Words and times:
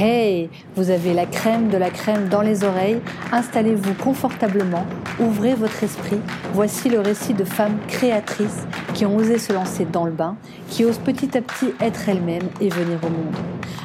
Hey, 0.00 0.48
vous 0.76 0.90
avez 0.90 1.12
la 1.12 1.26
crème 1.26 1.70
de 1.70 1.76
la 1.76 1.90
crème 1.90 2.28
dans 2.28 2.40
les 2.40 2.62
oreilles, 2.62 3.00
installez-vous 3.32 3.94
confortablement, 3.94 4.86
ouvrez 5.18 5.56
votre 5.56 5.82
esprit, 5.82 6.20
voici 6.54 6.88
le 6.88 7.00
récit 7.00 7.34
de 7.34 7.42
femmes 7.42 7.78
créatrices 7.88 8.64
qui 8.94 9.04
ont 9.06 9.16
osé 9.16 9.38
se 9.38 9.52
lancer 9.52 9.86
dans 9.86 10.04
le 10.04 10.12
bain, 10.12 10.36
qui 10.68 10.84
osent 10.84 11.00
petit 11.00 11.36
à 11.36 11.40
petit 11.40 11.74
être 11.80 12.08
elles-mêmes 12.08 12.48
et 12.60 12.68
venir 12.68 13.00
au 13.02 13.08
monde. 13.08 13.34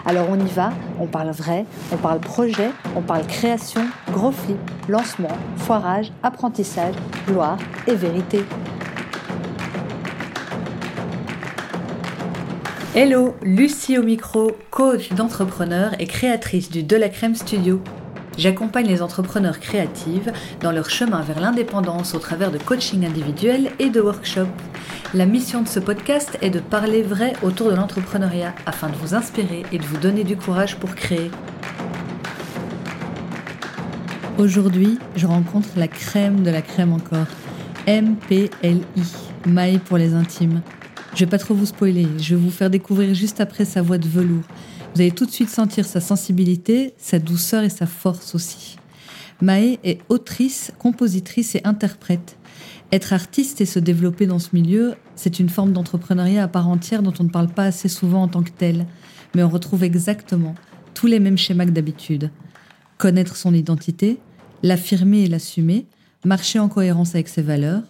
Alors 0.05 0.28
on 0.29 0.39
y 0.39 0.50
va, 0.52 0.70
on 1.00 1.07
parle 1.07 1.32
vrai, 1.32 1.65
on 1.91 1.97
parle 1.97 2.20
projet, 2.20 2.70
on 2.95 3.02
parle 3.02 3.25
création, 3.25 3.82
gros 4.11 4.32
flip, 4.32 4.59
lancement, 4.88 5.36
foirage, 5.57 6.11
apprentissage, 6.21 6.93
gloire 7.25 7.57
et 7.88 7.95
vérité. 7.95 8.43
Hello, 12.96 13.33
Lucie 13.42 13.97
au 13.97 14.04
micro, 14.04 14.52
coach 14.70 15.14
d'entrepreneurs 15.14 16.00
et 16.00 16.06
créatrice 16.06 16.70
du 16.70 16.84
De 16.84 16.96
la 16.96 17.10
Crème 17.10 17.34
Studio. 17.34 17.82
J'accompagne 18.38 18.86
les 18.86 19.01
entrepreneurs 19.01 19.60
créatives 19.60 20.32
dans 20.61 20.71
leur 20.71 20.92
chemin 20.92 21.21
vers 21.21 21.39
l'indépendance 21.39 22.14
au 22.14 22.20
travers 22.20 22.51
de 22.51 22.60
coaching 22.60 23.04
individuel 23.04 23.71
et 23.79 23.89
de 23.89 24.00
workshops. 24.00 24.46
La 25.15 25.25
mission 25.25 25.64
de 25.64 25.68
ce 25.68 25.79
podcast 25.79 26.37
est 26.43 26.51
de 26.51 26.60
parler 26.60 27.01
vrai 27.01 27.34
autour 27.42 27.71
de 27.71 27.75
l'entrepreneuriat 27.75 28.54
afin 28.68 28.89
de 28.89 28.96
vous 28.98 29.15
inspirer 29.15 29.64
et 29.71 29.79
de 29.79 29.86
vous 29.86 29.98
donner 29.98 30.23
du 30.23 30.37
courage 30.37 30.75
pour 30.75 30.93
créer. 30.93 31.32
Aujourd'hui, 34.38 35.00
je 35.16 35.25
rencontre 35.25 35.70
la 35.78 35.88
crème 35.88 36.44
de 36.44 36.52
la 36.52 36.62
crème 36.62 36.94
encore. 36.94 37.25
MPLI, 37.88 38.84
Maille 39.48 39.80
pour 39.80 39.98
les 39.98 40.14
intimes. 40.14 40.62
Je 41.16 41.19
vais 41.19 41.30
pas 41.30 41.38
trop 41.38 41.53
vous 41.53 41.67
spoiler, 41.67 42.08
je 42.17 42.33
vais 42.33 42.42
vous 42.42 42.50
faire 42.50 42.72
découvrir 42.72 43.14
juste 43.14 43.39
après 43.39 43.66
sa 43.66 43.83
voix 43.83 44.00
de 44.00 44.08
velours. 44.08 44.42
Vous 44.95 45.02
allez 45.02 45.11
tout 45.11 45.28
de 45.28 45.31
suite 45.31 45.50
sentir 45.50 45.86
sa 45.86 46.02
sensibilité, 46.02 46.95
sa 46.97 47.20
douceur 47.20 47.64
et 47.64 47.70
sa 47.70 47.86
force 47.86 48.33
aussi. 48.33 48.78
Maë 49.39 49.78
est 49.83 50.00
autrice, 50.09 50.72
compositrice 50.80 51.53
et 51.53 51.61
interprète. 51.66 52.38
Être 52.92 53.14
artiste 53.14 53.61
et 53.61 53.67
se 53.67 53.78
développer 53.78 54.25
dans 54.25 54.39
ce 54.39 54.50
milieu, 54.53 54.95
c'est 55.16 55.39
une 55.39 55.50
forme 55.50 55.72
d'entrepreneuriat 55.72 56.44
à 56.44 56.47
part 56.47 56.67
entière 56.67 57.03
dont 57.03 57.14
on 57.20 57.25
ne 57.25 57.30
parle 57.30 57.50
pas 57.50 57.66
assez 57.66 57.89
souvent 57.89 58.23
en 58.23 58.27
tant 58.27 58.42
que 58.42 58.52
tel, 58.52 58.88
mais 59.36 59.44
on 59.44 59.50
retrouve 59.50 59.83
exactement 59.83 60.55
tous 60.95 61.05
les 61.05 61.20
mêmes 61.20 61.38
schémas 61.38 61.66
que 61.66 61.72
d'habitude. 61.72 62.31
Connaître 62.98 63.36
son 63.36 63.53
identité, 63.53 64.20
l'affirmer 64.64 65.25
et 65.25 65.27
l'assumer, 65.27 65.86
marcher 66.25 66.58
en 66.58 66.70
cohérence 66.70 67.14
avec 67.14 67.27
ses 67.27 67.44
valeurs, 67.44 67.83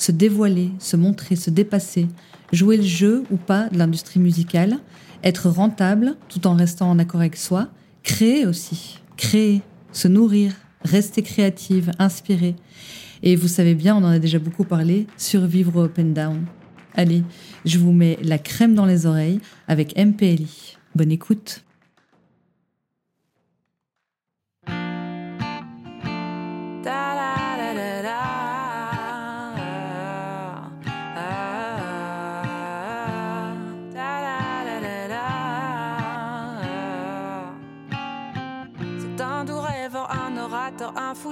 se 0.00 0.12
dévoiler, 0.12 0.72
se 0.78 0.96
montrer, 0.96 1.36
se 1.36 1.50
dépasser, 1.50 2.08
jouer 2.54 2.78
le 2.78 2.82
jeu 2.82 3.22
ou 3.30 3.36
pas 3.36 3.68
de 3.68 3.76
l'industrie 3.76 4.18
musicale, 4.18 4.78
être 5.22 5.50
rentable 5.50 6.16
tout 6.30 6.46
en 6.46 6.54
restant 6.54 6.88
en 6.88 6.98
accord 6.98 7.20
avec 7.20 7.36
soi, 7.36 7.68
créer 8.02 8.46
aussi, 8.46 8.98
créer, 9.18 9.60
se 9.92 10.08
nourrir, 10.08 10.54
rester 10.82 11.20
créative, 11.20 11.90
inspirer. 11.98 12.56
Et 13.22 13.36
vous 13.36 13.46
savez 13.46 13.74
bien, 13.74 13.94
on 13.94 14.02
en 14.02 14.12
a 14.12 14.18
déjà 14.18 14.38
beaucoup 14.38 14.64
parlé, 14.64 15.06
survivre 15.18 15.76
au 15.76 15.84
up 15.84 15.98
and 15.98 16.14
down. 16.14 16.46
Allez, 16.94 17.22
je 17.66 17.78
vous 17.78 17.92
mets 17.92 18.18
la 18.22 18.38
crème 18.38 18.74
dans 18.74 18.86
les 18.86 19.04
oreilles 19.04 19.40
avec 19.68 19.98
MPLI. 19.98 20.78
Bonne 20.94 21.12
écoute. 21.12 21.62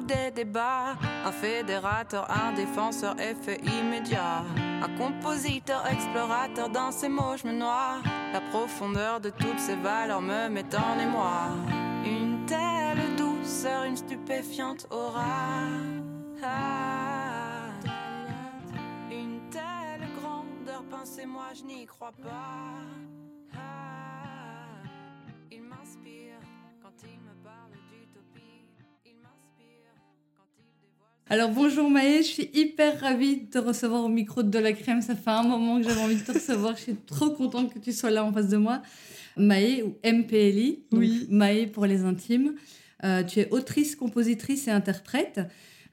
Des 0.08 0.30
débats, 0.30 0.96
un 1.26 1.32
fédérateur, 1.32 2.26
un 2.30 2.52
défenseur, 2.52 3.14
effet 3.20 3.60
immédiat, 3.62 4.42
un 4.82 4.88
compositeur, 4.96 5.86
explorateur, 5.86 6.70
dans 6.70 6.90
ses 6.90 7.10
mots 7.10 7.36
je 7.36 7.46
me 7.46 7.52
noie, 7.52 8.00
la 8.32 8.40
profondeur 8.40 9.20
de 9.20 9.30
toutes 9.30 9.58
ces 9.58 9.76
valeurs 9.76 10.22
me 10.22 10.48
met 10.48 10.74
en 10.74 10.98
émoi, 10.98 11.48
une 12.04 12.46
telle 12.46 13.16
douceur, 13.16 13.84
une 13.84 13.96
stupéfiante 13.96 14.86
aura. 14.90 15.66
une 19.10 19.40
telle 19.50 20.08
grandeur, 20.18 20.82
pensez-moi, 20.90 21.48
je 21.54 21.64
n'y 21.64 21.84
crois 21.84 22.12
pas. 22.22 23.58
il 25.50 25.62
m'inspire 25.62 26.40
quand 26.82 26.96
il 27.02 27.18
me 27.20 27.27
Alors 31.30 31.50
bonjour 31.50 31.90
Maë, 31.90 32.22
je 32.22 32.28
suis 32.28 32.50
hyper 32.54 33.00
ravie 33.00 33.36
de 33.36 33.50
te 33.50 33.58
recevoir 33.58 34.02
au 34.02 34.08
micro 34.08 34.42
de, 34.42 34.58
la 34.58 34.72
crème. 34.72 35.02
Ça 35.02 35.14
fait 35.14 35.28
un 35.28 35.42
moment 35.42 35.78
que 35.78 35.86
j'avais 35.86 36.00
envie 36.00 36.16
de 36.16 36.22
te 36.22 36.32
recevoir. 36.32 36.74
Je 36.74 36.82
suis 36.82 36.94
trop 36.94 37.28
contente 37.28 37.72
que 37.74 37.78
tu 37.78 37.92
sois 37.92 38.10
là 38.10 38.24
en 38.24 38.32
face 38.32 38.48
de 38.48 38.56
moi. 38.56 38.80
Maë 39.36 39.82
ou 39.82 39.94
MPLI, 40.02 40.84
oui. 40.92 41.26
Maë 41.28 41.66
pour 41.66 41.84
les 41.84 42.00
intimes. 42.04 42.54
Euh, 43.04 43.22
tu 43.22 43.40
es 43.40 43.50
autrice, 43.50 43.94
compositrice 43.94 44.68
et 44.68 44.70
interprète. 44.70 45.42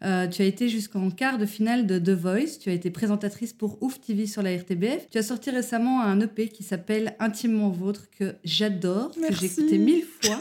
Euh, 0.06 0.28
tu 0.28 0.42
as 0.42 0.46
été 0.46 0.70
jusqu'en 0.70 1.10
quart 1.10 1.38
de 1.38 1.46
finale 1.46 1.88
de 1.88 1.98
The 2.00 2.18
Voice. 2.18 2.60
Tu 2.60 2.70
as 2.70 2.74
été 2.74 2.92
présentatrice 2.92 3.54
pour 3.54 3.82
Ouf 3.82 4.00
TV 4.00 4.28
sur 4.28 4.42
la 4.42 4.56
RTBF. 4.56 5.10
Tu 5.10 5.18
as 5.18 5.24
sorti 5.24 5.50
récemment 5.50 6.02
un 6.02 6.20
EP 6.20 6.50
qui 6.50 6.64
s'appelle 6.64 7.16
Intimement 7.20 7.70
Vôtre 7.70 8.08
que 8.18 8.36
j'adore, 8.44 9.12
que 9.12 9.34
j'ai 9.34 9.46
écouté 9.48 9.78
mille 9.78 10.04
fois. 10.22 10.40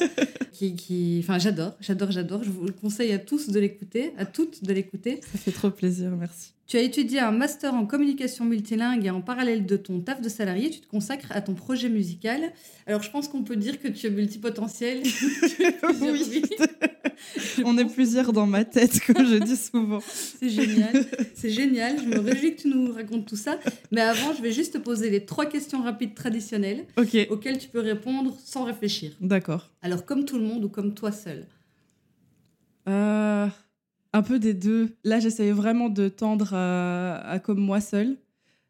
qui, 0.53 0.75
qui... 0.75 1.21
Enfin, 1.23 1.39
j'adore, 1.39 1.75
j'adore, 1.81 2.11
j'adore. 2.11 2.45
Je 2.45 2.51
vous 2.51 2.67
conseille 2.81 3.13
à 3.13 3.19
tous 3.19 3.49
de 3.49 3.59
l'écouter, 3.59 4.13
à 4.19 4.27
toutes 4.27 4.65
de 4.65 4.73
l'écouter. 4.73 5.21
Ça 5.33 5.39
fait 5.39 5.53
trop 5.53 5.71
plaisir, 5.71 6.11
merci. 6.11 6.54
Tu 6.67 6.79
as 6.79 6.81
étudié 6.81 7.21
un 7.21 7.31
master 7.31 7.75
en 7.75 7.85
communication 7.85 8.47
multilingue 8.47 9.05
et 9.05 9.11
en 9.11 9.21
parallèle 9.21 9.67
de 9.67 9.77
ton 9.77 10.01
taf 10.01 10.23
de 10.23 10.31
salarié, 10.31 10.71
tu 10.71 10.81
te 10.81 10.89
consacres 10.89 11.31
à 11.31 11.43
ton 11.43 11.55
projet 11.55 11.91
musical. 11.91 12.53
Alors, 12.87 13.03
je 13.03 13.11
pense 13.11 13.29
qu'on 13.29 13.43
peut 13.43 13.57
dire 13.57 13.79
que 13.81 13.89
tu 13.89 14.07
es 14.07 14.11
multipotentiel. 14.11 15.03
oui. 16.01 16.43
On 17.65 17.77
est 17.79 17.85
plusieurs 17.85 18.33
dans 18.33 18.47
ma 18.47 18.65
tête, 18.65 19.01
comme 19.07 19.27
je 19.27 19.37
dis 19.37 19.57
souvent. 19.57 20.01
C'est 20.07 20.49
génial. 20.49 21.07
C'est 21.35 21.51
génial. 21.51 21.99
Je 21.99 22.09
me 22.09 22.19
réjouis 22.19 22.57
que 22.57 22.63
tu 22.63 22.69
nous 22.69 22.93
racontes 22.93 23.27
tout 23.27 23.37
ça. 23.37 23.59
Mais 23.91 24.01
avant, 24.01 24.33
je 24.35 24.43
vais 24.43 24.53
juste 24.53 24.75
te 24.75 24.79
poser 24.79 25.11
les 25.11 25.25
trois 25.25 25.47
questions 25.47 25.83
rapides 25.83 26.15
traditionnelles 26.15 26.87
auxquelles 26.97 27.59
tu 27.59 27.69
peux 27.69 27.81
répondre 27.81 28.37
sans 28.45 28.65
réfléchir. 28.65 29.13
D'accord. 29.21 29.71
Alors, 29.83 30.05
comme 30.05 30.25
tout 30.25 30.39
le 30.39 30.45
monde 30.45 30.65
ou 30.65 30.69
comme 30.69 30.95
toi 30.95 31.13
seul 31.13 31.47
euh... 32.89 33.49
Un 34.15 34.23
peu 34.23 34.39
des 34.39 34.55
deux. 34.55 34.97
Là, 35.03 35.19
j'essayais 35.19 35.51
vraiment 35.51 35.89
de 35.89 36.09
tendre 36.09 36.55
à, 36.55 37.41
comme 37.43 37.59
moi 37.59 37.81
seule 37.81 38.17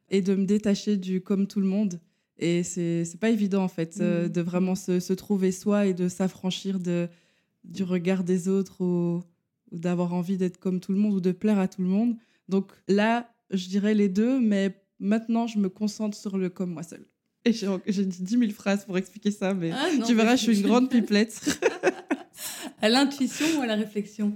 et 0.09 0.22
de 0.22 0.34
me 0.34 0.47
détacher 0.47 0.97
du 0.97 1.21
comme 1.21 1.47
tout 1.47 1.60
le 1.60 1.66
monde. 1.66 2.00
Et 2.38 2.62
c'est 2.62 3.05
pas 3.21 3.28
évident, 3.28 3.62
en 3.62 3.69
fait, 3.69 3.99
euh, 4.00 4.27
mmh. 4.27 4.28
de 4.31 4.41
vraiment 4.41 4.75
se, 4.75 5.12
trouver 5.12 5.53
soi 5.53 5.84
et 5.84 5.93
de 5.93 6.09
s'affranchir 6.09 6.78
du 6.81 7.82
regard 7.82 8.25
des 8.25 8.49
autres 8.49 8.82
ou, 8.82 9.22
d'avoir 9.71 10.15
envie 10.15 10.38
d'être 10.38 10.59
comme 10.59 10.81
tout 10.81 10.93
le 10.93 10.99
monde 10.99 11.12
ou 11.12 11.21
de 11.21 11.32
plaire 11.32 11.59
à 11.59 11.69
tout 11.69 11.82
le 11.82 11.88
monde. 11.88 12.16
Donc 12.49 12.72
là, 12.88 13.31
je 13.50 13.69
dirais 13.69 13.93
les 13.93 14.09
deux, 14.09 14.41
mais 14.41 14.75
maintenant, 14.99 15.47
je 15.47 15.59
me 15.59 15.69
concentre 15.69 16.16
sur 16.16 16.38
le 16.38 16.49
comme 16.49 16.72
moi 16.72 16.84
seule. 16.84 17.05
Et 17.44 17.53
j'ai 17.53 18.06
dit 18.06 18.22
10 18.22 18.38
000 18.38 18.50
phrases 18.53 18.87
pour 18.87 18.97
expliquer 18.97 19.31
ça, 19.31 19.53
mais 19.53 19.72
ah 19.72 19.88
tu 20.06 20.15
verras, 20.15 20.37
je 20.37 20.44
suis 20.44 20.61
une 20.61 20.66
grande 20.66 20.88
pipelette. 20.88 21.61
à 22.81 22.88
l'intuition 22.88 23.47
ou 23.59 23.61
à 23.61 23.66
la 23.66 23.75
réflexion? 23.75 24.34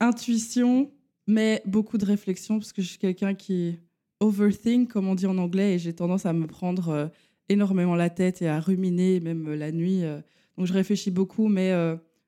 Intuition, 0.00 0.90
mais 1.26 1.62
beaucoup 1.66 1.98
de 1.98 2.04
réflexion, 2.04 2.58
parce 2.58 2.72
que 2.72 2.82
je 2.82 2.88
suis 2.88 2.98
quelqu'un 2.98 3.34
qui 3.34 3.78
overthink, 4.20 4.90
comme 4.90 5.08
on 5.08 5.14
dit 5.14 5.26
en 5.26 5.38
anglais, 5.38 5.74
et 5.74 5.78
j'ai 5.78 5.94
tendance 5.94 6.26
à 6.26 6.32
me 6.32 6.46
prendre 6.46 6.88
euh, 6.88 7.06
énormément 7.48 7.94
la 7.94 8.10
tête 8.10 8.42
et 8.42 8.48
à 8.48 8.60
ruminer, 8.60 9.20
même 9.20 9.48
euh, 9.48 9.56
la 9.56 9.72
nuit. 9.72 10.04
Euh. 10.04 10.20
donc 10.56 10.66
je 10.66 10.72
réfléchis 10.72 11.10
beaucoup, 11.10 11.48
mais 11.48 11.72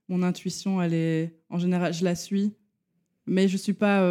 mon 0.08 0.22
intuition, 0.22 0.82
elle 0.82 0.94
est, 0.94 1.37
en 1.49 1.58
général, 1.58 1.93
je 1.94 2.05
la 2.05 2.14
suis, 2.14 2.52
mais 3.26 3.49
je 3.49 3.56
suis 3.56 3.75
pas 3.75 4.05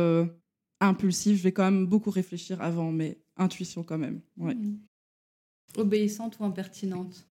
impulsive. 0.79 1.37
Je 1.37 1.43
vais 1.43 1.51
quand 1.51 1.65
même 1.65 1.85
beaucoup 1.85 2.09
réfléchir 2.09 2.61
avant, 2.61 2.91
mais 2.91 3.17
intuition 3.35 3.83
quand 3.83 3.97
même. 3.97 4.21
Ouais. 4.37 4.55
Mmh. 4.55 4.79
Obéissante 5.77 6.39
ou 6.39 6.45
impertinente? 6.45 7.27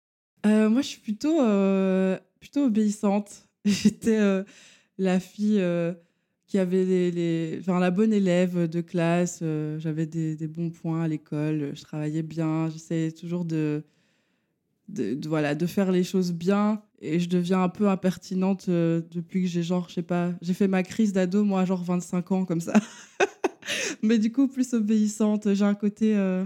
Moi, 0.45 0.83
je 0.83 0.87
suis 0.87 1.01
plutôt, 1.01 1.39
plutôt 2.41 2.65
obéissante. 2.65 3.49
J'étais 3.65 4.45
la 4.99 5.21
fille 5.21 5.63
qui 6.47 6.59
avait 6.59 6.85
les, 6.85 7.59
enfin, 7.61 7.81
la 7.81 7.91
bonne 7.91 8.13
élève 8.13 8.69
de 8.69 8.81
classe. 8.81 9.41
Euh, 9.43 9.79
j'avais 9.79 10.07
des, 10.07 10.37
des, 10.37 10.47
bons 10.47 10.71
points 10.71 11.03
à 11.03 11.09
l'école. 11.09 11.73
Je 11.75 11.83
travaillais 11.83 12.23
bien. 12.23 12.71
J'essayais 12.71 13.11
toujours 13.11 13.45
de, 13.45 13.83
de, 14.89 15.19
voilà, 15.27 15.55
de 15.55 15.67
faire 15.67 15.91
les 15.91 16.05
choses 16.05 16.33
bien. 16.33 16.83
Et 17.01 17.19
je 17.19 17.29
deviens 17.29 17.63
un 17.63 17.69
peu 17.69 17.89
impertinente 17.89 18.67
euh, 18.69 19.03
depuis 19.11 19.43
que 19.43 19.49
j'ai 19.49 19.63
genre, 19.63 19.89
je 19.89 19.95
sais 19.95 20.03
pas, 20.03 20.33
j'ai 20.41 20.55
fait 20.55 20.69
ma 20.69 20.83
crise 20.83 21.13
d'ado, 21.13 21.45
moi, 21.45 21.65
genre 21.65 21.83
25 21.83 22.33
ans, 22.33 22.45
comme 22.45 22.61
ça. 22.61 22.75
Mais 24.03 24.19
du 24.19 24.33
coup, 24.33 24.47
plus 24.47 24.73
obéissante. 24.73 25.53
J'ai 25.53 25.65
un 25.65 25.75
côté. 25.75 26.17
Euh, 26.17 26.45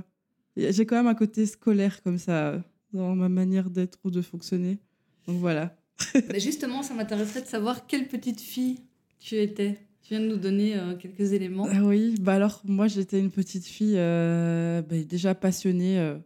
j'ai 0.57 0.87
quand 0.87 0.97
même 0.97 1.07
un 1.07 1.15
côté 1.15 1.45
scolaire 1.47 2.03
comme 2.03 2.19
ça 2.19 2.63
dans 2.93 3.15
ma 3.15 3.29
manière 3.29 3.71
d'être 3.71 3.99
ou 4.05 4.11
de 4.11 4.23
fonctionner. 4.23 4.79
Donc 5.27 5.37
voilà. 5.39 5.77
Justement, 6.39 6.83
ça 6.83 6.95
m'intéresserait 6.95 7.43
de 7.43 7.47
savoir 7.47 7.87
quelle 7.87 8.09
petite 8.09 8.41
fille 8.41 8.81
tu 9.19 9.37
étais. 9.37 9.90
Viens 10.11 10.19
de 10.19 10.27
nous 10.27 10.39
donner 10.39 10.77
euh, 10.77 10.97
quelques 10.97 11.35
éléments. 11.35 11.69
Ah 11.71 11.85
oui, 11.85 12.17
bah 12.21 12.35
alors 12.35 12.63
moi 12.65 12.89
j'étais 12.89 13.21
une 13.21 13.31
petite 13.31 13.65
fille 13.65 13.95
euh, 13.97 14.83
bah, 14.83 14.97
déjà 15.09 15.37
passionnée 15.37 16.01
euh, 16.01 16.19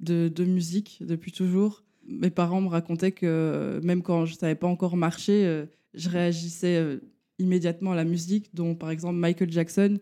de, 0.00 0.44
musique 0.44 0.98
depuis 1.02 1.30
toujours. 1.30 1.84
Mes 2.08 2.30
parents 2.30 2.60
me 2.60 2.66
racontaient 2.66 3.12
que 3.12 3.78
même 3.84 4.02
quand 4.02 4.26
je 4.26 4.34
savais 4.34 4.56
pas 4.56 4.66
encore 4.66 4.96
marcher, 4.96 5.66
je 5.94 6.08
réagissais 6.08 6.98
immédiatement 7.38 7.92
à 7.92 7.94
la 7.94 8.04
musique, 8.04 8.52
dont 8.54 8.74
par 8.74 8.90
exemple 8.90 9.14
Michael 9.14 9.52
Jackson. 9.52 9.98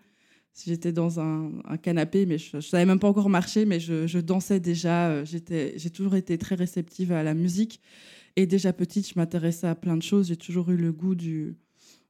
Si 0.52 0.70
j'étais 0.70 0.92
dans 0.92 1.20
un, 1.20 1.50
canapé, 1.82 2.24
mais 2.24 2.38
je, 2.38 2.56
ne 2.56 2.60
savais 2.62 2.86
même 2.86 3.00
pas 3.00 3.08
encore 3.08 3.28
marcher, 3.28 3.66
mais 3.66 3.80
je, 3.80 4.06
je 4.06 4.18
dansais 4.18 4.60
déjà. 4.60 5.24
J'ai 5.24 5.90
toujours 5.90 6.14
été 6.14 6.38
très 6.38 6.54
réceptive 6.54 7.12
à 7.12 7.22
la 7.22 7.34
musique. 7.34 7.82
Et 8.36 8.46
déjà 8.46 8.72
petite, 8.72 9.08
je 9.08 9.14
m'intéressais 9.16 9.66
à 9.66 9.74
plein 9.74 9.96
de 9.96 10.02
choses. 10.02 10.28
J'ai 10.28 10.36
toujours 10.36 10.70
eu 10.70 10.76
le 10.76 10.92
goût 10.92 11.14
du, 11.14 11.56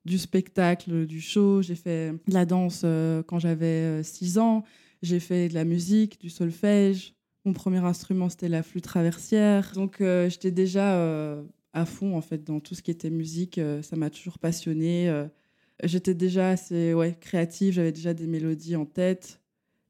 du 0.07 0.19
spectacle, 0.19 1.05
du 1.07 1.21
show. 1.21 1.61
J'ai 1.61 1.75
fait 1.75 2.13
de 2.13 2.33
la 2.33 2.47
danse 2.47 2.83
euh, 2.85 3.23
quand 3.25 3.39
j'avais 3.39 4.03
6 4.03 4.39
euh, 4.39 4.41
ans. 4.41 4.65
J'ai 5.03 5.21
fait 5.21 5.49
de 5.49 5.55
la 5.55 5.65
musique, 5.65 6.19
du 6.21 6.31
solfège. 6.31 7.15
Mon 7.45 7.53
premier 7.53 7.79
instrument, 7.79 8.29
c'était 8.29 8.49
la 8.49 8.63
flûte 8.63 8.85
traversière. 8.85 9.73
Donc, 9.75 10.01
euh, 10.01 10.31
j'étais 10.31 10.51
déjà 10.51 10.97
à 11.73 11.85
fond, 11.85 12.17
en 12.17 12.23
fait, 12.23 12.43
dans 12.45 12.61
tout 12.61 12.75
ce 12.75 12.83
qui 12.83 12.91
était 12.91 13.11
musique. 13.11 13.61
ça 13.83 13.97
m'a 13.97 14.09
toujours 14.09 14.39
passionnée. 14.39 15.13
j'étais 15.83 16.15
déjà 16.15 16.51
assez 16.51 16.95
créative. 17.21 17.75
J'avais 17.75 17.93
déjà 17.93 18.15
des 18.15 18.27
mélodies 18.27 18.77
en 18.77 18.87
tête. 18.87 19.41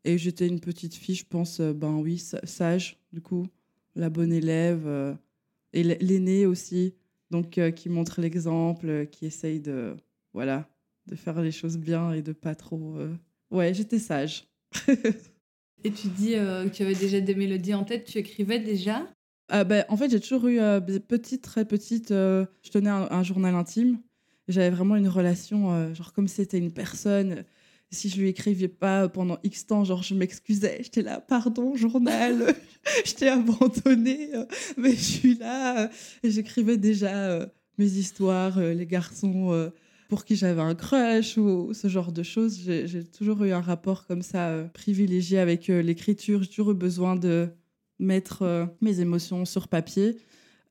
Et 0.05 0.19
j'étais 0.19 0.49
une 0.49 0.61
petite 0.61 0.95
fille, 0.95 1.15
je 1.15 1.27
pense, 1.27 1.61
ben 1.61 1.95
oui, 1.97 2.19
sage, 2.45 2.99
du 3.12 3.21
coup. 3.21 3.47
La 3.95 4.11
bonne 4.11 4.33
élève 4.33 5.17
et 5.73 5.83
l'aîné 5.83 6.47
aussi, 6.47 6.95
donc 7.31 7.61
qui 7.75 7.89
montre 7.89 8.21
l'exemple, 8.21 9.07
qui 9.11 9.27
essaye 9.27 9.61
de 9.61 9.97
voilà 10.37 10.69
de 11.06 11.17
faire 11.17 11.41
les 11.41 11.50
choses 11.50 11.79
bien 11.79 12.12
et 12.12 12.23
de 12.23 12.33
pas 12.33 12.55
trop. 12.55 12.97
Euh, 12.97 13.15
ouais, 13.50 13.73
j'étais 13.75 13.99
sage. 13.99 14.49
et 15.85 15.91
tu 15.91 16.09
dis 16.09 16.33
que 16.33 16.69
tu 16.69 16.83
avais 16.83 16.94
déjà 16.94 17.21
des 17.21 17.35
mélodies 17.35 17.75
en 17.75 17.85
tête, 17.85 18.05
tu 18.05 18.19
écrivais 18.19 18.59
déjà? 18.59 19.06
Ah 19.49 19.65
ben, 19.65 19.85
En 19.88 19.97
fait, 19.97 20.11
j'ai 20.11 20.21
toujours 20.21 20.47
eu, 20.49 20.59
petite, 21.09 21.43
très 21.43 21.65
petite, 21.65 22.09
je 22.11 22.71
tenais 22.73 22.91
un, 22.91 23.23
journal 23.23 23.55
intime. 23.55 24.00
J'avais 24.49 24.71
vraiment 24.71 24.97
une 24.97 25.06
relation, 25.06 25.94
genre 25.94 26.12
comme 26.12 26.27
si 26.27 26.37
c'était 26.37 26.59
une 26.59 26.73
personne 26.73 27.44
si 27.91 28.09
je 28.09 28.21
lui 28.21 28.29
écrivais 28.29 28.69
pas 28.69 29.09
pendant 29.09 29.38
X 29.43 29.67
temps, 29.67 29.85
genre 29.85 30.03
je 30.03 30.15
m'excusais, 30.15 30.79
j'étais 30.83 31.03
là, 31.03 31.21
pardon, 31.21 31.77
journal, 31.77 32.55
je 33.05 33.15
t'ai 33.15 33.29
abandonné, 33.29 34.35
euh, 34.35 34.44
mais 34.77 34.91
je 34.91 35.00
suis 35.00 35.35
là. 35.37 35.85
Euh, 35.85 35.88
et 36.23 36.31
j'écrivais 36.31 36.77
déjà 36.77 37.31
euh, 37.31 37.47
mes 37.79 37.87
histoires, 37.87 38.59
les 38.59 38.87
garçons 38.87 39.71
pour 40.08 40.25
qui 40.25 40.37
j'avais 40.37 40.61
un 40.61 40.75
crush 40.75 41.37
ou 41.37 41.73
ce 41.73 41.88
genre 41.88 42.12
de 42.12 42.23
choses. 42.23 42.58
J'ai 42.58 43.05
toujours 43.05 43.43
eu 43.44 43.53
un 43.53 43.61
rapport 43.61 44.06
comme 44.06 44.23
ça 44.23 44.69
privilégié 44.73 45.38
avec 45.38 45.69
l'écriture. 45.69 46.43
J'ai 46.43 46.49
toujours 46.49 46.73
eu 46.73 46.75
besoin 46.75 47.17
de 47.17 47.49
mettre 47.99 48.69
mes 48.81 49.00
émotions 49.00 49.44
sur 49.44 49.69
papier. 49.69 50.19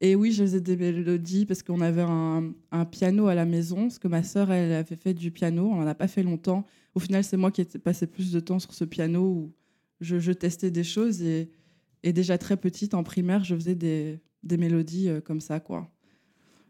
Et 0.02 0.16
oui, 0.16 0.32
je 0.32 0.44
faisais 0.44 0.62
des 0.62 0.76
mélodies 0.76 1.46
parce 1.46 1.64
qu'on 1.64 1.82
avait 1.82 2.04
un, 2.04 2.54
piano 2.92 3.28
à 3.28 3.36
la 3.36 3.46
maison, 3.46 3.84
parce 3.84 4.00
que 4.00 4.08
ma 4.08 4.24
sœur, 4.24 4.52
elle 4.52 4.72
avait 4.74 4.96
fait 4.96 5.14
du 5.14 5.32
piano, 5.32 5.70
on 5.72 5.78
n'en 5.78 5.88
a 5.88 5.96
pas 5.96 6.08
fait 6.08 6.24
longtemps. 6.24 6.66
Au 6.96 7.00
final, 7.00 7.24
c'est 7.24 7.38
moi 7.38 7.52
qui 7.52 7.62
ai 7.62 7.66
passé 7.66 8.06
plus 8.06 8.32
de 8.32 8.40
temps 8.40 8.60
sur 8.60 8.74
ce 8.74 8.84
piano 8.84 9.22
où 9.22 9.54
je, 10.02 10.32
testais 10.32 10.72
des 10.72 10.84
choses. 10.84 11.22
Et, 11.22 11.50
déjà 12.04 12.38
très 12.38 12.58
petite, 12.58 12.94
en 12.94 13.04
primaire, 13.04 13.44
je 13.44 13.56
faisais 13.56 13.76
des, 13.76 14.20
des 14.44 14.58
mélodies 14.58 15.10
euh, 15.10 15.22
comme 15.22 15.42
ça, 15.42 15.60
quoi. 15.60 15.90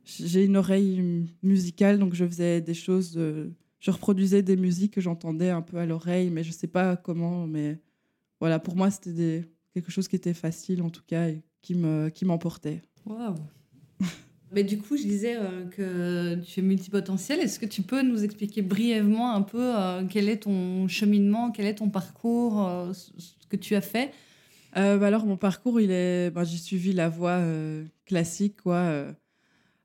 J'ai 0.05 0.45
une 0.45 0.57
oreille 0.57 1.27
musicale, 1.43 1.99
donc 1.99 2.13
je 2.13 2.25
faisais 2.25 2.61
des 2.61 2.73
choses... 2.73 3.19
je 3.79 3.91
reproduisais 3.91 4.41
des 4.41 4.55
musiques 4.55 4.93
que 4.93 5.01
j'entendais 5.01 5.49
un 5.49 5.61
peu 5.61 5.77
à 5.77 5.85
l'oreille, 5.85 6.29
mais 6.29 6.43
je 6.43 6.49
ne 6.49 6.53
sais 6.53 6.67
pas 6.67 6.95
comment. 6.95 7.47
Mais 7.47 7.79
voilà, 8.39 8.59
pour 8.59 8.75
moi, 8.75 8.91
c'était 8.91 9.49
quelque 9.73 9.91
chose 9.91 10.07
qui 10.07 10.15
était 10.15 10.33
facile, 10.33 10.81
en 10.81 10.89
tout 10.89 11.03
cas, 11.05 11.29
et 11.29 11.43
qui 11.61 11.75
m'emportait. 12.25 12.81
Qui 12.95 13.09
Waouh 13.09 13.35
mais 14.51 14.63
du 14.63 14.77
coup, 14.77 14.97
je 14.97 15.03
disais 15.03 15.35
euh, 15.35 15.65
que 15.65 16.41
tu 16.41 16.59
es 16.59 16.63
multipotentiel. 16.63 17.39
Est-ce 17.39 17.59
que 17.59 17.65
tu 17.65 17.81
peux 17.81 18.01
nous 18.01 18.23
expliquer 18.23 18.61
brièvement 18.61 19.33
un 19.33 19.41
peu 19.41 19.75
euh, 19.75 20.03
quel 20.09 20.29
est 20.29 20.43
ton 20.43 20.87
cheminement, 20.87 21.51
quel 21.51 21.65
est 21.65 21.75
ton 21.75 21.89
parcours, 21.89 22.65
euh, 22.65 22.93
ce 22.93 23.47
que 23.49 23.57
tu 23.57 23.75
as 23.75 23.81
fait? 23.81 24.11
Bah 24.73 25.07
Alors, 25.07 25.25
mon 25.25 25.37
parcours, 25.37 25.79
il 25.79 25.89
est, 25.89 26.31
bah, 26.31 26.43
j'ai 26.43 26.57
suivi 26.57 26.91
la 26.91 27.07
voie 27.07 27.41
classique, 28.05 28.61
quoi. 28.61 29.05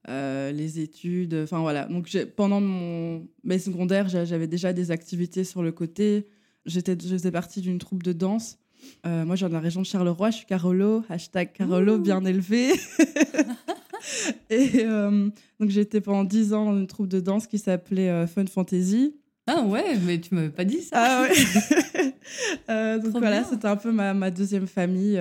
Les 0.08 0.81
études, 0.81 1.35
enfin 1.35 1.61
voilà. 1.61 1.87
Donc 1.87 2.08
pendant 2.37 2.61
mon, 2.61 3.26
mes 3.44 3.58
secondaires, 3.58 4.08
j'avais 4.08 4.47
déjà 4.47 4.73
des 4.73 4.91
activités 4.91 5.44
sur 5.44 5.62
le 5.62 5.73
côté. 5.73 6.26
J'étais, 6.67 6.97
je 7.00 7.08
faisais 7.08 7.31
partie 7.31 7.61
d'une 7.61 7.79
troupe 7.79 8.02
de 8.02 8.12
danse 8.12 8.58
euh, 9.06 9.25
moi, 9.25 9.37
je 9.37 9.41
viens 9.41 9.49
de 9.49 9.55
la 9.55 9.61
région 9.61 9.81
de 9.81 9.87
Charleroi, 9.87 10.31
je 10.31 10.37
suis 10.37 10.47
Carolo, 10.47 11.05
hashtag 11.08 11.52
Carolo 11.52 11.99
bien 11.99 12.25
élevé. 12.25 12.70
et 14.50 14.70
euh, 14.85 15.31
donc, 15.58 15.76
été 15.76 16.00
pendant 16.00 16.25
10 16.25 16.55
ans 16.55 16.67
dans 16.67 16.79
une 16.79 16.87
troupe 16.87 17.08
de 17.08 17.20
danse 17.20 17.47
qui 17.47 17.58
s'appelait 17.58 18.11
euh, 18.11 18.26
Fun 18.26 18.47
Fantasy. 18.47 19.17
Ah 19.47 19.62
ouais, 19.62 19.97
mais 20.05 20.20
tu 20.20 20.35
m'avais 20.35 20.50
pas 20.50 20.64
dit 20.64 20.82
ça. 20.82 20.97
Ah 20.97 21.23
ouais. 21.23 22.99
donc 23.02 23.17
voilà, 23.19 23.43
c'était 23.44 23.67
un 23.67 23.76
peu 23.76 23.91
ma, 23.91 24.14
ma 24.14 24.31
deuxième 24.31 24.67
famille. 24.67 25.17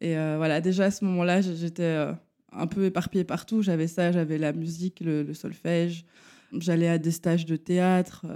et 0.00 0.14
voilà, 0.14 0.60
déjà 0.60 0.84
à 0.84 0.90
ce 0.90 1.04
moment-là, 1.04 1.40
j'étais 1.40 2.06
un 2.54 2.66
peu 2.66 2.84
éparpillée 2.84 3.24
partout. 3.24 3.62
J'avais 3.62 3.88
ça, 3.88 4.12
j'avais 4.12 4.38
la 4.38 4.52
musique, 4.52 5.00
le, 5.00 5.22
le 5.22 5.34
solfège. 5.34 6.04
J'allais 6.52 6.88
à 6.88 6.98
des 6.98 7.10
stages 7.10 7.46
de 7.46 7.56
théâtre. 7.56 8.26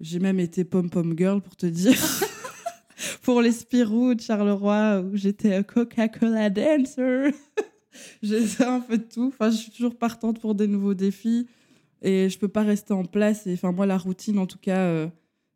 j'ai 0.00 0.18
même 0.18 0.38
été 0.38 0.64
pom-pom 0.64 1.14
girl 1.16 1.40
pour 1.40 1.56
te 1.56 1.66
dire. 1.66 1.98
pour 3.22 3.42
les 3.42 3.52
Spirou 3.52 4.14
de 4.14 4.20
Charleroi 4.20 5.00
où 5.00 5.16
j'étais 5.16 5.62
Coca-Cola 5.64 6.50
dancer. 6.50 7.34
j'ai 8.22 8.40
fait 8.42 8.64
un 8.64 8.80
peu 8.80 8.98
de 8.98 9.04
tout. 9.04 9.32
Enfin, 9.34 9.50
je 9.50 9.56
suis 9.56 9.70
toujours 9.70 9.96
partante 9.96 10.40
pour 10.40 10.54
des 10.54 10.66
nouveaux 10.66 10.94
défis 10.94 11.46
et 12.02 12.28
je 12.28 12.38
peux 12.38 12.48
pas 12.48 12.62
rester 12.62 12.92
en 12.92 13.04
place. 13.04 13.46
Et 13.46 13.54
enfin, 13.54 13.72
moi, 13.72 13.86
la 13.86 13.98
routine, 13.98 14.38
en 14.38 14.46
tout 14.46 14.58
cas, 14.58 14.78
euh, 14.78 15.08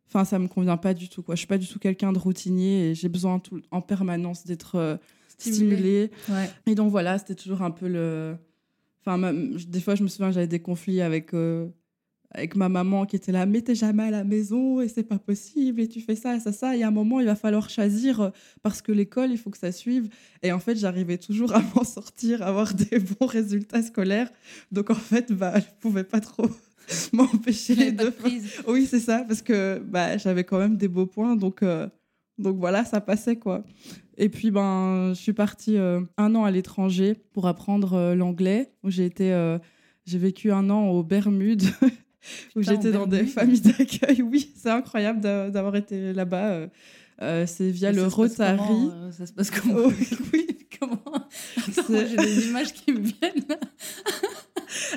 enfin, 0.07 0.25
ça 0.25 0.39
me 0.39 0.47
convient 0.47 0.77
pas 0.77 0.93
du 0.93 1.09
tout. 1.09 1.23
Quoi. 1.23 1.35
Je 1.35 1.39
suis 1.39 1.47
pas 1.47 1.57
du 1.57 1.67
tout 1.67 1.79
quelqu'un 1.79 2.11
de 2.11 2.19
routinier 2.19 2.89
et 2.89 2.95
j'ai 2.95 3.09
besoin 3.09 3.39
tout, 3.39 3.61
en 3.71 3.81
permanence 3.81 4.45
d'être 4.45 4.99
stimulée. 5.41 6.11
Et 6.65 6.75
donc 6.75 6.91
voilà, 6.91 7.17
c'était 7.17 7.35
toujours 7.35 7.61
un 7.61 7.71
peu 7.71 7.87
le. 7.87 8.35
Enfin, 9.03 9.33
des 9.33 9.81
fois, 9.81 9.95
je 9.95 10.03
me 10.03 10.07
souviens, 10.07 10.31
j'avais 10.31 10.47
des 10.47 10.59
conflits 10.59 11.01
avec 11.01 11.33
euh, 11.33 11.67
avec 12.33 12.55
ma 12.55 12.69
maman 12.69 13.05
qui 13.05 13.15
était 13.15 13.31
là, 13.31 13.45
mais 13.45 13.61
t'es 13.61 13.75
jamais 13.75 14.03
à 14.03 14.11
la 14.11 14.23
maison 14.23 14.79
et 14.79 14.87
c'est 14.87 15.03
pas 15.03 15.19
possible 15.19 15.81
et 15.81 15.87
tu 15.87 15.99
fais 15.99 16.15
ça, 16.15 16.39
ça, 16.39 16.51
ça. 16.51 16.77
Et 16.77 16.83
à 16.83 16.87
un 16.87 16.91
moment, 16.91 17.19
il 17.19 17.25
va 17.25 17.35
falloir 17.35 17.69
choisir 17.69 18.21
euh, 18.21 18.29
parce 18.61 18.81
que 18.81 18.91
l'école, 18.91 19.31
il 19.31 19.37
faut 19.37 19.49
que 19.49 19.57
ça 19.57 19.71
suive. 19.71 20.09
Et 20.41 20.51
en 20.51 20.59
fait, 20.59 20.75
j'arrivais 20.75 21.17
toujours 21.17 21.53
à 21.53 21.61
m'en 21.75 21.83
sortir, 21.83 22.41
à 22.41 22.47
avoir 22.47 22.73
des 22.73 22.99
bons 22.99 23.25
résultats 23.25 23.83
scolaires. 23.83 24.29
Donc 24.71 24.89
en 24.89 24.95
fait, 24.95 25.31
bah, 25.31 25.59
je 25.59 25.65
pouvais 25.81 26.05
pas 26.05 26.21
trop 26.21 26.47
m'empêcher 27.13 27.91
de. 27.91 28.13
Oui, 28.67 28.87
c'est 28.89 28.99
ça, 28.99 29.25
parce 29.27 29.41
que 29.41 29.79
bah, 29.79 30.17
j'avais 30.17 30.45
quand 30.45 30.59
même 30.59 30.77
des 30.77 30.87
beaux 30.87 31.07
points. 31.07 31.35
Donc, 31.35 31.63
euh, 31.63 31.87
donc 32.37 32.57
voilà, 32.57 32.85
ça 32.85 33.01
passait 33.01 33.37
quoi. 33.37 33.63
Et 34.17 34.29
puis, 34.29 34.51
ben, 34.51 35.13
je 35.13 35.19
suis 35.19 35.33
partie 35.33 35.77
euh, 35.77 36.01
un 36.17 36.35
an 36.35 36.43
à 36.43 36.51
l'étranger 36.51 37.15
pour 37.33 37.47
apprendre 37.47 38.13
l'anglais. 38.13 38.71
J'ai 38.83 39.05
été. 39.05 39.57
j'ai 40.05 40.17
vécu 40.17 40.51
un 40.51 40.69
an 40.69 40.89
aux 40.89 41.03
Bermudes 41.03 41.63
où 42.55 42.61
j'étais 42.61 42.91
dans 42.91 43.07
des 43.07 43.25
familles 43.25 43.61
d'accueil. 43.61 44.21
Oui, 44.21 44.51
c'est 44.55 44.69
incroyable 44.69 45.21
d'avoir 45.21 45.75
été 45.75 46.13
là-bas. 46.13 46.51
Euh, 46.51 46.67
euh, 47.21 47.45
c'est 47.45 47.69
via 47.69 47.91
le 47.91 48.07
Rotary. 48.07 48.59
Euh, 48.91 49.11
ça 49.11 49.25
se 49.25 49.33
passe 49.33 49.51
comment? 49.61 49.75
Oh, 49.85 49.91
Oui, 50.33 50.47
comment? 50.79 51.27
J'ai 51.89 52.15
des 52.15 52.47
images 52.47 52.73
qui 52.73 52.91
me 52.91 52.99
viennent? 52.99 53.45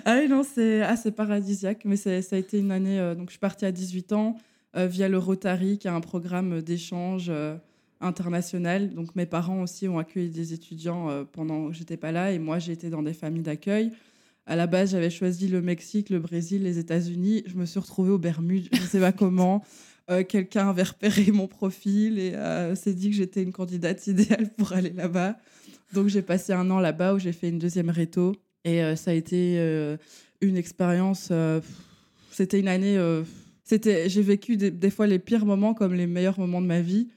ah 0.05 0.19
oui, 0.21 0.29
non, 0.29 0.43
c'est 0.43 0.83
assez 0.83 1.11
paradisiaque. 1.11 1.83
Mais 1.85 1.97
ça 1.97 2.11
a 2.11 2.37
été 2.37 2.59
une 2.59 2.73
année. 2.73 3.14
donc, 3.17 3.29
je 3.29 3.33
suis 3.33 3.41
partie 3.41 3.67
à 3.67 3.73
18 3.73 4.12
ans 4.12 4.37
via 4.75 5.09
le 5.09 5.19
Rotary, 5.19 5.78
qui 5.78 5.87
est 5.87 5.90
un 5.90 6.00
programme 6.00 6.61
d'échange 6.61 7.31
international. 8.00 8.93
Donc, 8.93 9.14
mes 9.14 9.26
parents 9.26 9.62
aussi 9.62 9.88
ont 9.88 9.99
accueilli 9.99 10.31
des 10.31 10.52
étudiants 10.52 11.25
pendant 11.33 11.69
que 11.69 11.75
j'étais 11.75 11.97
pas 11.97 12.12
là. 12.12 12.33
Et 12.33 12.38
moi, 12.38 12.59
j'ai 12.59 12.73
été 12.73 12.90
dans 12.90 13.02
des 13.02 13.14
familles 13.14 13.43
d'accueil. 13.43 13.93
À 14.47 14.57
la 14.57 14.66
base, 14.66 14.90
j'avais 14.90 15.11
choisi 15.11 15.49
le 15.49 15.62
Mexique, 15.62 16.11
le 16.11 16.19
Brésil, 16.19 16.64
les 16.64 16.78
États-Unis. 16.78 17.45
Je 17.47 17.57
me 17.57 17.64
suis 17.64 17.81
retrouvée 17.81 18.11
aux 18.11 18.19
Bermudes, 18.19 18.69
je 18.73 18.81
ne 18.81 18.87
sais 18.87 19.00
pas 19.00 19.12
comment. 19.12 19.64
Euh, 20.11 20.23
quelqu'un 20.23 20.69
avait 20.69 20.83
repéré 20.83 21.33
mon 21.33 21.49
profil 21.49 22.19
et 22.19 22.35
euh, 22.35 22.75
s'est 22.75 22.93
dit 22.93 23.09
que 23.09 23.16
j'étais 23.16 23.43
une 23.43 23.52
candidate 23.52 24.07
idéale 24.07 24.50
pour 24.59 24.75
aller 24.75 24.90
là-bas. 24.90 25.38
Donc 25.95 26.09
j'ai 26.09 26.21
passé 26.21 26.52
un 26.52 26.71
an 26.71 26.78
là-bas 26.78 27.14
où 27.14 27.19
j'ai 27.19 27.33
fait 27.33 27.49
une 27.49 27.59
deuxième 27.59 27.88
réto 27.88 28.37
et 28.64 28.83
euh, 28.83 28.97
ça 28.97 29.12
a 29.12 29.14
été 29.14 29.57
une 30.43 30.57
expérience. 30.59 31.33
c'était 32.31 32.61
une 32.61 32.69
année. 32.69 32.99
C'était, 33.64 34.09
j'ai 34.09 34.23
vécu 34.23 34.56
des, 34.56 34.90
fois 34.90 35.06
les 35.06 35.18
pires 35.18 35.47
moments 35.47 35.75
comme 35.75 35.94
les 35.94 36.06
meilleurs 36.06 36.38
moments 36.38 36.62
de 36.62 36.66
ma 36.66 36.80
vie. 36.80 37.09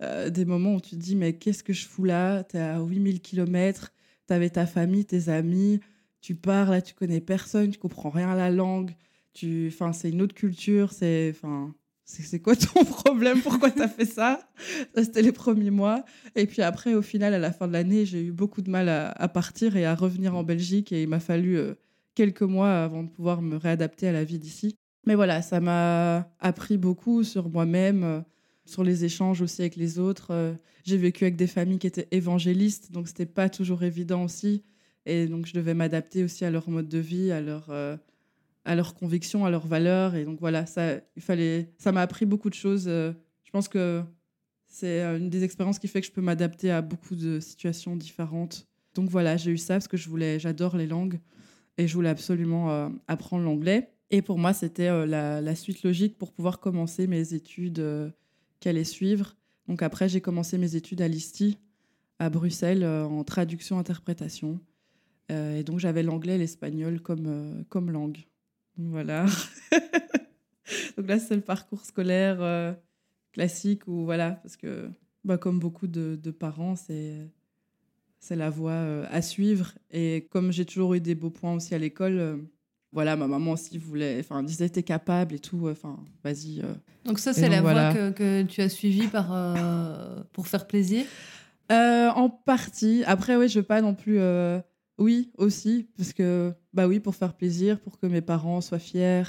des 0.00 0.44
moments 0.44 0.74
où 0.74 0.80
tu 0.80 0.90
te 0.90 0.96
dis 0.96 1.16
mais 1.16 1.34
qu'est-ce 1.34 1.62
que 1.64 1.72
je 1.72 1.86
fous 1.86 2.04
là? 2.04 2.44
T'es 2.44 2.58
à 2.58 2.80
8000 2.80 3.20
km, 3.20 3.92
t'avais 4.26 4.50
ta 4.50 4.66
famille, 4.66 5.04
tes 5.04 5.28
amis 5.28 5.80
tu 6.24 6.34
pars 6.34 6.70
là, 6.70 6.80
tu 6.80 6.94
connais 6.94 7.20
personne, 7.20 7.70
tu 7.70 7.78
comprends 7.78 8.08
rien 8.08 8.30
à 8.30 8.34
la 8.34 8.50
langue, 8.50 8.92
tu, 9.34 9.68
enfin, 9.68 9.92
c'est 9.92 10.08
une 10.08 10.22
autre 10.22 10.34
culture, 10.34 10.90
c'est, 10.90 11.30
enfin, 11.36 11.74
c'est 12.06 12.40
quoi 12.40 12.56
ton 12.56 12.82
problème? 12.86 13.42
Pourquoi 13.42 13.70
tu 13.70 13.82
as 13.82 13.88
fait 13.88 14.06
ça? 14.06 14.40
Ça, 14.94 15.04
c'était 15.04 15.20
les 15.20 15.32
premiers 15.32 15.70
mois. 15.70 16.02
Et 16.34 16.46
puis 16.46 16.62
après, 16.62 16.94
au 16.94 17.02
final, 17.02 17.34
à 17.34 17.38
la 17.38 17.52
fin 17.52 17.68
de 17.68 17.74
l'année, 17.74 18.06
j'ai 18.06 18.22
eu 18.22 18.32
beaucoup 18.32 18.62
de 18.62 18.70
mal 18.70 18.88
à, 18.88 19.28
partir 19.28 19.76
et 19.76 19.84
à 19.84 19.94
revenir 19.94 20.34
en 20.34 20.44
Belgique. 20.44 20.92
Et 20.92 21.02
il 21.02 21.08
m'a 21.08 21.20
fallu 21.20 21.58
euh, 21.58 21.74
quelques 22.14 22.40
mois 22.40 22.84
avant 22.84 23.02
de 23.02 23.10
pouvoir 23.10 23.42
me 23.42 23.56
réadapter 23.56 24.08
à 24.08 24.12
la 24.12 24.24
vie 24.24 24.38
d'ici. 24.38 24.78
Mais 25.06 25.14
voilà, 25.14 25.42
ça 25.42 25.60
m'a 25.60 26.28
appris 26.40 26.78
beaucoup 26.78 27.24
sur 27.24 27.48
moi-même, 27.48 28.04
euh, 28.04 28.20
sur 28.64 28.84
les 28.84 29.04
échanges 29.04 29.42
aussi 29.42 29.62
avec 29.62 29.76
les 29.76 29.98
autres. 29.98 30.28
Euh, 30.30 30.54
j'ai 30.84 30.96
vécu 30.96 31.24
avec 31.24 31.36
des 31.36 31.46
familles 31.46 31.78
qui 31.78 31.86
étaient 31.86 32.08
évangélistes, 32.10 32.92
donc 32.92 33.08
c'était 33.08 33.26
pas 33.26 33.48
toujours 33.48 33.82
évident 33.82 34.24
aussi. 34.24 34.64
Et 35.06 35.26
donc 35.26 35.46
je 35.46 35.52
devais 35.52 35.74
m'adapter 35.74 36.24
aussi 36.24 36.44
à 36.44 36.50
leur 36.50 36.68
mode 36.70 36.88
de 36.88 36.98
vie, 36.98 37.30
à 37.30 37.40
leur 37.40 37.70
à 38.64 38.74
leurs 38.74 38.94
convictions, 38.94 39.44
à 39.44 39.50
leurs 39.50 39.66
valeurs. 39.66 40.14
Et 40.14 40.24
donc 40.24 40.40
voilà, 40.40 40.66
ça, 40.66 40.96
il 41.16 41.22
fallait, 41.22 41.70
ça 41.78 41.92
m'a 41.92 42.02
appris 42.02 42.26
beaucoup 42.26 42.50
de 42.50 42.54
choses. 42.54 42.86
Euh, 42.88 43.12
je 43.42 43.50
pense 43.50 43.68
que 43.68 44.02
c'est 44.66 45.02
euh, 45.02 45.18
une 45.18 45.30
des 45.30 45.44
expériences 45.44 45.78
qui 45.78 45.88
fait 45.88 46.00
que 46.00 46.06
je 46.06 46.12
peux 46.12 46.22
m'adapter 46.22 46.70
à 46.70 46.82
beaucoup 46.82 47.14
de 47.14 47.40
situations 47.40 47.96
différentes. 47.96 48.66
Donc 48.94 49.10
voilà, 49.10 49.36
j'ai 49.36 49.50
eu 49.50 49.58
ça 49.58 49.74
parce 49.74 49.88
que 49.88 49.96
je 49.96 50.08
voulais, 50.08 50.38
j'adore 50.38 50.76
les 50.76 50.86
langues 50.86 51.20
et 51.78 51.86
je 51.86 51.94
voulais 51.94 52.08
absolument 52.08 52.70
euh, 52.70 52.88
apprendre 53.08 53.44
l'anglais. 53.44 53.90
Et 54.10 54.22
pour 54.22 54.38
moi, 54.38 54.52
c'était 54.52 55.06
la, 55.06 55.54
suite 55.54 55.82
logique 55.82 56.18
pour 56.18 56.32
pouvoir 56.32 56.60
commencer 56.60 57.06
mes 57.06 57.34
études 57.34 58.12
qu'elle 58.60 58.84
suivre. 58.84 59.36
Donc 59.66 59.82
après, 59.82 60.08
j'ai 60.08 60.20
commencé 60.20 60.58
mes 60.58 60.76
études 60.76 61.02
à 61.02 61.08
l'ISTI, 61.08 61.58
à 62.18 62.30
Bruxelles, 62.30 62.84
en 62.84 63.24
traduction-interprétation. 63.24 64.60
et 65.30 65.64
donc 65.64 65.80
j'avais 65.80 66.02
l'anglais 66.02 66.36
et 66.36 66.38
l'espagnol 66.38 67.00
comme, 67.00 67.64
comme 67.70 67.90
langue. 67.90 68.24
Voilà. 68.76 69.26
Donc 70.96 71.08
là, 71.08 71.18
c'est 71.18 71.36
le 71.36 71.42
parcours 71.42 71.84
scolaire 71.84 72.38
euh, 72.40 72.72
classique 73.32 73.86
où, 73.86 74.04
voilà, 74.04 74.32
parce 74.32 74.56
que, 74.56 74.88
bah, 75.24 75.38
comme 75.38 75.58
beaucoup 75.58 75.86
de, 75.86 76.30
parents, 76.30 76.76
c'est 76.76 77.28
c'est 78.20 78.36
la 78.36 78.48
voie 78.48 78.72
euh, 78.72 79.06
à 79.10 79.20
suivre. 79.20 79.72
Et 79.90 80.26
comme 80.30 80.50
j'ai 80.50 80.64
toujours 80.64 80.94
eu 80.94 81.00
des 81.00 81.14
beaux 81.14 81.30
points 81.30 81.54
aussi 81.54 81.74
à 81.74 81.78
l'école, 81.78 82.18
euh, 82.18 82.36
voilà, 82.94 83.16
ma 83.16 83.26
maman 83.26 83.52
aussi 83.52 83.76
voulait, 83.76 84.18
enfin, 84.20 84.42
disait 84.42 84.70
t'es 84.70 84.82
capable 84.82 85.34
et 85.34 85.38
tout, 85.38 85.68
enfin, 85.68 85.98
vas-y. 86.22 86.62
donc 87.04 87.18
ça, 87.18 87.34
c'est 87.34 87.50
la 87.50 87.60
voie 87.60 87.92
que, 87.92 88.10
que, 88.12 88.42
tu 88.44 88.62
as 88.62 88.70
suivie 88.70 89.08
par, 89.08 89.54
pour 90.32 90.46
faire 90.46 90.66
plaisir? 90.66 91.04
En 91.68 92.30
partie. 92.30 93.02
Après, 93.06 93.36
oui, 93.36 93.48
je 93.48 93.58
veux 93.58 93.66
pas 93.66 93.82
non 93.82 93.94
plus 93.94 94.18
oui, 94.98 95.32
aussi, 95.38 95.88
parce 95.96 96.12
que, 96.12 96.52
bah 96.72 96.86
oui, 96.86 97.00
pour 97.00 97.14
faire 97.16 97.34
plaisir, 97.34 97.80
pour 97.80 97.98
que 97.98 98.06
mes 98.06 98.20
parents 98.20 98.60
soient 98.60 98.78
fiers. 98.78 99.24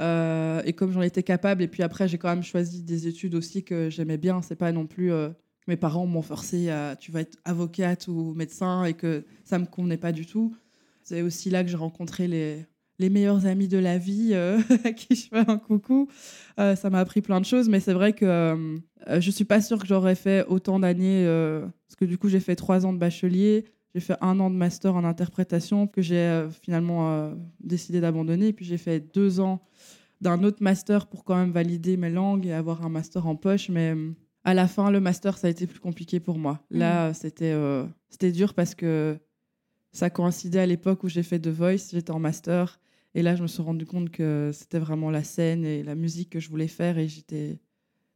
Euh, 0.00 0.62
et 0.64 0.72
comme 0.72 0.92
j'en 0.92 1.02
étais 1.02 1.22
capable, 1.22 1.62
et 1.62 1.68
puis 1.68 1.82
après, 1.82 2.08
j'ai 2.08 2.16
quand 2.16 2.30
même 2.30 2.42
choisi 2.42 2.82
des 2.82 3.06
études 3.06 3.34
aussi 3.34 3.62
que 3.62 3.90
j'aimais 3.90 4.16
bien. 4.16 4.40
C'est 4.40 4.56
pas 4.56 4.72
non 4.72 4.86
plus 4.86 5.12
euh, 5.12 5.28
que 5.28 5.68
mes 5.68 5.76
parents 5.76 6.06
m'ont 6.06 6.22
forcé 6.22 6.70
à 6.70 6.96
tu 6.96 7.12
vas 7.12 7.20
être 7.20 7.38
avocate 7.44 8.08
ou 8.08 8.32
médecin 8.34 8.84
et 8.84 8.94
que 8.94 9.24
ça 9.44 9.58
me 9.58 9.66
convenait 9.66 9.98
pas 9.98 10.12
du 10.12 10.24
tout. 10.24 10.56
C'est 11.10 11.22
aussi 11.22 11.50
là 11.50 11.62
que 11.64 11.70
j'ai 11.70 11.76
rencontré 11.76 12.28
les, 12.28 12.64
les 12.98 13.10
meilleurs 13.10 13.46
amis 13.46 13.68
de 13.68 13.78
la 13.78 13.98
vie 13.98 14.30
euh, 14.32 14.60
à 14.84 14.92
qui 14.92 15.14
je 15.14 15.28
fais 15.28 15.50
un 15.50 15.58
coucou. 15.58 16.08
ça 16.56 16.90
m'a 16.90 17.00
appris 17.00 17.20
plein 17.20 17.40
de 17.40 17.46
choses, 17.46 17.68
mais 17.68 17.80
c'est 17.80 17.92
vrai 17.92 18.12
que 18.12 18.80
je 19.08 19.30
suis 19.30 19.44
pas 19.44 19.60
sûre 19.60 19.78
que 19.78 19.86
j'aurais 19.86 20.14
fait 20.14 20.44
autant 20.46 20.78
d'années, 20.78 21.24
parce 21.86 21.96
que 21.96 22.04
du 22.04 22.16
coup, 22.18 22.28
j'ai 22.28 22.40
fait 22.40 22.56
trois 22.56 22.86
ans 22.86 22.92
de 22.92 22.98
bachelier. 22.98 23.64
J'ai 23.94 24.00
fait 24.00 24.16
un 24.20 24.38
an 24.38 24.50
de 24.50 24.54
master 24.54 24.94
en 24.94 25.04
interprétation 25.04 25.86
que 25.86 26.00
j'ai 26.00 26.16
euh, 26.16 26.48
finalement 26.48 27.10
euh, 27.10 27.34
décidé 27.60 28.00
d'abandonner. 28.00 28.52
puis 28.52 28.64
j'ai 28.64 28.78
fait 28.78 29.00
deux 29.00 29.40
ans 29.40 29.60
d'un 30.20 30.44
autre 30.44 30.62
master 30.62 31.06
pour 31.06 31.24
quand 31.24 31.36
même 31.36 31.50
valider 31.50 31.96
mes 31.96 32.10
langues 32.10 32.46
et 32.46 32.52
avoir 32.52 32.84
un 32.84 32.88
master 32.88 33.26
en 33.26 33.34
poche. 33.34 33.68
Mais 33.68 33.94
euh, 33.94 34.12
à 34.44 34.54
la 34.54 34.68
fin, 34.68 34.90
le 34.90 35.00
master, 35.00 35.38
ça 35.38 35.48
a 35.48 35.50
été 35.50 35.66
plus 35.66 35.80
compliqué 35.80 36.20
pour 36.20 36.38
moi. 36.38 36.60
Là, 36.70 37.10
mm. 37.10 37.14
c'était 37.14 37.54
c'était 38.08 38.32
dur 38.32 38.54
parce 38.54 38.74
que 38.74 39.18
ça 39.92 40.10
coïncidait 40.10 40.60
à 40.60 40.66
l'époque 40.66 41.04
où 41.04 41.08
j'ai 41.08 41.22
fait 41.22 41.38
The 41.38 41.48
Voice. 41.48 41.90
J'étais 41.92 42.12
en 42.12 42.18
master. 42.18 42.80
Et 43.14 43.22
là, 43.22 43.34
je 43.34 43.42
me 43.42 43.48
suis 43.48 43.62
rendu 43.62 43.86
compte 43.86 44.10
que 44.10 44.50
c'était 44.52 44.78
vraiment 44.78 45.10
la 45.10 45.24
scène 45.24 45.64
et 45.64 45.82
la 45.82 45.94
musique 45.94 46.30
que 46.30 46.40
je 46.40 46.48
voulais 46.48 46.68
faire. 46.68 46.98
Et 46.98 47.08
j'étais... 47.08 47.58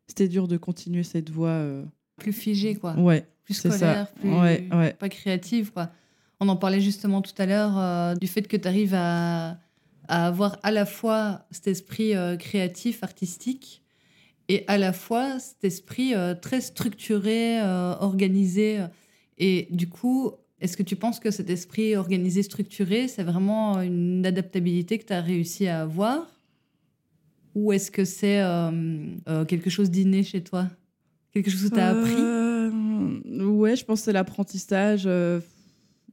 c'était 0.07 0.29
dur 0.29 0.47
de 0.47 0.57
continuer 0.57 1.03
cette 1.03 1.31
voie. 1.31 1.65
Plus 2.17 2.33
figée, 2.33 2.77
quoi. 2.77 2.97
Ouais 2.99 3.27
plus 3.45 3.55
scolaire, 3.55 4.11
plus 4.13 4.31
pas 4.99 5.09
créative. 5.09 5.73
Quoi. 5.73 5.91
On 6.41 6.49
en 6.49 6.57
parlait 6.57 6.81
justement 6.81 7.23
tout 7.23 7.35
à 7.39 7.47
l'heure 7.47 7.79
euh, 7.79 8.15
du 8.15 8.27
fait 8.27 8.43
que 8.43 8.57
tu 8.57 8.67
arrives 8.67 8.95
à, 8.97 9.59
avoir 10.09 10.59
à 10.63 10.71
la 10.71 10.87
fois 10.87 11.47
cet 11.51 11.69
esprit 11.69 12.15
euh, 12.15 12.37
créatif, 12.37 13.03
artistique, 13.03 13.83
et 14.49 14.65
à 14.67 14.77
la 14.77 14.93
fois 14.93 15.39
cet 15.39 15.65
esprit 15.65 16.15
euh, 16.15 16.35
très 16.35 16.61
structuré, 16.61 17.63
organisé. 18.01 18.85
Et 19.39 19.69
du 19.71 19.89
coup, 19.89 20.33
est-ce 20.65 20.77
que 20.77 20.83
tu 20.83 20.97
penses 20.97 21.21
que 21.21 21.31
cet 21.31 21.51
esprit 21.51 21.95
organisé, 21.95 22.43
structuré, 22.43 23.07
c'est 23.07 23.23
vraiment 23.23 23.81
une 23.81 24.25
adaptabilité 24.27 24.99
que 24.99 25.05
tu 25.05 25.13
as 25.13 25.21
réussi 25.21 25.69
à 25.69 25.83
avoir? 25.83 26.27
Ou 27.55 27.73
est-ce 27.73 27.91
que 27.91 28.05
c'est 28.05 28.43
quelque 29.47 29.71
chose 29.71 29.91
d'inné 29.91 30.25
chez 30.25 30.43
toi? 30.43 30.69
Quelque 31.33 31.51
chose 31.51 31.69
que 31.71 31.75
tu 31.75 31.81
as 31.81 31.91
appris 31.91 32.45
ouais, 33.43 33.77
je 33.77 33.85
pense 33.85 34.01
que 34.01 34.05
c'est 34.07 34.13
l'apprentissage. 34.13 35.05
Euh, 35.07 35.41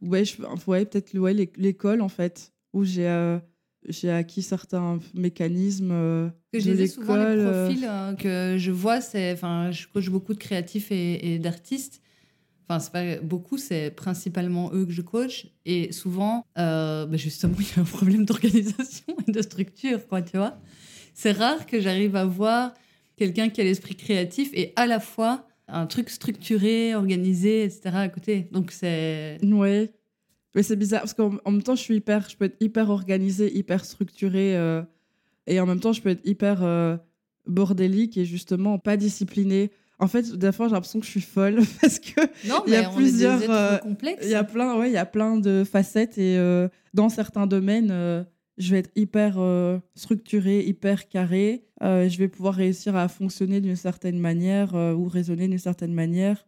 ouais, 0.02 0.24
ouais 0.68 0.86
peut-être 0.86 1.18
ouais, 1.18 1.34
l'école, 1.58 2.02
en 2.02 2.10
fait, 2.10 2.54
où 2.74 2.84
j'ai 2.84 3.08
euh, 3.08 3.40
j'ai 3.88 4.12
acquis 4.12 4.42
certains 4.42 5.00
mécanismes 5.14 5.92
euh, 5.92 6.30
que 6.54 6.60
je 6.60 6.72
disais 6.72 6.88
souvent 6.88 7.16
les 7.16 7.44
profils 7.44 7.90
que 8.20 8.56
je 8.60 8.72
vois 8.72 9.02
c'est 9.02 9.34
enfin 9.34 9.72
je 9.72 9.88
coach 9.88 10.08
beaucoup 10.08 10.36
de 10.36 10.38
créatifs 10.38 10.92
et, 10.92 11.40
d'artistes 11.40 12.00
enfin 12.68 12.80
c'est 12.80 12.92
pas 12.92 13.18
beaucoup 13.22 13.58
c'est 13.58 13.92
principalement 13.92 14.72
eux 14.74 14.86
que 14.86 14.92
je 14.92 15.02
coach 15.02 15.48
et 15.66 15.92
souvent 15.92 16.46
bah, 16.56 17.08
justement 17.14 17.56
il 17.60 17.66
y 17.66 17.80
a 17.80 17.82
un 17.82 17.86
problème 17.86 18.26
d'organisation 18.26 19.16
et 19.28 19.32
de 19.32 19.42
structure 19.42 20.08
quoi 20.08 20.22
tu 20.22 20.38
vois 20.38 20.58
c'est 21.14 21.32
rare 21.32 21.66
que 21.66 21.80
j'arrive 21.80 22.16
à 22.16 22.26
voir 22.26 22.74
quelqu'un 23.18 23.50
qui 23.50 23.62
a 23.62 23.64
l'esprit 23.64 23.96
créatif 23.96 24.50
et 24.54 24.74
à 24.76 24.88
la 24.88 25.00
fois 25.00 25.46
un 25.72 25.86
truc 25.88 26.10
structuré, 26.10 26.96
organisé, 26.96 27.64
etc. 27.64 27.82
à 27.94 28.10
côté. 28.10 28.48
Donc 28.52 28.72
c'est. 28.72 29.40
Ouais. 29.44 29.92
Mais 30.54 30.64
c'est 30.64 30.76
bizarre 30.76 31.02
parce 31.02 31.14
qu'en 31.14 31.40
même 31.46 31.64
temps, 31.64 31.76
je 31.76 31.82
suis 31.82 31.96
hyper, 31.96 32.30
je 32.30 32.36
peux 32.36 32.46
être 32.46 32.58
hyper 32.60 32.90
organisée, 32.90 33.56
hyper 33.58 33.86
structurée, 33.86 34.58
euh, 34.58 34.82
et 35.48 35.62
en 35.62 35.66
même 35.66 35.80
temps, 35.80 35.94
je 35.94 36.02
peux 36.02 36.10
être 36.10 36.26
hyper 36.26 36.62
euh, 36.62 36.98
bordélique 37.48 38.18
et 38.18 38.26
justement 38.26 38.78
pas 38.78 38.98
disciplinée. 38.98 39.72
En 40.02 40.08
fait, 40.08 40.26
fois, 40.52 40.68
j'ai 40.68 40.74
l'impression 40.74 41.00
que 41.00 41.06
je 41.06 41.12
suis 41.12 41.22
folle 41.22 41.62
parce 41.82 42.00
que 42.00 42.22
non, 42.48 42.64
il 42.68 42.74
y 42.74 42.76
a 42.76 42.90
plusieurs, 42.90 43.42
euh, 43.50 43.78
il 44.22 44.30
y 44.30 44.36
a 44.36 44.44
plein, 44.44 44.78
ouais, 44.78 44.90
il 44.90 44.94
y 44.94 44.98
a 44.98 45.06
plein 45.06 45.38
de 45.38 45.64
facettes 45.64 46.18
et 46.18 46.38
dans 46.94 47.08
certains 47.08 47.48
domaines 47.48 48.26
je 48.62 48.72
vais 48.72 48.80
être 48.80 48.92
hyper 48.96 49.36
euh, 49.38 49.80
structuré, 49.96 50.64
hyper 50.66 51.10
carré. 51.10 51.66
Euh, 51.84 52.08
je 52.08 52.18
vais 52.18 52.28
pouvoir 52.28 52.54
réussir 52.54 52.96
à 52.96 53.08
fonctionner 53.08 53.60
d'une 53.60 53.76
certaine 53.76 54.20
manière 54.20 54.76
euh, 54.76 54.94
ou 54.94 55.08
raisonner 55.08 55.48
d'une 55.48 55.58
certaine 55.58 55.94
manière. 55.94 56.48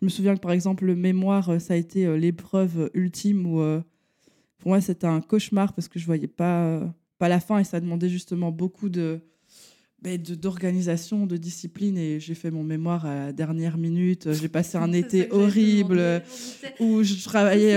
Je 0.00 0.06
me 0.06 0.10
souviens 0.10 0.34
que 0.34 0.40
par 0.40 0.52
exemple, 0.52 0.84
le 0.84 0.96
mémoire, 0.96 1.60
ça 1.60 1.74
a 1.74 1.76
été 1.76 2.18
l'épreuve 2.18 2.90
ultime 2.92 3.46
où 3.46 3.58
pour 4.58 4.70
moi 4.70 4.80
c'était 4.80 5.06
un 5.06 5.20
cauchemar 5.20 5.74
parce 5.74 5.86
que 5.86 6.00
je 6.00 6.06
voyais 6.06 6.26
pas, 6.26 6.92
pas 7.18 7.28
la 7.28 7.38
fin 7.38 7.58
et 7.58 7.64
ça 7.64 7.78
demandait 7.78 8.08
justement 8.08 8.50
beaucoup 8.50 8.88
de, 8.88 9.20
d'organisation, 10.02 11.26
de, 11.26 11.36
discipline. 11.36 11.96
Et 11.96 12.20
j'ai 12.20 12.34
fait 12.34 12.50
mon 12.50 12.62
mémoire 12.62 13.06
à 13.06 13.14
la 13.26 13.32
dernière 13.32 13.78
minute. 13.78 14.32
J'ai 14.32 14.48
passé 14.48 14.78
un 14.78 14.92
été 14.92 15.30
horrible 15.30 16.22
où 16.80 17.02
je 17.02 17.22
travaillais 17.24 17.76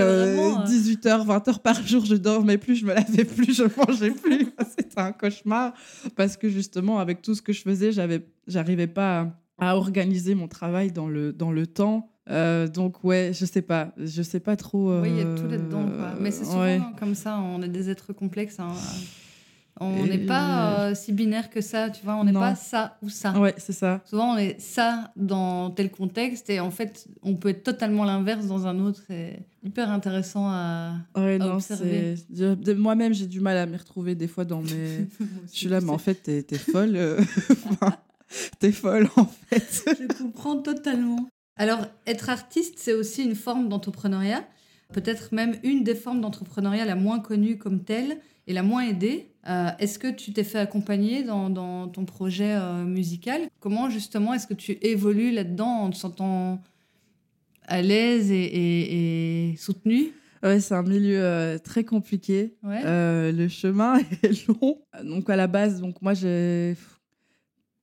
18 0.66 1.06
h 1.06 1.24
20 1.26 1.48
h 1.48 1.58
par 1.60 1.86
jour. 1.86 2.04
Je 2.04 2.16
dormais 2.16 2.58
plus, 2.58 2.76
je 2.76 2.86
me 2.86 2.94
lavais 2.94 3.24
plus, 3.24 3.56
je 3.56 3.64
mangeais 3.76 4.10
plus. 4.10 4.48
C'était 4.78 5.00
un 5.00 5.12
cauchemar 5.12 5.74
parce 6.16 6.36
que 6.36 6.48
justement, 6.48 6.98
avec 6.98 7.22
tout 7.22 7.34
ce 7.34 7.42
que 7.42 7.52
je 7.52 7.62
faisais, 7.62 7.92
j'avais, 7.92 8.26
j'arrivais 8.46 8.86
pas 8.86 9.32
à, 9.58 9.76
organiser 9.76 10.34
mon 10.34 10.48
travail 10.48 10.92
dans 10.92 11.08
le, 11.08 11.32
dans 11.32 11.52
le 11.52 11.66
temps. 11.66 12.10
Euh, 12.28 12.66
donc 12.66 13.04
ouais, 13.04 13.30
je 13.32 13.44
sais 13.44 13.62
pas, 13.62 13.92
je 13.96 14.22
sais 14.22 14.40
pas 14.40 14.56
trop. 14.56 15.00
Oui, 15.00 15.10
il 15.10 15.18
y 15.18 15.20
a 15.20 15.34
tout 15.36 15.48
là-dedans. 15.48 15.86
Mais 16.20 16.30
c'est 16.30 16.44
souvent 16.44 16.92
comme 16.98 17.14
ça, 17.14 17.38
on 17.38 17.62
est 17.62 17.68
des 17.68 17.88
êtres 17.88 18.12
complexes. 18.12 18.58
Hein. 18.58 18.72
On 19.78 20.06
n'est 20.06 20.18
pas 20.18 20.88
euh, 20.88 20.94
si 20.94 21.12
binaire 21.12 21.50
que 21.50 21.60
ça, 21.60 21.90
tu 21.90 22.02
vois. 22.02 22.16
On 22.16 22.24
n'est 22.24 22.32
pas 22.32 22.54
ça 22.54 22.96
ou 23.02 23.10
ça. 23.10 23.38
Ouais, 23.38 23.54
c'est 23.58 23.74
ça. 23.74 24.00
Souvent, 24.06 24.34
on 24.34 24.38
est 24.38 24.58
ça 24.58 25.12
dans 25.16 25.70
tel 25.70 25.90
contexte 25.90 26.48
et 26.48 26.60
en 26.60 26.70
fait, 26.70 27.06
on 27.22 27.34
peut 27.34 27.50
être 27.50 27.62
totalement 27.62 28.04
l'inverse 28.04 28.46
dans 28.46 28.66
un 28.66 28.78
autre. 28.80 29.02
C'est 29.06 29.40
hyper 29.62 29.90
intéressant 29.90 30.48
à, 30.48 30.94
ouais, 31.16 31.38
non, 31.38 31.54
observer. 31.54 32.14
Moi-même, 32.76 33.12
j'ai 33.12 33.26
du 33.26 33.40
mal 33.40 33.58
à 33.58 33.66
me 33.66 33.76
retrouver 33.76 34.14
des 34.14 34.28
fois 34.28 34.46
dans 34.46 34.62
mes. 34.62 35.08
je 35.52 35.58
suis 35.58 35.68
là, 35.68 35.80
mais 35.82 35.90
en 35.90 35.98
fait, 35.98 36.14
t'es 36.22 36.46
es 36.50 36.58
folle. 36.58 36.96
Euh, 36.96 37.20
t'es 38.58 38.72
folle, 38.72 39.08
en 39.16 39.26
fait. 39.26 39.84
je 39.98 40.22
comprends 40.22 40.56
totalement. 40.56 41.28
Alors, 41.56 41.80
être 42.06 42.30
artiste, 42.30 42.74
c'est 42.78 42.94
aussi 42.94 43.24
une 43.24 43.34
forme 43.34 43.68
d'entrepreneuriat. 43.68 44.44
peut-être 44.92 45.34
même 45.34 45.56
une 45.62 45.84
des 45.84 45.94
formes 45.94 46.22
d'entrepreneuriat 46.22 46.84
la 46.86 46.94
moins 46.96 47.20
connue 47.20 47.58
comme 47.58 47.82
telle 47.82 48.18
et 48.46 48.52
la 48.52 48.62
moins 48.62 48.82
aidée. 48.82 49.32
Euh, 49.48 49.70
est-ce 49.78 49.98
que 49.98 50.08
tu 50.08 50.32
t'es 50.32 50.44
fait 50.44 50.58
accompagner 50.58 51.22
dans, 51.22 51.88
ton 51.88 52.04
projet 52.04 52.54
euh, 52.56 52.84
musical? 52.84 53.42
Comment 53.60 53.88
justement 53.90 54.34
est-ce 54.34 54.46
que 54.46 54.54
tu 54.54 54.72
évolues 54.82 55.30
là-dedans 55.30 55.82
en 55.82 55.90
te 55.90 55.96
sentant 55.96 56.60
à 57.66 57.82
l'aise 57.82 58.30
et, 58.32 59.54
soutenu 59.58 60.12
Ouais, 60.42 60.60
c'est 60.60 60.74
un 60.74 60.82
milieu 60.82 61.22
euh, 61.22 61.58
très 61.58 61.84
compliqué. 61.84 62.56
le 62.62 63.48
chemin 63.48 63.98
est 64.22 64.48
long. 64.48 64.80
Donc 65.04 65.30
à 65.30 65.36
la 65.36 65.46
base, 65.46 65.80
donc 65.80 66.02
moi 66.02 66.14
j'ai 66.14 66.74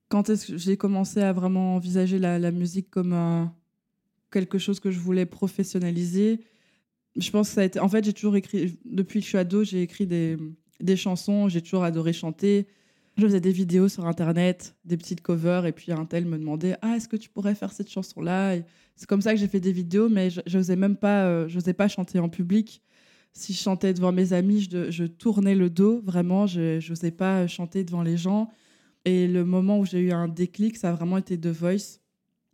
quand 0.08 0.28
est-ce 0.28 0.52
que 0.52 0.58
j'ai 0.58 0.76
commencé 0.76 1.20
à 1.20 1.32
vraiment 1.32 1.74
envisager 1.74 2.18
la, 2.18 2.38
la 2.38 2.50
musique 2.52 2.90
comme 2.90 3.50
quelque 4.30 4.58
chose 4.58 4.80
que 4.80 4.90
je 4.90 4.98
voulais 4.98 5.26
professionnaliser? 5.26 6.40
Je 7.16 7.30
pense 7.30 7.48
que 7.48 7.54
ça 7.54 7.60
a 7.62 7.64
été. 7.64 7.80
En 7.80 7.88
fait, 7.88 8.04
j'ai 8.04 8.12
toujours 8.12 8.36
écrit. 8.36 8.78
Depuis 8.84 9.20
que 9.20 9.24
je 9.24 9.30
suis 9.30 9.38
ado, 9.38 9.64
j'ai 9.64 9.82
écrit 9.82 10.06
des, 10.06 10.36
des 10.84 10.96
chansons. 10.96 11.48
J'ai 11.48 11.62
toujours 11.62 11.84
adoré 11.84 12.12
chanter. 12.12 12.66
Je 13.16 13.26
faisais 13.26 13.40
des 13.40 13.52
vidéos 13.52 13.88
sur 13.88 14.06
Internet, 14.06 14.74
des 14.84 14.96
petites 14.96 15.20
covers. 15.20 15.66
Et 15.66 15.72
puis 15.72 15.92
un 15.92 16.04
tel 16.04 16.26
me 16.26 16.38
demandait 16.38 16.76
Ah, 16.82 16.96
est-ce 16.96 17.08
que 17.08 17.16
tu 17.16 17.28
pourrais 17.28 17.54
faire 17.54 17.72
cette 17.72 17.90
chanson-là? 17.90 18.56
C'est 18.96 19.08
comme 19.08 19.22
ça 19.22 19.32
que 19.32 19.40
j'ai 19.40 19.48
fait 19.48 19.60
des 19.60 19.72
vidéos, 19.72 20.08
mais 20.08 20.30
je 20.30 20.56
n'osais 20.56 20.76
même 20.76 20.96
pas, 20.96 21.26
euh, 21.26 21.72
pas 21.76 21.88
chanter 21.88 22.18
en 22.18 22.28
public. 22.28 22.82
Si 23.32 23.52
je 23.52 23.58
chantais 23.58 23.94
devant 23.94 24.12
mes 24.12 24.32
amis, 24.32 24.68
je, 24.70 24.90
je 24.90 25.04
tournais 25.04 25.54
le 25.56 25.70
dos. 25.70 26.00
Vraiment, 26.04 26.46
je 26.46 26.88
n'osais 26.88 27.10
pas 27.10 27.46
chanter 27.46 27.82
devant 27.84 28.02
les 28.02 28.16
gens. 28.16 28.50
Et 29.04 29.26
le 29.26 29.44
moment 29.44 29.78
où 29.78 29.84
j'ai 29.84 30.00
eu 30.00 30.12
un 30.12 30.28
déclic, 30.28 30.76
ça 30.76 30.90
a 30.90 30.92
vraiment 30.92 31.18
été 31.18 31.38
The 31.38 31.48
Voice. 31.48 31.98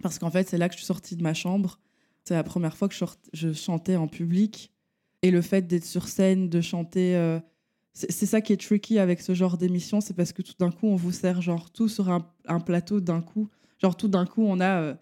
Parce 0.03 0.19
qu'en 0.19 0.31
fait, 0.31 0.49
c'est 0.49 0.59
là 0.59 0.69
que 0.69 0.75
je 0.75 0.79
suis 0.79 0.87
sortie 0.87 1.17
de 1.17 1.23
ma 1.23 1.35
chambre. 1.35 1.79
C'est 2.25 2.35
la 2.35 2.43
première 2.43 2.77
fois 2.77 2.89
que 2.89 2.95
je 3.33 3.53
chantais 3.53 3.97
en 3.97 4.09
public. 4.09 4.73
Et 5.23 5.31
le 5.31 5.43
fait 5.43 5.67
d'être 5.67 5.85
sur 5.85 6.09
scène, 6.09 6.49
de 6.49 6.61
chanter. 6.61 7.17
Euh, 7.17 7.41
c'est 7.93 8.27
ça 8.27 8.41
qui 8.41 8.53
est 8.53 8.61
tricky 8.61 8.99
avec 8.99 9.21
ce 9.21 9.35
genre 9.35 9.59
d'émission, 9.59 10.01
c'est 10.01 10.15
parce 10.15 10.33
que 10.33 10.43
tout 10.43 10.55
d'un 10.59 10.71
coup, 10.71 10.87
on 10.87 10.97
vous 10.97 11.13
sert 11.13 11.43
genre 11.43 11.71
tout 11.71 11.89
sur 11.89 12.09
un, 12.09 12.61
plateau 12.61 13.01
d'un 13.01 13.21
coup. 13.21 13.49
Genre 13.79 13.97
tout 13.97 14.09
d'un 14.09 14.27
coup, 14.27 14.45
on 14.47 14.61
a. 14.61 14.81
Euh, 14.81 14.95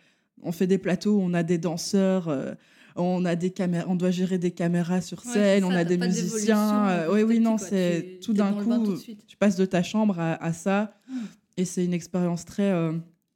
on 0.42 0.52
fait 0.52 0.68
des 0.68 0.78
plateaux, 0.78 1.18
on 1.21 1.35
a 1.35 1.42
des 1.42 1.59
danseurs, 1.59 2.28
euh, 2.28 2.54
on 2.95 3.25
a 3.25 3.35
des 3.35 3.50
caméras, 3.50 3.87
on 3.88 3.97
doit 3.97 4.12
gérer 4.12 4.38
des 4.38 4.52
caméras 4.52 5.00
sur 5.00 5.21
scène, 5.21 5.64
on 5.64 5.71
a 5.73 5.83
des 5.83 5.99
musiciens. 5.99 7.09
oui, 7.11 7.25
oui, 7.25 7.40
non, 7.40 7.59
c'est 7.59 8.21
tout 8.23 8.33
d'un 8.33 8.52
coup, 8.52 8.95
tu 9.26 9.37
passes 9.37 9.57
de 9.57 9.66
ta 9.66 9.83
chambre 9.83 10.21
à, 10.21 10.52
ça, 10.52 10.95
ah. 11.11 11.12
et 11.57 11.64
c'est 11.64 11.85
une 11.85 11.92
expérience 11.92 12.45
très 12.45 12.73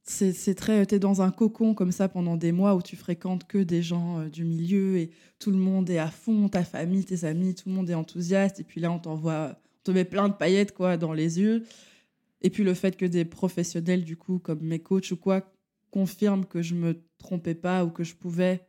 c'est 0.04 0.54
très 0.54 0.82
es 0.82 0.98
dans 0.98 1.22
un 1.22 1.30
cocon 1.30 1.74
comme 1.74 1.92
ça 1.92 2.08
pendant 2.08 2.36
des 2.36 2.50
mois 2.50 2.74
où 2.74 2.82
tu 2.82 2.96
fréquentes 2.96 3.46
que 3.46 3.58
des 3.58 3.82
gens 3.82 4.20
euh, 4.20 4.28
du 4.28 4.44
milieu 4.44 4.96
et 4.96 5.10
tout 5.38 5.50
le 5.52 5.58
monde 5.58 5.88
est 5.90 5.98
à 5.98 6.10
fond 6.10 6.48
ta 6.48 6.64
famille 6.64 7.04
tes 7.04 7.24
amis 7.24 7.54
tout 7.54 7.68
le 7.68 7.74
monde 7.74 7.88
est 7.88 7.94
enthousiaste 7.94 8.58
et 8.58 8.64
puis 8.64 8.80
là 8.80 8.90
on 8.90 8.98
t'envoie 8.98 9.50
on 9.54 9.82
te 9.84 9.90
met 9.92 10.04
plein 10.04 10.28
de 10.28 10.34
paillettes 10.34 10.74
quoi 10.74 10.96
dans 10.96 11.12
les 11.12 11.38
yeux. 11.40 11.64
Et 12.40 12.50
puis 12.50 12.64
le 12.64 12.74
fait 12.74 12.96
que 12.96 13.06
des 13.06 13.24
professionnels 13.24 14.04
du 14.04 14.16
coup 14.16 14.38
comme 14.40 14.60
mes 14.60 14.80
coachs 14.80 15.12
ou 15.12 15.16
quoi 15.16 15.52
confirment 15.92 16.46
que 16.46 16.62
je 16.62 16.74
me 16.74 17.00
trompais 17.18 17.54
pas 17.54 17.84
ou 17.84 17.90
que 17.90 18.02
je 18.02 18.16
pouvais 18.16 18.66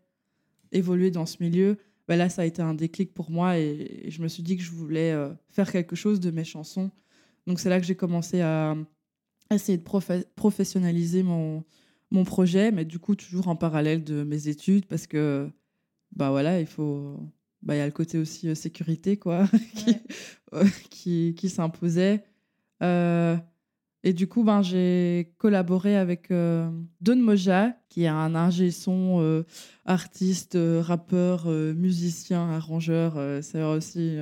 évoluer 0.71 1.09
dans 1.09 1.25
ce 1.25 1.37
milieu 1.41 1.77
ben 2.07 2.17
là 2.17 2.29
ça 2.29 2.43
a 2.43 2.45
été 2.45 2.61
un 2.61 2.73
déclic 2.73 3.13
pour 3.13 3.31
moi 3.31 3.57
et, 3.57 4.05
je 4.09 4.21
me 4.21 4.27
suis 4.27 4.43
dit 4.43 4.57
que 4.57 4.63
je 4.63 4.71
voulais 4.71 5.11
euh, 5.11 5.29
faire 5.49 5.71
quelque 5.71 5.95
chose 5.95 6.19
de 6.19 6.31
mes 6.31 6.43
chansons. 6.43 6.91
Donc 7.47 7.59
c'est 7.59 7.69
là 7.69 7.79
que 7.79 7.85
j'ai 7.85 7.95
commencé 7.95 8.41
à 8.41 8.75
essayer 9.55 9.77
de 9.77 9.83
professionnaliser 10.35 11.23
mon, 11.23 11.63
mon 12.13 12.23
projet, 12.23 12.71
mais 12.71 12.85
du 12.85 12.99
coup, 12.99 13.15
toujours 13.15 13.47
en 13.47 13.55
parallèle 13.55 14.03
de 14.03 14.23
mes 14.23 14.47
études, 14.47 14.85
parce 14.85 15.07
que, 15.07 15.49
bah 16.15 16.29
voilà, 16.29 16.59
il 16.59 16.67
faut. 16.67 17.19
Bah, 17.63 17.75
il 17.75 17.77
y 17.77 17.81
a 17.81 17.85
le 17.85 17.91
côté 17.91 18.17
aussi 18.17 18.49
euh, 18.49 18.55
sécurité, 18.55 19.17
quoi, 19.17 19.47
qui, 20.89 21.33
qui, 21.35 21.49
s'imposait. 21.49 22.23
Euh, 22.81 23.37
et 24.03 24.11
du 24.11 24.27
coup, 24.27 24.43
ben, 24.43 24.61
j'ai 24.61 25.33
collaboré 25.37 25.95
avec 25.95 26.29
euh, 26.29 26.69
Don 26.99 27.15
Moja, 27.15 27.73
qui 27.87 28.03
est 28.03 28.07
un 28.07 28.35
ingé 28.35 28.69
son, 28.69 29.43
artiste, 29.85 30.57
rappeur, 30.81 31.47
musicien, 31.47 32.49
arrangeur. 32.49 33.17
c'est 33.41 33.63
aussi 33.63 34.17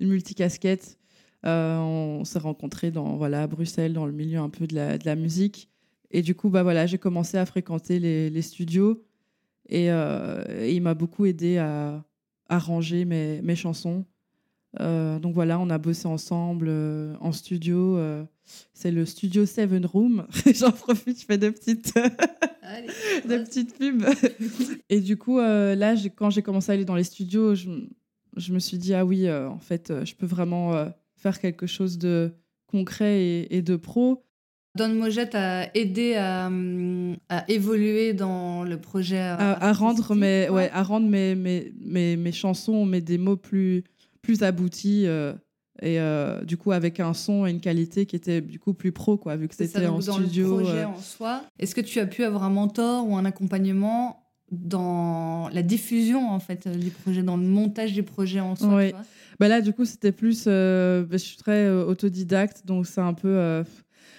une 0.00 0.08
multicasquette. 0.08 0.98
Euh, 1.44 1.78
on 1.78 2.24
s'est 2.24 2.38
rencontrés 2.38 2.90
dans, 2.90 3.16
voilà, 3.16 3.42
à 3.42 3.46
Bruxelles, 3.46 3.92
dans 3.92 4.06
le 4.06 4.12
milieu 4.12 4.38
un 4.38 4.48
peu 4.48 4.66
de 4.66 4.74
la, 4.74 4.98
de 4.98 5.04
la 5.04 5.16
musique. 5.16 5.68
Et 6.10 6.22
du 6.22 6.34
coup, 6.34 6.50
bah, 6.50 6.62
voilà, 6.62 6.86
j'ai 6.86 6.98
commencé 6.98 7.36
à 7.36 7.46
fréquenter 7.46 7.98
les, 7.98 8.30
les 8.30 8.42
studios. 8.42 9.02
Et, 9.68 9.90
euh, 9.90 10.68
il 10.68 10.82
m'a 10.82 10.94
beaucoup 10.94 11.26
aidé 11.26 11.58
à 11.58 12.04
arranger 12.48 13.04
mes, 13.04 13.40
mes 13.42 13.56
chansons. 13.56 14.04
Euh, 14.80 15.18
donc 15.18 15.34
voilà, 15.34 15.58
on 15.58 15.68
a 15.68 15.78
bossé 15.78 16.06
ensemble 16.06 16.70
en 17.20 17.32
studio. 17.32 17.98
c'est 18.72 18.90
le 18.90 19.04
studio 19.04 19.46
Seven 19.46 19.84
Room. 19.86 20.26
J'en 20.54 20.70
profite, 20.70 21.20
je 21.20 21.24
fais 21.24 21.38
des 21.38 21.50
petites, 21.50 21.94
des 23.26 23.38
petites 23.38 23.76
pubs. 23.76 24.04
et 24.90 25.00
du 25.00 25.16
coup, 25.16 25.38
là, 25.38 25.94
quand 26.14 26.30
j'ai 26.30 26.42
commencé 26.42 26.70
à 26.70 26.74
aller 26.74 26.84
dans 26.84 26.96
les 26.96 27.04
studios, 27.04 27.54
je, 27.54 27.68
je 28.36 28.52
me 28.52 28.58
suis 28.58 28.78
dit, 28.78 28.94
ah 28.94 29.04
oui, 29.04 29.30
en 29.30 29.58
fait, 29.58 29.92
je 30.04 30.14
peux 30.14 30.26
vraiment 30.26 30.92
faire 31.22 31.38
quelque 31.38 31.66
chose 31.66 31.98
de 31.98 32.34
concret 32.66 33.46
et, 33.50 33.62
de 33.62 33.76
pro. 33.76 34.24
Don 34.76 34.88
Mojette 34.88 35.34
a 35.34 35.68
aidé 35.76 36.14
à, 36.14 36.50
à, 37.28 37.50
évoluer 37.50 38.14
dans 38.14 38.64
le 38.64 38.80
projet. 38.80 39.18
À, 39.18 39.72
rendre, 39.72 40.14
mes, 40.14 40.48
ouais, 40.48 40.70
à 40.72 40.82
rendre 40.82 41.06
mes, 41.06 41.34
mes, 41.34 41.72
mes, 41.80 42.16
mes, 42.16 42.32
chansons, 42.32 42.86
mes 42.86 43.02
démos 43.02 43.38
plus, 43.40 43.84
plus 44.22 44.42
abouties. 44.42 45.06
Euh, 45.06 45.34
et 45.80 46.00
euh, 46.00 46.42
du 46.44 46.56
coup, 46.56 46.72
avec 46.72 47.00
un 47.00 47.12
son 47.12 47.46
et 47.46 47.50
une 47.50 47.60
qualité 47.60 48.06
qui 48.06 48.16
était 48.16 48.40
du 48.40 48.58
coup 48.58 48.72
plus 48.72 48.92
pro, 48.92 49.16
quoi, 49.16 49.36
vu 49.36 49.48
que 49.48 49.54
c'était 49.54 49.86
en 49.86 49.98
dans 49.98 50.00
studio. 50.00 50.58
Le 50.58 50.64
projet 50.64 50.78
euh. 50.80 50.88
en 50.88 51.00
soi. 51.00 51.42
Est-ce 51.58 51.74
que 51.74 51.80
tu 51.80 52.00
as 52.00 52.06
pu 52.06 52.24
avoir 52.24 52.44
un 52.44 52.50
mentor 52.50 53.06
ou 53.08 53.16
un 53.16 53.24
accompagnement 53.24 54.22
dans 54.50 55.48
la 55.48 55.62
diffusion 55.62 56.30
en 56.30 56.38
fait 56.38 56.68
du 56.68 56.90
projet, 56.90 57.22
dans 57.22 57.38
le 57.38 57.46
montage 57.46 57.94
du 57.94 58.02
projet 58.02 58.40
en 58.40 58.54
soi. 58.54 58.82
Bah 59.42 59.48
là, 59.48 59.60
du 59.60 59.72
coup, 59.72 59.84
c'était 59.84 60.12
plus. 60.12 60.44
Euh, 60.46 61.02
bah, 61.02 61.16
je 61.16 61.24
suis 61.24 61.36
très 61.36 61.64
euh, 61.66 61.84
autodidacte, 61.84 62.64
donc 62.64 62.86
c'est 62.86 63.00
un 63.00 63.12
peu. 63.12 63.26
Euh, 63.26 63.64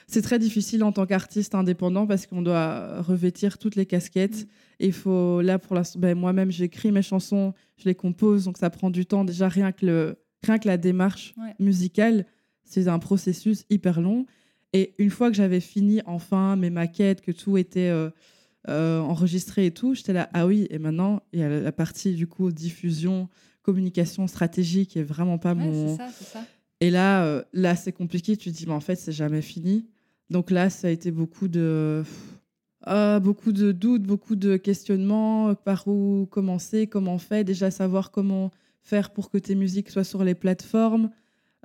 c'est 0.06 0.22
très 0.22 0.38
difficile 0.38 0.84
en 0.84 0.92
tant 0.92 1.06
qu'artiste 1.06 1.56
indépendant 1.56 2.06
parce 2.06 2.28
qu'on 2.28 2.42
doit 2.42 3.02
revêtir 3.02 3.58
toutes 3.58 3.78
les 3.78 3.86
casquettes. 3.86 4.50
Et 4.82 4.88
il 4.88 4.92
faut. 4.92 5.40
Là, 5.40 5.60
pour 5.60 5.78
l'instant, 5.78 5.98
bah, 5.98 6.14
moi-même, 6.14 6.52
j'écris 6.52 6.92
mes 6.92 7.02
chansons, 7.02 7.54
je 7.78 7.86
les 7.86 7.96
compose, 7.96 8.44
donc 8.44 8.58
ça 8.58 8.70
prend 8.70 8.90
du 8.90 9.06
temps. 9.06 9.24
Déjà, 9.24 9.48
rien 9.48 9.72
que, 9.72 9.86
le, 9.86 10.18
rien 10.46 10.60
que 10.60 10.68
la 10.68 10.76
démarche 10.76 11.34
musicale, 11.58 12.26
c'est 12.66 12.90
un 12.90 13.00
processus 13.00 13.64
hyper 13.70 14.02
long. 14.02 14.26
Et 14.74 14.94
une 14.98 15.10
fois 15.10 15.30
que 15.30 15.38
j'avais 15.38 15.62
fini 15.62 16.02
enfin 16.06 16.58
mes 16.58 16.70
maquettes, 16.70 17.22
que 17.22 17.32
tout 17.32 17.56
était. 17.58 17.94
enregistré 18.68 19.68
et 19.68 19.72
tout, 19.72 19.94
j'étais 19.94 20.12
là, 20.12 20.30
ah 20.34 20.46
oui, 20.46 20.68
et 20.70 20.80
maintenant, 20.80 21.22
il 21.32 21.40
y 21.40 21.44
a 21.44 21.50
la 21.62 21.72
partie 21.72 22.14
du 22.14 22.28
coup 22.28 22.52
diffusion, 22.52 23.30
communication 23.64 24.28
stratégique 24.28 24.96
est 24.96 25.04
vraiment 25.04 25.40
pas 25.40 25.56
mon. 25.56 25.98
Ça, 25.98 26.10
ça. 26.10 26.46
Et 26.80 26.92
là, 26.92 27.26
euh, 27.26 27.44
là 27.54 27.76
c'est 27.76 27.94
compliqué. 27.94 28.38
Tu 28.38 28.52
te 28.52 28.56
dis, 28.56 28.68
mais 28.68 28.74
en 28.74 28.80
fait, 28.80 28.96
c'est 28.96 29.12
jamais 29.12 29.42
fini. 29.42 29.88
Donc 30.30 30.52
là, 30.52 30.70
ça 30.70 30.88
a 30.88 30.92
été 30.92 31.10
beaucoup 31.10 31.48
de. 31.48 32.04
Euh, 32.88 33.20
beaucoup 33.22 33.54
de 33.54 33.72
doutes, 33.72 34.04
beaucoup 34.04 34.36
de 34.36 34.58
questionnements, 34.58 35.56
par 35.56 35.88
où 35.88 36.28
commencer, 36.30 36.86
comment 36.86 37.18
faire, 37.18 37.46
déjà 37.46 37.72
savoir 37.72 38.12
comment 38.12 38.52
faire 38.82 39.12
pour 39.12 39.30
que 39.30 39.38
tes 39.38 39.56
musiques 39.56 39.90
soient 39.90 40.04
sur 40.04 40.24
les 40.26 40.36
plateformes. 40.36 41.10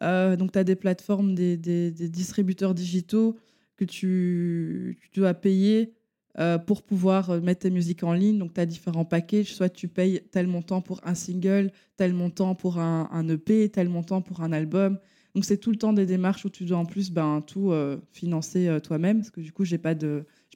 Euh, 0.01 0.37
donc 0.37 0.53
tu 0.53 0.59
as 0.61 0.65
des 0.65 0.77
plateformes, 0.77 1.35
des, 1.35 1.57
des, 1.57 1.91
des, 1.91 2.09
distributeurs 2.09 2.73
digitaux 2.73 3.37
que 3.77 3.85
tu, 3.85 4.97
tu 5.01 5.19
dois 5.19 5.35
payer 5.35 5.93
euh, 6.39 6.57
pour 6.57 6.83
pouvoir 6.83 7.31
euh, 7.31 7.41
mettre 7.41 7.63
tes 7.63 7.71
musiques 7.71 8.05
en 8.05 8.13
ligne. 8.13 8.39
Donc, 8.39 8.55
tu 8.55 8.61
as 8.61 8.67
différents 8.67 9.05
packages. 9.05 9.55
Soit 9.55 9.71
tu 9.71 9.89
payes 9.89 10.21
tel 10.31 10.47
montant 10.47 10.81
pour 10.81 11.01
un 11.05 11.15
single, 11.15 11.73
tel 11.97 12.13
montant 12.13 12.55
pour 12.55 12.79
un, 12.79 13.29
EP, 13.29 13.69
tel 13.71 13.89
montant 13.89 14.23
pour 14.23 14.43
un 14.43 14.53
album. 14.53 14.99
Donc, 15.35 15.45
c'est 15.45 15.57
tout 15.57 15.73
le 15.73 15.77
temps 15.77 15.93
des 15.93 16.07
démarches 16.07 16.45
où 16.45 16.51
tu 16.51 16.65
dois 16.65 16.79
en 16.79 16.85
plus 16.85 17.11
ben, 17.11 17.43
tout 17.45 17.73
euh, 17.73 17.99
financer 18.13 18.79
toi-même. 18.85 19.19
Parce 19.19 19.31
que 19.31 19.41
du 19.41 19.53
coup, 19.53 19.65
j'ai 19.65 19.79
pas 19.79 19.95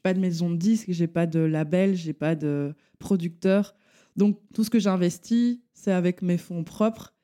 pas 0.02 0.14
de 0.14 0.18
maison 0.18 0.50
de 0.50 0.56
disques, 0.56 0.90
j'ai 0.90 1.06
pas 1.06 1.26
de 1.26 1.38
label, 1.38 1.94
j'ai 1.94 2.12
pas 2.12 2.34
de 2.34 2.74
producteur. 2.98 3.74
Donc, 4.16 4.38
tout 4.54 4.64
ce 4.64 4.70
que 4.70 4.78
j'investis, 4.78 5.58
c'est 5.74 5.92
avec 5.92 6.22
mes 6.22 6.38
fonds 6.38 6.64
propres. 6.64 7.14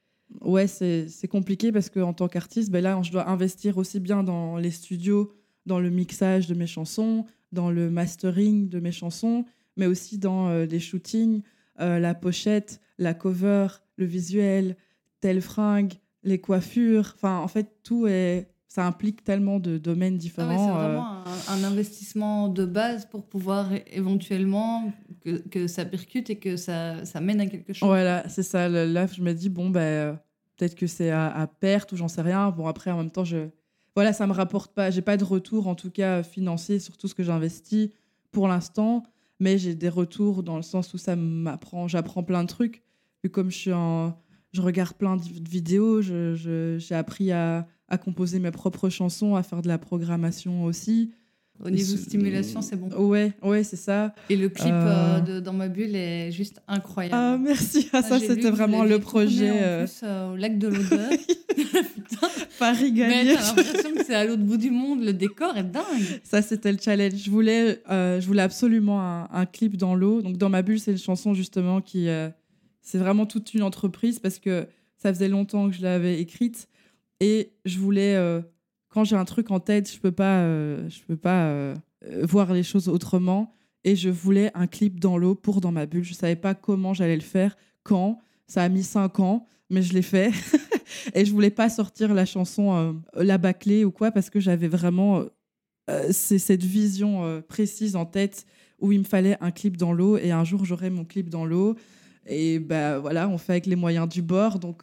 Ouais, 0.40 0.66
c'est 0.66 1.28
compliqué 1.28 1.70
parce 1.72 1.90
qu'en 1.90 2.12
tant 2.12 2.28
qu'artiste, 2.28 2.70
ben 2.70 2.82
là, 2.82 3.00
je 3.02 3.10
dois 3.10 3.28
investir 3.28 3.78
aussi 3.78 4.00
bien 4.00 4.22
dans 4.22 4.56
les 4.56 4.70
studios, 4.70 5.32
dans 5.66 5.78
le 5.78 5.90
mixage 5.90 6.46
de 6.48 6.54
mes 6.54 6.66
chansons, 6.66 7.24
dans 7.52 7.70
le 7.70 7.90
mastering 7.90 8.68
de 8.68 8.80
mes 8.80 8.92
chansons, 8.92 9.44
mais 9.76 9.86
aussi 9.86 10.18
dans 10.18 10.48
euh, 10.48 10.66
les 10.66 10.80
shootings, 10.80 11.42
euh, 11.80 11.98
la 11.98 12.14
pochette, 12.14 12.80
la 12.98 13.14
cover, 13.14 13.68
le 13.96 14.04
visuel, 14.04 14.76
telle 15.20 15.40
fringue, 15.40 15.94
les 16.24 16.40
coiffures. 16.40 17.12
Enfin, 17.14 17.38
en 17.38 17.48
fait, 17.48 17.78
tout 17.82 18.06
est. 18.06 18.50
Ça 18.70 18.86
implique 18.86 19.24
tellement 19.24 19.60
de 19.60 19.78
domaines 19.78 20.18
différents. 20.18 20.66
c'est 20.66 20.78
euh. 20.78 20.88
vraiment 20.88 21.24
un, 21.48 21.64
investissement 21.64 22.48
de 22.48 22.66
base 22.66 23.06
pour 23.06 23.24
pouvoir 23.24 23.70
éventuellement 23.90 24.92
que, 25.24 25.38
que 25.48 25.66
ça 25.66 25.86
percute 25.86 26.28
et 26.28 26.36
que 26.36 26.56
ça, 26.56 27.02
ça 27.06 27.22
mène 27.22 27.40
à 27.40 27.46
quelque 27.46 27.72
chose. 27.72 27.88
Voilà, 27.88 28.28
c'est 28.28 28.42
ça. 28.42 28.68
Là, 28.68 29.06
je 29.06 29.22
me 29.22 29.32
dis, 29.32 29.48
bon, 29.48 29.70
ben, 29.70 29.80
euh, 29.80 30.12
peut-être 30.58 30.74
que 30.74 30.86
c'est 30.86 31.08
à, 31.08 31.28
à 31.28 31.46
perte 31.46 31.92
ou 31.92 31.96
j'en 31.96 32.08
sais 32.08 32.20
rien. 32.20 32.50
Bon, 32.50 32.66
après, 32.66 32.90
en 32.90 32.98
même 32.98 33.10
temps, 33.10 33.24
je. 33.24 33.48
Voilà, 33.98 34.12
ça 34.12 34.28
me 34.28 34.32
rapporte 34.32 34.72
pas. 34.74 34.92
J'ai 34.92 35.02
pas 35.02 35.16
de 35.16 35.24
retour, 35.24 35.66
en 35.66 35.74
tout 35.74 35.90
cas 35.90 36.22
financier, 36.22 36.78
sur 36.78 36.96
tout 36.96 37.08
ce 37.08 37.16
que 37.16 37.24
j'investis 37.24 37.90
pour 38.30 38.46
l'instant. 38.46 39.02
Mais 39.40 39.58
j'ai 39.58 39.74
des 39.74 39.88
retours 39.88 40.44
dans 40.44 40.54
le 40.54 40.62
sens 40.62 40.94
où 40.94 40.98
ça 40.98 41.16
m'apprend. 41.16 41.88
J'apprends 41.88 42.22
plein 42.22 42.44
de 42.44 42.48
trucs. 42.48 42.84
Vu 43.24 43.30
comme 43.30 43.50
je 43.50 43.56
suis 43.56 43.72
en. 43.72 44.16
Je 44.52 44.62
regarde 44.62 44.94
plein 44.94 45.16
de 45.16 45.22
vidéos. 45.24 46.00
J'ai 46.00 46.94
appris 46.94 47.32
à 47.32 47.66
composer 48.00 48.38
mes 48.38 48.52
propres 48.52 48.88
chansons, 48.88 49.34
à 49.34 49.42
faire 49.42 49.62
de 49.62 49.68
la 49.68 49.78
programmation 49.78 50.62
aussi. 50.62 51.12
Au 51.64 51.70
niveau 51.70 51.96
Ce- 51.96 52.02
stimulation, 52.04 52.62
c'est 52.62 52.76
bon. 52.76 52.88
Ouais, 53.08 53.32
ouais, 53.42 53.64
c'est 53.64 53.76
ça. 53.76 54.14
Et 54.30 54.36
le 54.36 54.48
clip 54.48 54.72
Euh. 54.72 55.16
euh, 55.16 55.20
de 55.20 55.40
Dans 55.40 55.52
ma 55.52 55.66
bulle 55.68 55.96
est 55.96 56.30
juste 56.30 56.60
incroyable. 56.68 57.16
Ah, 57.16 57.36
merci. 57.36 57.88
Ah, 57.92 57.98
Ah, 58.00 58.08
ça, 58.08 58.20
c'était 58.20 58.50
vraiment 58.50 58.84
le 58.84 59.00
projet. 59.00 59.50
en 59.50 59.54
euh, 59.56 59.84
plus, 59.84 60.00
euh, 60.04 60.32
au 60.32 60.36
lac 60.36 60.56
de 60.58 60.68
l'odeur. 60.68 61.10
Putain, 61.56 62.28
Paris 62.58 62.92
mais 62.92 62.98
gagné. 63.24 63.34
t'as 63.34 63.54
l'impression 63.56 63.92
que 63.94 64.04
c'est 64.04 64.14
à 64.14 64.24
l'autre 64.24 64.42
bout 64.42 64.56
du 64.56 64.70
monde. 64.70 65.02
Le 65.02 65.12
décor 65.12 65.56
est 65.56 65.64
dingue. 65.64 66.20
Ça, 66.22 66.42
c'était 66.42 66.70
le 66.72 66.78
challenge. 66.80 67.14
Je 67.16 67.30
voulais, 67.30 67.82
je 67.88 68.24
voulais 68.26 68.42
absolument 68.42 69.00
un, 69.02 69.28
un 69.32 69.46
clip 69.46 69.76
dans 69.76 69.94
l'eau. 69.94 70.22
Donc, 70.22 70.36
dans 70.36 70.48
ma 70.48 70.62
bulle, 70.62 70.78
c'est 70.78 70.92
une 70.92 70.98
chanson 70.98 71.34
justement 71.34 71.80
qui. 71.80 72.06
c'est 72.82 72.98
vraiment 72.98 73.26
toute 73.26 73.52
une 73.54 73.62
entreprise 73.62 74.18
parce 74.20 74.38
que 74.38 74.66
ça 74.96 75.12
faisait 75.12 75.28
longtemps 75.28 75.68
que 75.68 75.74
je 75.76 75.82
l'avais 75.82 76.20
écrite. 76.20 76.68
Et 77.20 77.50
je 77.64 77.78
voulais. 77.78 78.16
Quand 78.88 79.04
j'ai 79.04 79.16
un 79.16 79.24
truc 79.24 79.50
en 79.50 79.60
tête, 79.60 79.90
je 79.92 79.98
peux 79.98 80.12
pas, 80.12 80.40
euh, 80.40 80.88
je 80.88 81.00
peux 81.06 81.16
pas 81.16 81.46
euh, 81.46 81.74
voir 82.22 82.52
les 82.52 82.62
choses 82.62 82.88
autrement. 82.88 83.54
Et 83.84 83.96
je 83.96 84.08
voulais 84.08 84.50
un 84.54 84.66
clip 84.66 84.98
dans 84.98 85.16
l'eau 85.16 85.34
pour 85.34 85.60
dans 85.60 85.72
ma 85.72 85.86
bulle. 85.86 86.04
Je 86.04 86.14
savais 86.14 86.36
pas 86.36 86.54
comment 86.54 86.94
j'allais 86.94 87.16
le 87.16 87.22
faire, 87.22 87.56
quand. 87.84 88.20
Ça 88.46 88.62
a 88.62 88.68
mis 88.68 88.82
cinq 88.82 89.20
ans, 89.20 89.46
mais 89.70 89.82
je 89.82 89.92
l'ai 89.92 90.02
fait. 90.02 90.30
et 91.14 91.24
je 91.24 91.32
voulais 91.32 91.50
pas 91.50 91.68
sortir 91.68 92.14
la 92.14 92.24
chanson 92.24 92.74
euh, 92.74 93.22
la 93.22 93.38
bâclée 93.38 93.84
ou 93.84 93.90
quoi 93.90 94.10
parce 94.10 94.30
que 94.30 94.40
j'avais 94.40 94.68
vraiment 94.68 95.24
cette 96.10 96.62
vision 96.62 97.42
précise 97.48 97.96
en 97.96 98.04
tête 98.04 98.44
où 98.78 98.92
il 98.92 98.98
me 98.98 99.04
fallait 99.04 99.38
un 99.40 99.50
clip 99.50 99.78
dans 99.78 99.94
l'eau 99.94 100.18
et 100.18 100.32
un 100.32 100.44
jour 100.44 100.66
j'aurai 100.66 100.90
mon 100.90 101.06
clip 101.06 101.30
dans 101.30 101.46
l'eau 101.46 101.76
et 102.26 102.58
bah 102.58 102.98
voilà 102.98 103.26
on 103.26 103.38
fait 103.38 103.52
avec 103.52 103.66
les 103.66 103.76
moyens 103.76 104.06
du 104.06 104.20
bord 104.20 104.58
donc 104.58 104.82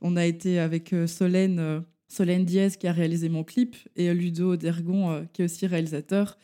on 0.00 0.16
a 0.16 0.26
été 0.26 0.58
avec 0.58 0.92
Solène 1.06 1.84
Solène 2.08 2.44
Diez 2.44 2.70
qui 2.78 2.86
a 2.86 2.92
réalisé 2.92 3.28
mon 3.28 3.44
clip 3.44 3.76
et 3.96 4.12
Ludo 4.14 4.56
Dergon 4.56 5.10
euh, 5.10 5.22
qui 5.32 5.42
est 5.42 5.44
aussi 5.46 5.66
réalisateur 5.66 6.38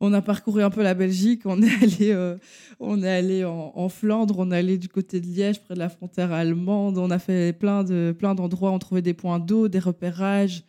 on 0.00 0.12
a 0.12 0.22
parcouru 0.22 0.62
un 0.62 0.70
peu 0.70 0.82
la 0.82 0.94
Belgique 0.94 1.42
on 1.44 1.62
est 1.62 1.74
allé 1.82 2.12
euh, 2.12 2.36
on 2.80 3.02
est 3.02 3.10
allé 3.10 3.44
en, 3.44 3.72
en 3.74 3.88
Flandre 3.88 4.38
on 4.38 4.52
est 4.52 4.56
allé 4.56 4.78
du 4.78 4.88
côté 4.88 5.20
de 5.20 5.26
Liège 5.26 5.60
près 5.62 5.74
de 5.74 5.78
la 5.78 5.88
frontière 5.88 6.32
allemande 6.32 6.98
on 6.98 7.10
a 7.10 7.18
fait 7.18 7.52
plein 7.52 7.84
de 7.84 8.14
plein 8.16 8.34
d'endroits 8.34 8.70
on 8.70 8.78
trouvait 8.78 9.02
des 9.02 9.14
points 9.14 9.38
d'eau 9.38 9.68
des 9.68 9.78
repérages 9.80 10.64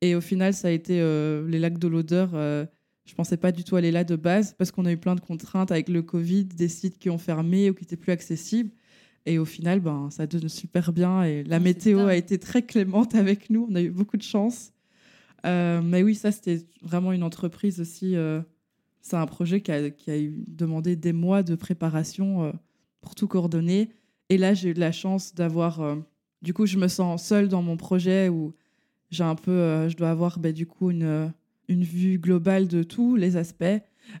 et 0.00 0.14
au 0.14 0.20
final, 0.20 0.54
ça 0.54 0.68
a 0.68 0.70
été 0.70 1.00
euh, 1.00 1.46
les 1.48 1.58
lacs 1.58 1.78
de 1.78 1.88
l'odeur. 1.88 2.30
euh, 2.34 2.64
je 3.04 3.14
pensais 3.14 3.36
pas 3.36 3.52
du 3.52 3.64
tout 3.64 3.76
aller 3.76 3.90
là 3.90 4.04
de 4.04 4.16
base 4.16 4.54
parce 4.56 4.70
qu'on 4.70 4.86
a 4.86 4.92
eu 4.92 4.96
plein 4.96 5.14
de 5.14 5.20
contraintes 5.20 5.72
avec 5.72 5.88
le 5.88 6.02
Covid, 6.02 6.44
des 6.44 6.68
sites 6.68 6.98
qui 6.98 7.10
ont 7.10 7.18
fermé 7.18 7.70
ou 7.70 7.74
qui 7.74 7.84
étaient 7.84 7.96
plus 7.96 8.12
accessibles. 8.12 8.70
Et 9.26 9.38
au 9.38 9.44
final, 9.44 9.80
ben, 9.80 10.08
ça 10.10 10.26
donne 10.26 10.48
super 10.48 10.92
bien. 10.92 11.22
Et 11.24 11.44
la 11.44 11.60
météo 11.60 12.06
a 12.06 12.16
été 12.16 12.38
très 12.38 12.62
clémente 12.62 13.14
avec 13.14 13.50
nous. 13.50 13.66
On 13.70 13.74
a 13.74 13.82
eu 13.82 13.90
beaucoup 13.90 14.16
de 14.16 14.22
chance. 14.22 14.72
Euh, 15.46 15.80
mais 15.82 16.02
oui, 16.02 16.14
ça, 16.14 16.32
c'était 16.32 16.60
vraiment 16.82 17.12
une 17.12 17.22
entreprise 17.22 17.80
aussi. 17.80 18.16
euh, 18.16 18.40
c'est 19.02 19.16
un 19.16 19.26
projet 19.26 19.60
qui 19.60 19.72
a, 19.72 19.90
qui 19.90 20.10
a 20.10 20.16
demandé 20.48 20.96
des 20.96 21.12
mois 21.12 21.42
de 21.42 21.54
préparation 21.54 22.44
euh, 22.44 22.52
pour 23.00 23.14
tout 23.14 23.26
coordonner. 23.28 23.90
Et 24.28 24.38
là, 24.38 24.54
j'ai 24.54 24.70
eu 24.70 24.74
de 24.74 24.80
la 24.80 24.92
chance 24.92 25.34
d'avoir. 25.34 25.80
du 26.42 26.54
coup, 26.54 26.66
je 26.66 26.78
me 26.78 26.88
sens 26.88 27.24
seule 27.24 27.48
dans 27.48 27.62
mon 27.62 27.76
projet 27.76 28.28
où 28.28 28.54
j'ai 29.10 29.24
un 29.24 29.34
peu. 29.34 29.88
je 29.88 29.96
dois 29.96 30.10
avoir 30.10 30.38
ben, 30.38 30.52
du 30.52 30.66
coup 30.66 30.90
une, 30.90 31.32
une 31.68 31.82
vue 31.84 32.18
globale 32.18 32.68
de 32.68 32.82
tous 32.82 33.16
les 33.16 33.36
aspects. 33.36 33.64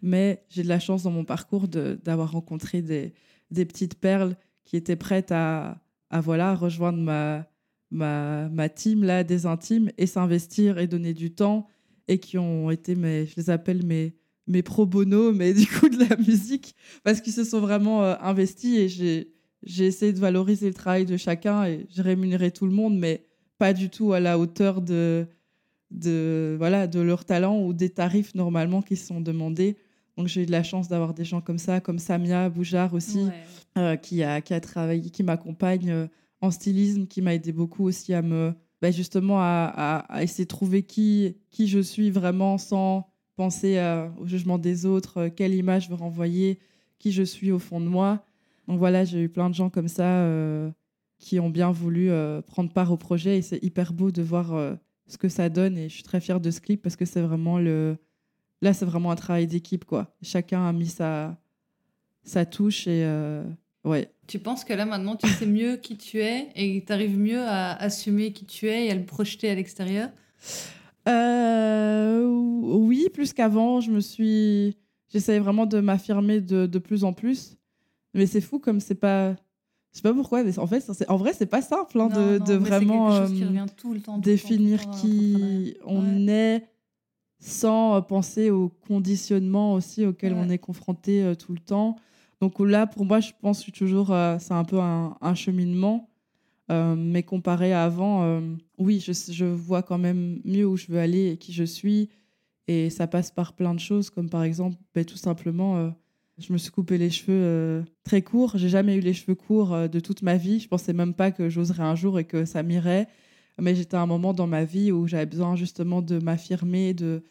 Mais 0.02 0.42
j'ai 0.50 0.62
de 0.62 0.68
la 0.68 0.78
chance 0.80 1.02
dans 1.02 1.10
mon 1.10 1.24
parcours 1.24 1.68
de- 1.68 1.98
d'avoir 2.04 2.32
rencontré 2.32 2.82
des, 2.82 3.12
des 3.50 3.64
petites 3.64 3.94
perles 3.96 4.36
qui 4.70 4.76
étaient 4.76 4.94
prêtes 4.94 5.32
à, 5.32 5.82
voilà, 6.12 6.54
rejoindre 6.54 7.02
ma, 7.90 8.68
team 8.68 9.02
là, 9.02 9.24
des 9.24 9.44
intimes 9.44 9.90
et 9.98 10.06
s'investir 10.06 10.78
et 10.78 10.86
donner 10.86 11.12
du 11.12 11.34
temps 11.34 11.66
et 12.06 12.18
qui 12.18 12.38
ont 12.38 12.70
été, 12.70 12.94
mes, 12.94 13.26
je 13.26 13.34
les 13.36 13.50
appelle 13.50 13.84
mes, 13.84 14.14
mes 14.46 14.62
pro 14.62 14.86
bono, 14.86 15.32
mais 15.32 15.54
du 15.54 15.66
coup 15.66 15.88
de 15.88 16.08
la 16.08 16.16
musique, 16.18 16.76
parce 17.02 17.20
qu'ils 17.20 17.32
se 17.32 17.42
sont 17.42 17.58
vraiment 17.58 18.04
euh, 18.04 18.14
investis 18.20 18.78
et 18.78 18.88
j'ai 18.88 19.34
j'ai 19.62 19.86
essayé 19.86 20.12
de 20.12 20.18
valoriser 20.20 20.68
le 20.68 20.74
travail 20.74 21.04
de 21.04 21.18
chacun 21.18 21.66
et 21.66 21.86
j'ai 21.90 22.00
rémunéré 22.00 22.50
tout 22.50 22.64
le 22.64 22.72
monde, 22.72 22.96
mais 22.96 23.26
pas 23.58 23.74
du 23.74 23.90
tout 23.90 24.12
à 24.12 24.20
la 24.20 24.38
hauteur 24.38 24.80
de, 24.80 25.26
de, 25.90 26.54
voilà, 26.56 26.86
de 26.86 27.00
leur 27.00 27.26
talent 27.26 27.60
ou 27.60 27.74
des 27.74 27.90
tarifs 27.90 28.34
normalement 28.34 28.80
qui 28.80 28.96
sont 28.96 29.20
demandés. 29.20 29.76
Donc 30.20 30.28
j'ai 30.28 30.42
eu 30.42 30.46
de 30.46 30.50
la 30.52 30.62
chance 30.62 30.86
d'avoir 30.86 31.14
des 31.14 31.24
gens 31.24 31.40
comme 31.40 31.56
ça, 31.56 31.80
comme 31.80 31.98
Samia 31.98 32.50
Boujard 32.50 32.92
aussi, 32.92 33.24
Ouais. 33.24 33.32
euh, 33.78 33.96
qui, 33.96 34.22
a, 34.22 34.42
qui 34.42 34.52
a 34.52 34.60
travaillé, 34.60 35.08
qui 35.08 35.22
m'accompagne 35.22 35.90
euh, 35.90 36.06
en 36.42 36.50
stylisme, 36.50 37.06
qui 37.06 37.22
m'a 37.22 37.34
aidé 37.34 37.52
beaucoup 37.52 37.84
aussi 37.86 38.12
à 38.12 38.20
me, 38.20 38.52
bah, 38.82 38.90
justement, 38.90 39.40
à, 39.40 39.72
à- 39.74 39.98
à 40.14 40.22
essayer 40.22 40.44
de 40.44 40.48
trouver 40.48 40.82
qui, 40.82 41.36
qui 41.50 41.68
je 41.68 41.78
suis 41.78 42.10
vraiment 42.10 42.58
sans 42.58 43.08
penser 43.36 43.78
à- 43.78 44.12
au 44.18 44.26
jugement 44.26 44.58
des 44.58 44.84
autres, 44.84 45.16
euh, 45.18 45.28
quelle 45.34 45.54
image 45.54 45.84
je 45.84 45.88
veux 45.88 45.94
renvoyer, 45.94 46.58
qui 46.98 47.12
je 47.12 47.22
suis 47.22 47.50
au 47.50 47.58
fond 47.58 47.80
de 47.80 47.86
moi. 47.86 48.22
Donc 48.68 48.78
voilà, 48.78 49.06
j'ai 49.06 49.22
eu 49.22 49.30
plein 49.30 49.48
de 49.48 49.54
gens 49.54 49.70
comme 49.70 49.88
ça 49.88 50.04
euh, 50.04 50.70
qui 51.18 51.40
ont 51.40 51.48
bien 51.48 51.70
voulu 51.70 52.10
euh, 52.10 52.42
prendre 52.42 52.70
part 52.70 52.92
au 52.92 52.98
projet 52.98 53.38
et 53.38 53.42
c'est 53.42 53.62
hyper 53.64 53.94
beau 53.94 54.10
de 54.10 54.20
voir 54.20 54.52
euh, 54.54 54.74
ce 55.06 55.16
que 55.16 55.30
ça 55.30 55.48
donne 55.48 55.78
et 55.78 55.88
je 55.88 55.94
suis 55.94 56.02
très 56.02 56.20
fière 56.20 56.40
de 56.40 56.50
ce 56.50 56.60
clip 56.60 56.82
parce 56.82 56.96
que 56.96 57.06
c'est 57.06 57.22
vraiment 57.22 57.58
le... 57.58 57.96
Là, 58.62 58.72
c'est 58.74 58.84
vraiment 58.84 59.10
un 59.10 59.16
travail 59.16 59.46
d'équipe, 59.46 59.84
quoi. 59.84 60.14
Chacun 60.22 60.66
a 60.66 60.72
mis 60.72 60.86
sa, 60.88 61.36
sa 62.22 62.44
touche 62.44 62.86
et... 62.86 63.02
euh, 63.04 63.42
ouais, 63.84 64.10
Tu 64.26 64.38
penses 64.38 64.64
que 64.64 64.72
là 64.74 64.84
maintenant 64.84 65.16
tu 65.16 65.26
sais 65.28 65.46
mieux 65.46 65.76
qui 65.76 65.96
tu 65.96 66.20
es 66.20 66.48
et 66.54 66.84
tu 66.86 66.92
arrives 66.92 67.18
mieux 67.18 67.42
à 67.42 67.72
assumer 67.74 68.32
qui 68.32 68.44
tu 68.44 68.68
es 68.68 68.86
et 68.86 68.90
à 68.90 68.94
le 68.94 69.04
projeter 69.06 69.48
à 69.50 69.54
l'extérieur? 69.54 70.10
Euh, 71.08 72.24
oui, 72.26 73.08
plus 73.12 73.32
qu'avant, 73.32 73.80
je 73.80 73.90
me 73.90 74.00
suis. 74.00 74.76
J'essayais 75.12 75.40
vraiment 75.40 75.66
de 75.66 75.80
m'affirmer 75.80 76.40
de, 76.40 76.66
de 76.66 76.78
plus 76.78 77.04
en 77.04 77.12
plus. 77.12 77.56
Mais 78.14 78.26
c'est 78.26 78.40
fou 78.40 78.58
comme 78.58 78.80
c'est 78.80 78.94
pas. 78.94 79.32
Je 79.92 79.96
sais 79.96 80.02
pas 80.02 80.14
pourquoi, 80.14 80.44
mais 80.44 80.56
en 80.58 80.66
fait, 80.68 80.84
en 81.08 81.16
vrai, 81.16 81.32
c'est 81.32 81.46
pas 81.46 81.62
simple 81.62 82.00
hein, 82.00 82.08
Non, 82.12 82.16
de, 82.16 82.38
non, 82.38 82.44
de 82.44 82.58
mais 82.58 82.68
vraiment 82.68 83.10
c'est 83.10 83.18
quelque 83.18 83.28
chose 83.28 83.38
qui 83.38 83.44
revient 83.44 83.66
tout 83.76 83.92
le 83.94 84.00
temps, 84.00 84.12
tout 84.12 84.18
le 84.20 84.24
temps, 84.24 84.30
définir 84.30 84.78
le 84.78 84.84
temps 84.84 84.90
qui 84.92 85.76
on 85.84 86.28
est 86.28 86.64
sans 87.40 87.96
euh, 87.96 88.00
penser 88.00 88.50
au 88.50 88.68
conditionnement 88.86 89.74
aussi 89.74 90.06
auquel 90.06 90.34
on 90.34 90.48
est 90.48 90.58
confronté 90.58 91.22
euh, 91.24 91.34
tout 91.34 91.52
le 91.52 91.58
temps. 91.58 91.96
Donc 92.40 92.60
là, 92.60 92.86
pour 92.86 93.04
moi, 93.04 93.20
je 93.20 93.32
pense 93.40 93.64
que 93.64 93.72
toujours, 93.72 94.12
euh, 94.12 94.36
c'est 94.38 94.54
un 94.54 94.64
peu 94.64 94.78
un, 94.78 95.16
un 95.20 95.34
cheminement. 95.34 96.06
Euh, 96.70 96.94
mais 96.94 97.24
comparé 97.24 97.72
à 97.72 97.82
avant, 97.82 98.22
euh, 98.22 98.40
oui, 98.78 99.00
je, 99.00 99.10
je 99.32 99.44
vois 99.44 99.82
quand 99.82 99.98
même 99.98 100.40
mieux 100.44 100.64
où 100.64 100.76
je 100.76 100.86
veux 100.86 101.00
aller 101.00 101.32
et 101.32 101.36
qui 101.36 101.52
je 101.52 101.64
suis. 101.64 102.10
Et 102.68 102.90
ça 102.90 103.08
passe 103.08 103.32
par 103.32 103.54
plein 103.54 103.74
de 103.74 103.80
choses, 103.80 104.08
comme 104.08 104.30
par 104.30 104.44
exemple, 104.44 104.76
ben, 104.94 105.04
tout 105.04 105.16
simplement, 105.16 105.78
euh, 105.78 105.90
je 106.38 106.52
me 106.52 106.58
suis 106.58 106.70
coupé 106.70 106.96
les 106.96 107.10
cheveux 107.10 107.84
très 108.04 108.22
courts. 108.22 108.52
J'ai 108.54 108.68
jamais 108.68 108.94
eu 108.94 109.00
les 109.00 109.14
cheveux 109.14 109.34
courts 109.34 109.88
de 109.88 110.00
toute 110.00 110.22
ma 110.22 110.36
vie. 110.36 110.60
Je 110.60 110.68
pensais 110.68 110.92
même 110.92 111.12
pas 111.12 111.32
que 111.32 111.48
j'oserais 111.48 111.82
un 111.82 111.96
jour 111.96 112.20
et 112.20 112.24
que 112.24 112.44
ça 112.44 112.62
m'irait. 112.62 113.08
Mais 113.58 113.74
j'étais 113.74 113.96
à 113.96 114.00
un 114.00 114.06
moment 114.06 114.32
dans 114.32 114.46
ma 114.46 114.64
vie 114.64 114.90
où 114.92 115.06
j'avais 115.06 115.26
besoin 115.26 115.56
justement 115.56 116.00
de 116.02 116.18
m'affirmer, 116.18 116.94
de, 116.94 117.22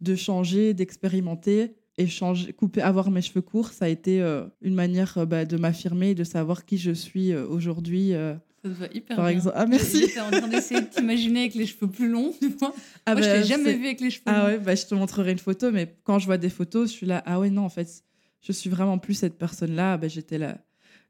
de 0.00 0.14
changer, 0.14 0.74
d'expérimenter. 0.74 1.74
Et 1.98 2.06
changer, 2.06 2.52
couper, 2.54 2.80
avoir 2.80 3.10
mes 3.10 3.20
cheveux 3.20 3.42
courts, 3.42 3.68
ça 3.68 3.84
a 3.84 3.88
été 3.88 4.22
euh, 4.22 4.44
une 4.62 4.74
manière 4.74 5.18
euh, 5.18 5.26
bah, 5.26 5.44
de 5.44 5.58
m'affirmer 5.58 6.10
et 6.10 6.14
de 6.14 6.24
savoir 6.24 6.64
qui 6.64 6.78
je 6.78 6.92
suis 6.92 7.32
euh, 7.32 7.46
aujourd'hui. 7.46 8.12
Ça 8.12 8.40
te 8.70 8.74
va 8.74 8.86
hyper 8.94 9.16
Par 9.16 9.26
bien. 9.26 9.34
exemple- 9.36 9.56
Ah, 9.58 9.66
merci. 9.66 9.98
J'étais 10.06 10.20
en 10.20 10.30
train 10.30 10.48
d'essayer 10.48 10.80
de 10.80 10.86
t'imaginer 10.86 11.40
avec 11.40 11.54
les 11.54 11.66
cheveux 11.66 11.88
plus 11.90 12.08
longs, 12.08 12.32
tu 12.40 12.48
vois. 12.48 12.72
Ah, 13.04 13.12
Moi, 13.12 13.20
je 13.22 13.26
bah, 13.28 13.40
t'ai 13.40 13.44
jamais 13.44 13.74
vu 13.74 13.84
avec 13.86 14.00
les 14.00 14.08
cheveux 14.10 14.22
Ah 14.26 14.38
longs. 14.38 14.44
ouais, 14.46 14.58
bah, 14.58 14.74
je 14.74 14.86
te 14.86 14.94
montrerai 14.94 15.32
une 15.32 15.38
photo, 15.38 15.70
mais 15.70 15.94
quand 16.04 16.18
je 16.18 16.24
vois 16.26 16.38
des 16.38 16.48
photos, 16.48 16.88
je 16.88 16.94
suis 16.94 17.06
là, 17.06 17.22
ah 17.26 17.38
ouais, 17.38 17.50
non, 17.50 17.62
en 17.64 17.68
fait, 17.68 18.04
je 18.40 18.52
suis 18.52 18.70
vraiment 18.70 18.96
plus 18.98 19.14
cette 19.14 19.36
personne-là. 19.36 19.98
Bah, 19.98 20.08
J'étais 20.08 20.38
là, 20.38 20.58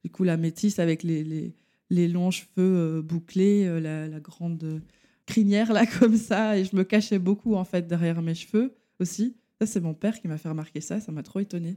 du 0.03 0.11
coup, 0.11 0.25
la 0.25 0.37
métisse 0.37 0.79
avec 0.81 1.05
les, 1.05 1.23
les, 1.23 1.55
les 1.93 2.09
longs 2.09 2.31
cheveux 2.31 2.49
euh, 2.59 3.03
bouclés, 3.03 3.67
euh, 3.67 3.79
la, 3.79 4.09
la 4.09 4.19
grande 4.19 4.81
crinière, 5.27 5.73
là, 5.73 5.85
comme 6.01 6.17
ça, 6.17 6.59
et 6.59 6.65
je 6.65 6.75
me 6.75 6.85
cachais 6.85 7.19
beaucoup, 7.19 7.55
en 7.55 7.65
fait, 7.65 7.87
derrière 7.87 8.23
mes 8.23 8.35
cheveux 8.35 8.75
aussi. 8.99 9.37
Ça, 9.61 9.67
c'est 9.67 9.81
mon 9.81 9.93
père 9.95 10.19
qui 10.19 10.27
m'a 10.27 10.39
fait 10.39 10.49
remarquer 10.49 10.81
ça, 10.81 11.01
ça 11.01 11.13
m'a 11.13 11.23
trop 11.23 11.41
étonnée. 11.41 11.77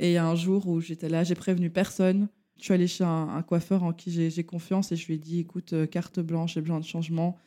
Et 0.00 0.18
un 0.18 0.34
jour 0.34 0.66
où 0.68 0.80
j'étais 0.80 1.08
là, 1.08 1.22
j'ai 1.22 1.36
prévenu 1.36 1.70
personne. 1.70 2.28
Je 2.58 2.64
suis 2.64 2.74
allée 2.74 2.88
chez 2.88 3.04
un, 3.04 3.28
un 3.28 3.42
coiffeur 3.42 3.84
en 3.84 3.92
qui 3.92 4.10
j'ai 4.30 4.44
confiance 4.44 4.90
et 4.90 4.96
je 4.96 5.06
lui 5.06 5.14
ai 5.14 5.18
dit, 5.18 5.40
écoute, 5.40 5.72
euh, 5.72 5.86
carte 5.86 6.18
blanche, 6.18 6.54
j'ai 6.54 6.60
besoin 6.60 6.80
de 6.80 6.84
changement. 6.84 7.38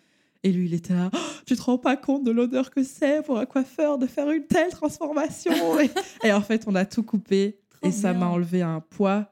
Et 0.43 0.54
lui, 0.54 0.67
il 0.67 0.74
était 0.74 0.93
là, 0.93 1.10
Oh, 1.13 1.17
tu 1.46 1.58
te 1.58 1.62
rends 1.62 1.78
pas 1.78 1.98
compte 1.98 2.24
de 2.24 2.32
l'odeur 2.32 2.72
que 2.72 2.84
c'est 2.84 3.22
pour 3.24 3.38
un 3.38 3.46
coiffeur 3.46 3.98
de 3.98 4.08
faire 4.08 4.32
une 4.32 4.46
telle 4.46 4.72
transformation. 4.72 5.52
et, 6.24 6.32
en 6.32 6.41
fait, 6.41 6.63
on 6.67 6.76
a 6.76 6.86
tout 6.86 7.04
coupé. 7.04 7.60
et 7.84 7.91
ça 7.91 8.13
m'a 8.13 8.28
enlevé 8.28 8.62
un 8.62 8.80
poids. 8.80 9.30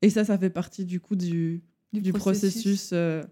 Et 0.00 0.10
ça, 0.10 0.24
ça 0.24 0.38
fait 0.38 0.50
partie 0.50 0.84
du 0.84 1.00
coup 1.00 1.16
du, 1.16 1.62
du, 2.00 2.12
processus, 2.12 2.90
euh, 2.92 3.22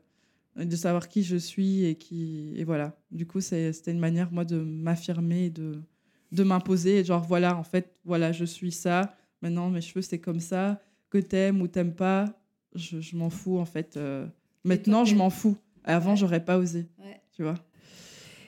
de 0.56 0.76
savoir 0.76 1.08
qui 1.08 1.22
je 1.22 1.36
suis 1.36 1.84
et 1.84 1.94
qui 1.96 2.52
et 2.56 2.64
voilà. 2.64 2.96
Du 3.10 3.26
coup, 3.26 3.40
c'était 3.40 3.90
une 3.92 3.98
manière 3.98 4.30
moi 4.32 4.44
de 4.44 4.56
m'affirmer, 4.58 5.50
de 5.50 5.80
de 6.32 6.42
m'imposer, 6.44 6.98
et 7.00 7.04
genre 7.04 7.22
voilà, 7.22 7.56
en 7.58 7.62
fait, 7.62 7.94
voilà, 8.04 8.32
je 8.32 8.44
suis 8.46 8.72
ça. 8.72 9.14
Maintenant, 9.42 9.68
mes 9.70 9.80
cheveux 9.82 10.02
c'est 10.02 10.18
comme 10.20 10.40
ça. 10.40 10.80
Que 11.10 11.18
t'aimes 11.18 11.60
ou 11.60 11.68
t'aimes 11.68 11.94
pas, 11.94 12.24
je, 12.74 13.00
je 13.00 13.16
m'en 13.16 13.28
fous 13.28 13.58
en 13.58 13.66
fait. 13.66 13.96
euh. 13.98 14.26
Maintenant, 14.64 15.04
je 15.04 15.14
m'en 15.14 15.28
fous. 15.28 15.56
Avant, 15.84 16.10
Ouais. 16.12 16.16
j'aurais 16.16 16.44
pas 16.44 16.58
osé, 16.58 16.86
Ouais. 16.98 17.20
tu 17.32 17.42
vois? 17.42 17.54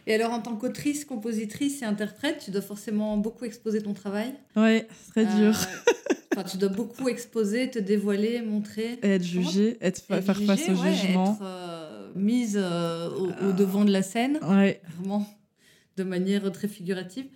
Et 0.07 0.15
alors, 0.15 0.33
en 0.33 0.41
tant 0.41 0.55
qu'autrice, 0.57 1.05
compositrice 1.05 1.81
et 1.83 1.85
interprète, 1.87 2.43
tu 2.45 2.51
dois 2.51 2.61
forcément 2.61 3.17
beaucoup 3.17 3.45
exposer 3.45 3.83
ton 3.83 3.95
travail. 3.95 4.35
Ouais, 4.57 4.87
c'est 5.05 5.11
très 5.13 5.25
dur. 5.37 5.55
Euh, 5.57 5.91
Enfin, 6.37 6.43
tu 6.51 6.57
dois 6.57 6.69
beaucoup 6.69 7.09
exposer, 7.09 7.71
te 7.71 7.79
dévoiler, 7.79 8.43
montrer. 8.43 8.99
Et 9.05 9.09
être 9.11 9.23
jugée, 9.23 9.79
être 9.81 10.03
fa- 10.03 10.17
être 10.17 10.25
faire 10.25 10.43
face 10.43 10.63
au 10.69 10.75
jugée, 10.75 10.83
ouais, 10.83 10.93
jugement. 10.95 11.33
Être 11.35 11.43
euh, 11.45 12.11
mise 12.17 12.59
euh, 12.61 13.09
au, 13.11 13.29
au 13.51 13.53
devant 13.53 13.85
de 13.85 13.93
la 13.93 14.03
scène, 14.03 14.41
Ouais. 14.43 14.81
vraiment 14.99 15.25
de 15.97 16.03
manière 16.03 16.51
très 16.51 16.67
figurative. 16.67 17.27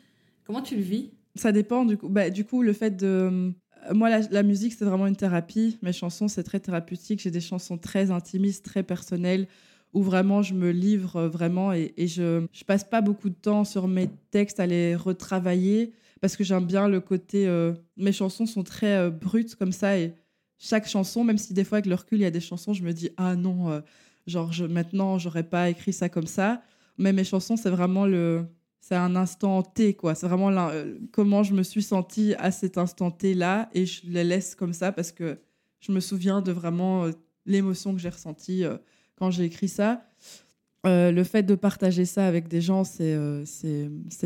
Comment 0.44 0.62
tu 0.62 0.74
le 0.74 0.82
vis? 0.82 1.12
Ça 1.36 1.52
dépend 1.52 1.84
du 1.84 1.96
coup. 1.96 2.08
Bah, 2.08 2.28
du 2.28 2.44
coup, 2.44 2.60
le 2.62 2.72
fait 2.72 2.90
de. 2.96 3.52
Moi, 3.94 4.10
la, 4.10 4.18
la 4.32 4.42
musique, 4.42 4.72
c'est 4.76 4.84
vraiment 4.84 5.06
une 5.06 5.14
thérapie. 5.14 5.78
Mes 5.82 5.92
chansons, 5.92 6.26
c'est 6.26 6.42
très 6.42 6.58
thérapeutique. 6.58 7.20
J'ai 7.22 7.30
des 7.30 7.40
chansons 7.40 7.78
très 7.78 8.10
intimistes, 8.10 8.64
très 8.64 8.82
personnelles, 8.82 9.46
où 9.92 10.02
vraiment 10.02 10.42
je 10.42 10.54
me 10.54 10.70
livre 10.70 11.16
euh, 11.16 11.28
vraiment 11.28 11.72
et, 11.72 11.92
je 11.98 12.46
je 12.52 12.64
passe 12.64 12.84
pas 12.84 13.00
beaucoup 13.00 13.30
de 13.30 13.34
temps 13.34 13.64
sur 13.64 13.88
mes 13.88 14.08
textes 14.30 14.60
à 14.60 14.66
les 14.66 14.94
retravailler 14.96 15.92
parce 16.20 16.36
que 16.36 16.44
j'aime 16.44 16.66
bien 16.66 16.88
le 16.88 17.00
côté. 17.00 17.46
euh, 17.48 17.72
mes 17.96 18.12
chansons 18.12 18.46
sont 18.46 18.64
très 18.64 18.96
euh, 18.96 19.10
brutes 19.10 19.54
comme 19.54 19.72
ça 19.72 19.98
et 19.98 20.14
chaque 20.58 20.88
chanson, 20.88 21.24
même 21.24 21.38
si 21.38 21.54
des 21.54 21.64
fois 21.64 21.76
avec 21.78 21.86
le 21.86 21.94
recul, 21.94 22.18
il 22.18 22.22
y 22.22 22.26
a 22.26 22.30
des 22.30 22.40
chansons, 22.40 22.72
je 22.72 22.82
me 22.82 22.92
dis 22.92 23.10
ah 23.16 23.36
non, 23.36 23.70
euh, 23.70 23.80
genre 24.26 24.52
je, 24.52 24.64
maintenant 24.64 25.18
j'aurais 25.18 25.44
pas 25.44 25.70
écrit 25.70 25.92
ça 25.92 26.08
comme 26.08 26.26
ça. 26.26 26.62
Mais 26.98 27.12
mes 27.12 27.24
chansons, 27.24 27.56
c'est 27.56 27.70
vraiment 27.70 28.06
le 28.06 28.44
c'est 28.80 28.96
un 28.96 29.16
instant 29.16 29.62
T, 29.62 29.94
quoi. 29.94 30.14
C'est 30.14 30.26
vraiment 30.26 30.50
euh, 30.50 30.94
comment 31.12 31.42
je 31.42 31.54
me 31.54 31.62
suis 31.62 31.82
sentie 31.82 32.34
à 32.38 32.50
cet 32.50 32.78
instant 32.78 33.10
T-là 33.10 33.68
et 33.72 33.86
je 33.86 34.02
les 34.06 34.24
laisse 34.24 34.54
comme 34.54 34.72
ça 34.72 34.92
parce 34.92 35.12
que 35.12 35.38
je 35.80 35.92
me 35.92 36.00
souviens 36.00 36.42
de 36.42 36.52
vraiment 36.52 37.06
l'émotion 37.46 37.94
que 37.94 38.00
j'ai 38.00 38.08
ressentie 38.08 38.64
quand 39.18 39.30
j'ai 39.30 39.44
écrit 39.44 39.68
ça. 39.68 40.04
Euh, 40.86 41.10
le 41.10 41.24
fait 41.24 41.42
de 41.42 41.54
partager 41.54 42.04
ça 42.04 42.26
avec 42.26 42.48
des 42.48 42.60
gens, 42.60 42.84
c'est 42.84 43.14
euh, 43.14 43.44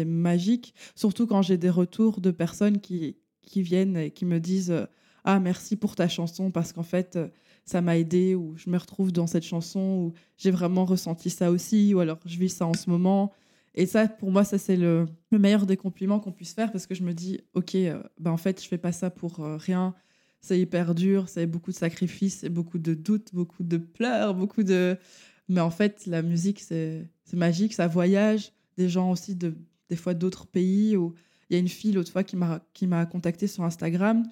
magique. 0.05 0.74
Surtout 0.94 1.26
quand 1.26 1.42
j'ai 1.42 1.57
des 1.57 1.70
retours 1.70 2.20
de 2.20 2.31
personnes 2.31 2.81
qui, 2.81 3.16
qui 3.42 3.62
viennent 3.62 3.96
et 3.96 4.11
qui 4.11 4.24
me 4.24 4.38
disent 4.38 4.70
euh, 4.70 4.85
Ah, 5.24 5.40
merci 5.40 5.76
pour 5.76 5.96
ta 5.96 6.09
chanson 6.09 6.50
parce 6.50 6.72
qu'en 6.72 6.83
fait, 6.83 7.16
euh, 7.16 7.28
ça 7.64 7.81
m'a 7.81 7.96
aidé 7.96 8.35
ou 8.35 8.55
je 8.57 8.68
me 8.68 8.76
retrouve 8.76 9.12
dans 9.12 9.26
cette 9.26 9.44
chanson 9.44 9.81
ou 9.81 10.12
j'ai 10.37 10.50
vraiment 10.50 10.85
ressenti 10.85 11.31
ça 11.31 11.50
aussi 11.50 11.94
ou 11.94 12.00
alors 12.00 12.18
je 12.26 12.38
vis 12.38 12.50
ça 12.50 12.66
en 12.66 12.74
ce 12.74 12.90
moment. 12.90 13.33
Et 13.74 13.87
ça, 13.87 14.07
pour 14.07 14.31
moi, 14.31 14.44
ça, 14.44 14.59
c'est 14.59 14.76
le, 14.76 15.07
le 15.31 15.38
meilleur 15.38 15.64
des 15.64 15.78
compliments 15.78 16.20
qu'on 16.20 16.33
puisse 16.33 16.52
faire 16.52 16.70
parce 16.70 16.87
que 16.87 16.94
je 16.94 17.02
me 17.02 17.14
dis, 17.14 17.40
OK, 17.55 17.74
ben, 18.18 18.31
en 18.31 18.37
fait, 18.37 18.62
je 18.62 18.68
fais 18.68 18.76
pas 18.76 18.92
ça 18.92 19.09
pour 19.09 19.37
rien. 19.38 19.94
C'est 20.42 20.59
hyper 20.59 20.94
dur, 20.94 21.28
c'est 21.28 21.46
beaucoup 21.46 21.70
de 21.70 21.76
sacrifices, 21.76 22.38
c'est 22.40 22.48
beaucoup 22.48 22.78
de 22.78 22.94
doutes, 22.94 23.28
beaucoup 23.33 23.62
de 23.62 23.76
pleurs, 23.76 24.35
beaucoup 24.35 24.64
de. 24.64 24.98
Mais 25.48 25.61
en 25.61 25.70
fait, 25.70 26.05
la 26.07 26.22
musique, 26.22 26.61
c'est 26.61 27.07
magique, 27.33 27.74
ça 27.74 27.87
voyage. 27.87 28.52
Des 28.76 28.88
gens 28.88 29.11
aussi, 29.12 29.37
de, 29.37 29.55
des 29.88 29.96
fois, 29.96 30.14
d'autres 30.14 30.46
pays. 30.46 30.96
Où... 30.96 31.14
Il 31.48 31.55
y 31.55 31.57
a 31.57 31.61
une 31.61 31.68
fille, 31.68 31.92
l'autre 31.92 32.11
fois, 32.11 32.24
qui 32.24 32.37
m'a 32.37 32.61
qui 32.74 32.87
m'a 32.88 33.07
contacté 33.07 33.46
sur 33.46 33.62
Instagram, 33.62 34.24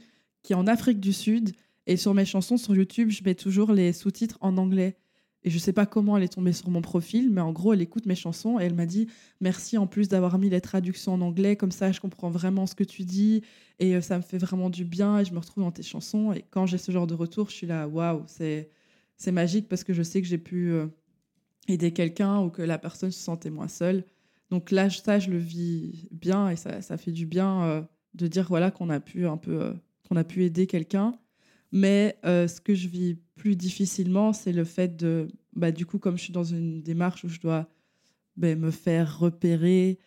qui 0.42 0.52
est 0.52 0.56
en 0.56 0.66
Afrique 0.66 1.00
du 1.00 1.12
Sud. 1.12 1.52
Et 1.86 1.96
sur 1.96 2.12
mes 2.12 2.24
chansons 2.24 2.56
sur 2.56 2.74
YouTube, 2.74 3.10
je 3.10 3.22
mets 3.24 3.34
toujours 3.34 3.72
les 3.72 3.92
sous-titres 3.92 4.38
en 4.40 4.56
anglais. 4.56 4.96
Et 5.42 5.50
je 5.50 5.58
sais 5.58 5.72
pas 5.72 5.86
comment 5.86 6.16
elle 6.16 6.22
est 6.22 6.34
tombée 6.34 6.52
sur 6.52 6.68
mon 6.68 6.82
profil, 6.82 7.30
mais 7.30 7.40
en 7.40 7.52
gros, 7.52 7.72
elle 7.72 7.80
écoute 7.80 8.04
mes 8.04 8.14
chansons 8.14 8.60
et 8.60 8.64
elle 8.64 8.74
m'a 8.74 8.84
dit 8.84 9.08
merci 9.40 9.78
en 9.78 9.86
plus 9.86 10.08
d'avoir 10.08 10.38
mis 10.38 10.50
les 10.50 10.60
traductions 10.60 11.14
en 11.14 11.20
anglais, 11.22 11.56
comme 11.56 11.70
ça 11.70 11.92
je 11.92 12.00
comprends 12.00 12.28
vraiment 12.28 12.66
ce 12.66 12.74
que 12.74 12.84
tu 12.84 13.04
dis 13.04 13.42
et 13.78 13.96
euh, 13.96 14.02
ça 14.02 14.18
me 14.18 14.22
fait 14.22 14.36
vraiment 14.36 14.68
du 14.68 14.84
bien 14.84 15.18
et 15.18 15.24
je 15.24 15.32
me 15.32 15.38
retrouve 15.38 15.64
dans 15.64 15.70
tes 15.70 15.82
chansons. 15.82 16.32
Et 16.32 16.44
quand 16.50 16.66
j'ai 16.66 16.76
ce 16.76 16.92
genre 16.92 17.06
de 17.06 17.14
retour, 17.14 17.48
je 17.48 17.54
suis 17.54 17.66
là 17.66 17.88
waouh, 17.88 18.24
c'est 18.26 18.68
magique 19.32 19.68
parce 19.68 19.82
que 19.82 19.94
je 19.94 20.02
sais 20.02 20.20
que 20.20 20.28
j'ai 20.28 20.38
pu 20.38 20.70
euh, 20.72 20.86
aider 21.68 21.92
quelqu'un 21.92 22.40
ou 22.40 22.50
que 22.50 22.62
la 22.62 22.78
personne 22.78 23.10
se 23.10 23.20
sentait 23.20 23.50
moins 23.50 23.68
seule. 23.68 24.04
Donc 24.50 24.70
là, 24.70 24.90
ça, 24.90 25.18
je 25.18 25.30
le 25.30 25.38
vis 25.38 26.08
bien 26.10 26.50
et 26.50 26.56
ça, 26.56 26.82
ça 26.82 26.98
fait 26.98 27.12
du 27.12 27.24
bien 27.24 27.62
euh, 27.62 27.82
de 28.14 28.26
dire 28.26 28.46
voilà 28.48 28.70
qu'on 28.70 28.90
a 28.90 29.00
pu 29.00 29.26
un 29.26 29.36
peu 29.38 29.74
qu'on 30.08 30.16
a 30.16 30.24
pu 30.24 30.44
aider 30.44 30.66
quelqu'un. 30.66 31.14
Mais 31.72 32.18
euh, 32.24 32.48
ce 32.48 32.60
que 32.60 32.74
je 32.74 32.88
vis 32.88 33.16
plus 33.36 33.56
difficilement, 33.56 34.32
c'est 34.32 34.52
le 34.52 34.64
fait 34.64 34.96
de, 34.96 35.28
bah, 35.54 35.70
du 35.72 35.86
coup, 35.86 35.98
comme 35.98 36.16
je 36.16 36.24
suis 36.24 36.32
dans 36.32 36.44
une 36.44 36.82
démarche 36.82 37.24
où 37.24 37.28
je 37.28 37.40
dois 37.40 37.68
ben, 38.36 38.58
me 38.58 38.70
faire 38.70 39.18
repérer, 39.18 39.98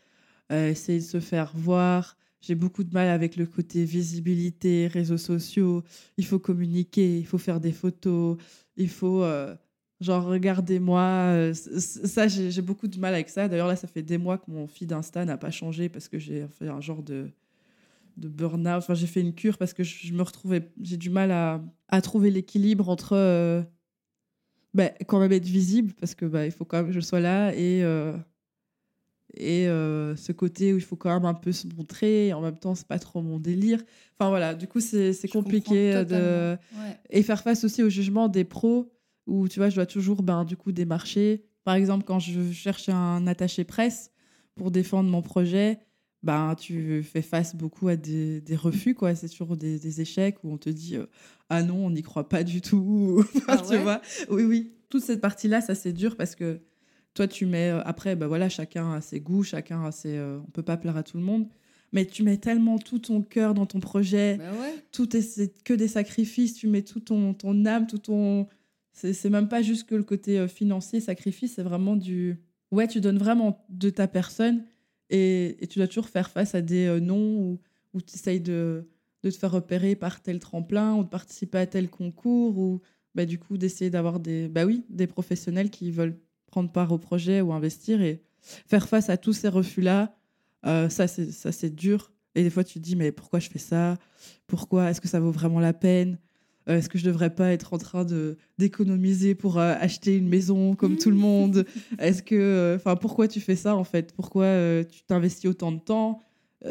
euh, 0.51 0.69
essayer 0.69 0.99
de 0.99 1.03
se 1.03 1.19
faire 1.19 1.53
voir. 1.55 2.17
J'ai 2.41 2.55
beaucoup 2.55 2.83
de 2.83 2.93
mal 2.93 3.07
avec 3.07 3.37
le 3.37 3.45
côté 3.45 3.85
visibilité, 3.85 4.87
réseaux 4.87 5.17
sociaux. 5.17 5.83
Il 6.17 6.25
faut 6.25 6.39
communiquer, 6.39 7.19
il 7.19 7.25
faut 7.25 7.37
faire 7.37 7.61
des 7.61 7.71
photos, 7.71 8.37
il 8.75 8.89
faut, 8.89 9.23
euh, 9.23 9.55
genre, 10.01 10.25
regardez-moi. 10.25 11.53
Ça, 11.53 12.27
j'ai 12.27 12.61
beaucoup 12.61 12.89
de 12.89 12.99
mal 12.99 13.13
avec 13.13 13.29
ça. 13.29 13.47
D'ailleurs, 13.47 13.67
là, 13.67 13.77
ça 13.77 13.87
fait 13.87 14.03
des 14.03 14.17
mois 14.17 14.37
que 14.37 14.51
mon 14.51 14.67
feed 14.67 14.91
Insta 14.91 15.23
n'a 15.23 15.37
pas 15.37 15.51
changé 15.51 15.87
parce 15.87 16.09
que 16.09 16.19
j'ai 16.19 16.45
fait 16.47 16.67
un 16.67 16.81
genre 16.81 17.03
de 17.03 17.29
de 18.17 18.27
burn-out. 18.27 18.77
Enfin, 18.77 18.93
j'ai 18.93 19.07
fait 19.07 19.21
une 19.21 19.33
cure 19.33 19.57
parce 19.57 19.73
que 19.73 19.83
je, 19.83 20.07
je 20.07 20.13
me 20.13 20.21
retrouvais, 20.21 20.71
j'ai 20.81 20.97
du 20.97 21.09
mal 21.09 21.31
à, 21.31 21.61
à 21.89 22.01
trouver 22.01 22.31
l'équilibre 22.31 22.89
entre 22.89 23.13
euh, 23.13 23.61
ben, 24.73 24.91
quand 25.07 25.19
même 25.19 25.31
être 25.31 25.45
visible 25.45 25.93
parce 25.99 26.15
que 26.15 26.25
bah, 26.25 26.45
il 26.45 26.51
faut 26.51 26.65
quand 26.65 26.77
même 26.77 26.87
que 26.87 26.93
je 26.93 26.99
sois 26.99 27.19
là 27.19 27.53
et 27.53 27.83
euh, 27.83 28.17
et 29.35 29.67
euh, 29.67 30.15
ce 30.15 30.31
côté 30.31 30.73
où 30.73 30.77
il 30.77 30.83
faut 30.83 30.95
quand 30.95 31.13
même 31.13 31.25
un 31.25 31.33
peu 31.33 31.51
se 31.51 31.67
montrer 31.67 32.27
et 32.27 32.33
en 32.33 32.41
même 32.41 32.57
temps 32.57 32.75
c'est 32.75 32.87
pas 32.87 32.99
trop 32.99 33.21
mon 33.21 33.39
délire. 33.39 33.81
Enfin 34.17 34.29
voilà, 34.29 34.53
du 34.53 34.67
coup 34.67 34.79
c'est 34.79 35.13
compliqué 35.31 35.93
comprends 35.93 36.17
de. 36.17 36.57
Ouais. 36.75 36.99
et 37.09 37.23
faire 37.23 37.41
face 37.41 37.63
aussi 37.63 37.81
au 37.83 37.89
jugement 37.89 38.27
des 38.27 38.43
pros 38.43 38.91
où 39.25 39.47
tu 39.47 39.59
vois 39.59 39.69
je 39.69 39.75
dois 39.75 39.85
toujours 39.85 40.21
ben 40.21 40.43
du 40.45 40.57
coup 40.57 40.71
démarcher. 40.71 41.45
Par 41.63 41.75
exemple 41.75 42.03
quand 42.05 42.19
je 42.19 42.51
cherche 42.51 42.89
un 42.89 43.25
attaché 43.27 43.63
presse 43.63 44.11
pour 44.55 44.69
défendre 44.69 45.09
mon 45.09 45.21
projet, 45.21 45.79
ben 46.23 46.55
tu 46.55 47.03
fais 47.03 47.21
face 47.21 47.55
beaucoup 47.55 47.87
à 47.89 47.95
des, 47.95 48.41
des 48.41 48.55
refus 48.55 48.95
quoi. 48.95 49.13
C'est 49.15 49.29
toujours 49.29 49.57
des, 49.57 49.77
des 49.79 50.01
échecs 50.01 50.37
où 50.43 50.51
on 50.51 50.57
te 50.57 50.69
dit 50.69 50.95
euh, 50.95 51.05
ah 51.49 51.61
non 51.63 51.85
on 51.85 51.89
n'y 51.91 52.01
croit 52.01 52.29
pas 52.29 52.43
du 52.43 52.61
tout. 52.61 53.23
Ah 53.47 53.57
tu 53.57 53.73
ouais? 53.73 53.81
vois 53.81 54.01
Oui 54.29 54.43
oui. 54.43 54.71
Toute 54.89 55.03
cette 55.03 55.21
partie 55.21 55.47
là 55.47 55.59
ça 55.61 55.75
c'est 55.75 55.93
dur 55.93 56.15
parce 56.15 56.35
que 56.35 56.59
toi 57.13 57.27
tu 57.27 57.45
mets 57.45 57.69
euh, 57.71 57.81
après 57.83 58.15
ben 58.15 58.27
voilà 58.27 58.47
chacun 58.49 58.93
a 58.93 59.01
ses 59.01 59.19
goûts 59.19 59.43
chacun 59.43 59.83
a 59.85 59.91
ses 59.91 60.15
euh, 60.17 60.39
on 60.47 60.51
peut 60.51 60.63
pas 60.63 60.77
plaire 60.77 60.97
à 60.97 61.03
tout 61.03 61.17
le 61.17 61.23
monde 61.23 61.47
mais 61.91 62.05
tu 62.05 62.23
mets 62.23 62.37
tellement 62.37 62.79
tout 62.79 62.99
ton 62.99 63.21
cœur 63.21 63.53
dans 63.53 63.65
ton 63.67 63.79
projet 63.79 64.37
Bah 64.37 64.45
ouais. 64.61 64.73
tout 64.91 65.15
est 65.15 65.21
c'est 65.21 65.63
que 65.63 65.73
des 65.75 65.87
sacrifices, 65.87 66.55
tu 66.55 66.67
mets 66.67 66.81
tout 66.81 66.99
ton, 67.01 67.33
ton 67.35 67.65
âme, 67.65 67.85
tout 67.85 67.99
ton. 67.99 68.47
C'est 68.93 69.13
c'est 69.13 69.29
même 69.29 69.47
pas 69.47 69.61
juste 69.61 69.87
que 69.87 69.93
le 69.95 70.01
côté 70.03 70.39
euh, 70.39 70.47
financier, 70.47 70.99
sacrifice, 71.01 71.53
c'est 71.55 71.61
vraiment 71.63 71.95
du. 71.95 72.37
Ouais, 72.71 72.87
tu 72.87 72.99
donnes 72.99 73.19
vraiment 73.19 73.63
de 73.69 73.91
ta 73.91 74.07
personne 74.07 74.63
et, 75.13 75.67
tu 75.67 75.79
dois 75.79 75.87
toujours 75.87 76.09
faire 76.09 76.29
face 76.29 76.55
à 76.55 76.61
des 76.61 76.87
euh, 76.87 76.99
non 76.99 77.59
ou, 77.93 78.01
tu 78.01 78.15
essayes 78.15 78.41
de, 78.41 78.89
de 79.23 79.29
te 79.29 79.37
faire 79.37 79.51
repérer 79.51 79.95
par 79.95 80.21
tel 80.21 80.39
tremplin 80.39 80.95
ou 80.95 81.03
de 81.03 81.09
participer 81.09 81.59
à 81.59 81.67
tel 81.67 81.89
concours 81.89 82.57
ou 82.57 82.81
bah, 83.13 83.25
du 83.25 83.37
coup 83.37 83.57
d'essayer 83.57 83.91
d'avoir 83.91 84.19
des, 84.19 84.47
bah 84.47 84.65
oui, 84.65 84.85
des 84.89 85.05
professionnels 85.05 85.69
qui 85.69 85.91
veulent 85.91 86.19
prendre 86.47 86.71
part 86.71 86.91
au 86.91 86.97
projet 86.97 87.41
ou 87.41 87.53
investir 87.53 88.01
et 88.01 88.23
faire 88.41 88.89
face 88.89 89.09
à 89.09 89.17
tous 89.17 89.33
ces 89.33 89.49
refus-là. 89.49 90.15
euh, 90.65 90.89
ça, 90.89 91.07
c'est 91.07 91.31
ça, 91.31 91.51
c'est 91.51 91.69
dur. 91.69 92.11
Et 92.35 92.41
des 92.43 92.49
fois, 92.49 92.63
tu 92.63 92.79
te 92.79 92.79
dis, 92.79 92.95
mais 92.95 93.11
pourquoi 93.11 93.39
je 93.39 93.49
fais 93.49 93.59
ça? 93.59 93.97
Pourquoi? 94.47 94.89
Est-ce 94.89 94.99
que 95.01 95.07
ça 95.07 95.19
vaut 95.19 95.31
vraiment 95.31 95.59
la 95.59 95.73
peine? 95.73 96.17
Euh, 96.69 96.77
Est-ce 96.77 96.89
que 96.89 96.97
je 96.97 97.05
devrais 97.05 97.33
pas 97.33 97.51
être 97.51 97.73
en 97.73 97.77
train 97.77 98.05
de 98.05 98.37
d'économiser 98.57 99.35
pour 99.35 99.57
euh, 99.57 99.73
acheter 99.79 100.15
une 100.17 100.29
maison 100.29 100.75
comme 100.75 100.97
tout 100.97 101.09
le 101.09 101.15
monde? 101.29 101.65
Est-ce 101.99 102.23
que, 102.23 102.35
euh, 102.35 102.75
enfin, 102.75 102.95
pourquoi 102.95 103.27
tu 103.27 103.41
fais 103.41 103.55
ça 103.55 103.75
en 103.75 103.83
fait? 103.83 104.13
Pourquoi 104.13 104.47
tu 104.89 105.03
t'investis 105.03 105.49
autant 105.49 105.71
de 105.71 105.79
temps? 105.79 106.21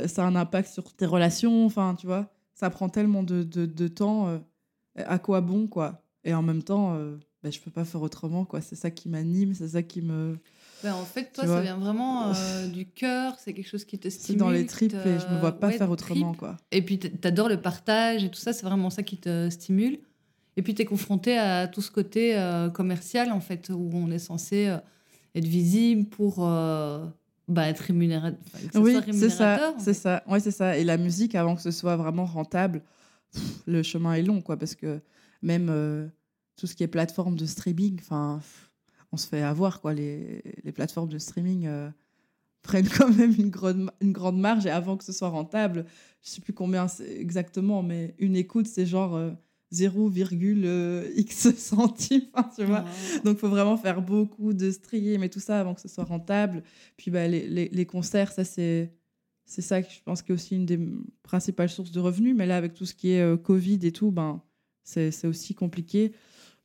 Ça 0.07 0.25
a 0.25 0.27
un 0.27 0.37
impact 0.37 0.71
sur 0.73 0.95
tes 0.95 1.05
relations? 1.07 1.67
Enfin, 1.67 1.95
tu 1.99 2.07
vois, 2.07 2.33
ça 2.55 2.71
prend 2.71 2.89
tellement 2.89 3.23
de, 3.23 3.43
de, 3.43 3.67
de 3.67 3.89
temps. 3.89 4.41
à 4.97 5.19
quoi 5.19 5.41
bon 5.43 5.67
quoi? 5.67 6.03
Et 6.25 6.33
en 6.33 6.43
même 6.43 6.63
temps, 6.63 6.97
ben, 7.43 7.51
je 7.53 7.61
peux 7.61 7.71
pas 7.71 7.85
faire 7.85 8.03
autrement 8.03 8.45
quoi. 8.45 8.61
C'est 8.61 8.77
ça 8.77 8.91
qui 8.91 9.09
m'anime, 9.09 9.55
c'est 9.55 9.69
ça 9.69 9.83
qui 9.83 10.01
me 10.03 10.39
Bah, 10.83 10.95
en 10.97 11.05
fait, 11.05 11.33
toi, 11.33 11.45
Tu 11.45 11.51
ça 11.51 11.61
vient 11.61 11.77
vraiment 11.79 12.33
euh, 12.35 12.67
du 12.69 12.87
cœur, 12.87 13.37
c'est 13.39 13.53
quelque 13.53 13.69
chose 13.69 13.85
qui 13.85 13.99
te 13.99 14.09
c'est 14.09 14.19
stimule. 14.19 14.39
dans 14.41 14.51
les 14.51 14.67
tripes 14.67 14.93
te- 14.93 14.97
et 15.09 15.19
je 15.19 15.27
me 15.29 15.39
vois 15.41 15.53
pas 15.59 15.69
ouais, 15.69 15.79
faire 15.79 15.91
autrement 15.91 16.31
tripes. 16.33 16.39
quoi. 16.41 16.57
Et 16.71 16.83
puis, 16.83 16.99
t'adores 16.99 17.49
le 17.49 17.61
partage 17.61 18.25
et 18.25 18.31
tout 18.31 18.41
ça, 18.41 18.53
c'est 18.53 18.65
vraiment 18.67 18.91
ça 18.91 19.03
qui 19.03 19.17
te 19.17 19.49
stimule. 19.51 19.99
Et 20.57 20.63
puis, 20.63 20.75
t'es 20.75 20.85
confronté 20.85 21.39
à 21.39 21.67
tout 21.67 21.81
ce 21.83 21.91
côté 21.91 22.37
euh, 22.37 22.69
commercial, 22.69 23.33
en 23.33 23.41
fait, 23.41 23.71
où 23.71 23.91
on 23.95 24.11
est 24.11 24.19
censé 24.19 24.67
euh, 24.67 24.77
être 25.35 25.47
visible 25.47 26.09
pour 26.11 26.41
bah, 27.49 27.69
être 27.69 27.81
rémunéré... 27.81 28.33
Oui, 28.75 28.97
c'est 29.13 29.31
ça, 29.31 29.75
c'est 29.79 29.95
ça. 29.95 30.23
Ouais, 30.29 30.41
c'est 30.41 30.51
ça. 30.51 30.77
Et 30.79 30.85
la 30.85 30.97
musique, 30.99 31.35
avant 31.35 31.57
que 31.57 31.63
ce 31.63 31.71
soit 31.71 31.97
vraiment 31.97 32.25
rentable, 32.27 32.83
le 33.67 33.83
chemin 33.83 34.13
est 34.15 34.23
long, 34.23 34.41
quoi, 34.43 34.57
parce 34.59 34.75
que 34.75 35.01
même 35.43 35.71
tout 36.57 36.67
ce 36.67 36.75
qui 36.75 36.83
est 36.83 36.89
plateforme 36.89 37.37
de 37.37 37.47
streaming, 37.47 37.99
enfin, 38.01 38.41
on 39.13 39.17
se 39.17 39.27
fait 39.27 39.43
avoir, 39.43 39.81
quoi. 39.81 39.95
Les, 39.95 40.43
les 40.65 40.73
plateformes 40.73 41.09
de 41.09 41.19
streaming 41.19 41.67
euh, 41.67 41.91
prennent 42.63 42.89
quand 42.89 43.11
même 43.11 43.35
une 43.39 43.51
grande, 43.51 43.91
une 44.01 44.13
grande 44.13 44.39
marge 44.39 44.67
et 44.67 44.71
avant 44.71 44.97
que 44.97 45.05
ce 45.05 45.13
soit 45.13 45.29
rentable, 45.29 45.87
je 46.23 46.31
sais 46.31 46.41
plus 46.41 46.53
combien 46.53 46.87
exactement, 47.19 47.83
mais 47.83 48.15
une 48.19 48.37
écoute, 48.37 48.67
c'est 48.67 48.87
genre 48.87 49.17
euh, 49.17 49.33
0,x 49.73 51.55
centimes, 51.57 52.23
enfin, 52.33 52.51
tu 52.55 52.65
vois. 52.65 52.85
Donc, 53.25 53.37
il 53.37 53.41
faut 53.41 53.49
vraiment 53.49 53.77
faire 53.77 54.03
beaucoup 54.03 54.53
de 54.53 54.71
stream 54.71 55.23
et 55.23 55.31
tout 55.31 55.41
ça 55.41 55.61
avant 55.61 55.75
que 55.75 55.81
ce 55.81 55.89
soit 55.89 56.05
rentable. 56.05 56.63
Puis, 56.97 57.11
bah, 57.11 57.27
les, 57.27 57.49
les, 57.49 57.69
les 57.69 57.87
concerts, 57.87 58.33
ça, 58.33 58.45
c'est, 58.45 58.93
c'est 59.45 59.63
ça 59.63 59.83
que 59.83 59.91
je 59.91 60.01
pense 60.05 60.23
qui 60.23 60.33
est 60.33 60.35
aussi 60.35 60.57
une 60.57 60.67
des 60.67 60.79
principales 61.23 61.71
sources 61.71 61.91
de 61.91 62.01
revenus. 62.01 62.37
Mais 62.37 62.47
là, 62.47 62.57
avec 62.57 62.75
tout 62.75 62.87
ce 62.87 62.95
qui 62.95 63.13
est 63.13 63.23
euh, 63.23 63.37
Covid 63.37 63.81
et 63.83 63.93
tout, 63.93 64.11
ben, 64.11 64.43
c'est, 64.85 65.11
c'est 65.11 65.27
aussi 65.27 65.55
compliqué. 65.55 66.13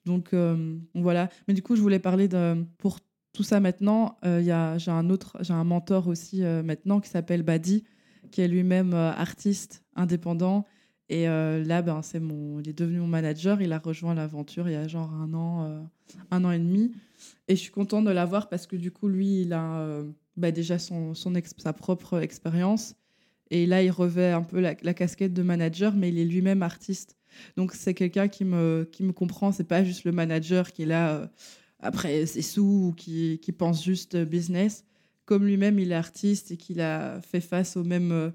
Donc, 0.07 0.33
euh, 0.33 0.77
voilà. 0.95 1.29
Mais 1.47 1.53
du 1.53 1.61
coup, 1.61 1.75
je 1.75 1.81
voulais 1.81 1.99
parler 1.99 2.27
de. 2.27 2.65
Pour 2.77 2.99
tout 3.33 3.43
ça 3.43 3.59
maintenant, 3.59 4.17
euh, 4.25 4.41
j'ai 4.79 4.91
un 4.91 5.09
autre, 5.11 5.37
j'ai 5.41 5.53
un 5.53 5.65
mentor 5.65 6.07
aussi 6.07 6.43
euh, 6.43 6.63
maintenant 6.63 6.99
qui 6.99 7.09
s'appelle 7.09 7.43
Badi, 7.43 7.83
qui 8.31 8.41
est 8.41 8.47
lui-même 8.47 8.93
artiste 8.93 9.83
indépendant. 9.95 10.65
Et 11.09 11.25
là, 11.25 11.81
ben, 11.81 12.01
c'est 12.01 12.19
mon, 12.19 12.59
il 12.59 12.67
est 12.67 12.77
devenu 12.77 12.99
mon 12.99 13.07
manager. 13.07 13.61
Il 13.61 13.71
a 13.71 13.79
rejoint 13.79 14.13
l'aventure 14.13 14.67
il 14.67 14.73
y 14.73 14.75
a 14.75 14.89
genre 14.89 15.13
un 15.13 15.33
an, 15.33 15.87
un 16.31 16.43
an 16.43 16.51
et 16.51 16.59
demi. 16.59 16.91
Et 17.47 17.55
je 17.55 17.61
suis 17.61 17.71
contente 17.71 18.03
de 18.03 18.11
l'avoir 18.11 18.49
parce 18.49 18.67
que 18.67 18.75
du 18.75 18.91
coup, 18.91 19.07
lui, 19.07 19.43
il 19.43 19.53
a 19.53 20.01
bah, 20.35 20.51
déjà 20.51 20.77
son, 20.79 21.13
son 21.13 21.31
sa 21.57 21.71
propre 21.71 22.19
expérience. 22.19 22.95
Et 23.51 23.65
là, 23.65 23.81
il 23.81 23.89
revêt 23.89 24.31
un 24.31 24.43
peu 24.43 24.59
la, 24.59 24.75
la 24.81 24.93
casquette 24.93 25.33
de 25.33 25.43
manager, 25.43 25.95
mais 25.95 26.09
il 26.09 26.19
est 26.19 26.25
lui-même 26.25 26.61
artiste. 26.61 27.15
Donc, 27.55 27.73
c'est 27.73 27.93
quelqu'un 27.93 28.27
qui 28.27 28.45
me, 28.45 28.87
qui 28.91 29.03
me 29.03 29.13
comprend. 29.13 29.51
C'est 29.51 29.63
pas 29.63 29.83
juste 29.83 30.03
le 30.03 30.11
manager 30.11 30.71
qui 30.71 30.83
est 30.83 30.85
là 30.87 31.15
euh, 31.15 31.27
après 31.79 32.25
ses 32.25 32.41
sous 32.41 32.87
ou 32.89 32.93
qui, 32.93 33.39
qui 33.41 33.51
pense 33.51 33.83
juste 33.83 34.17
business. 34.17 34.85
Comme 35.25 35.45
lui-même, 35.45 35.79
il 35.79 35.91
est 35.91 35.95
artiste 35.95 36.51
et 36.51 36.57
qu'il 36.57 36.79
a 36.81 37.19
fait 37.21 37.41
face 37.41 37.75
aux 37.77 37.83
mêmes, 37.83 38.11
euh, 38.11 38.31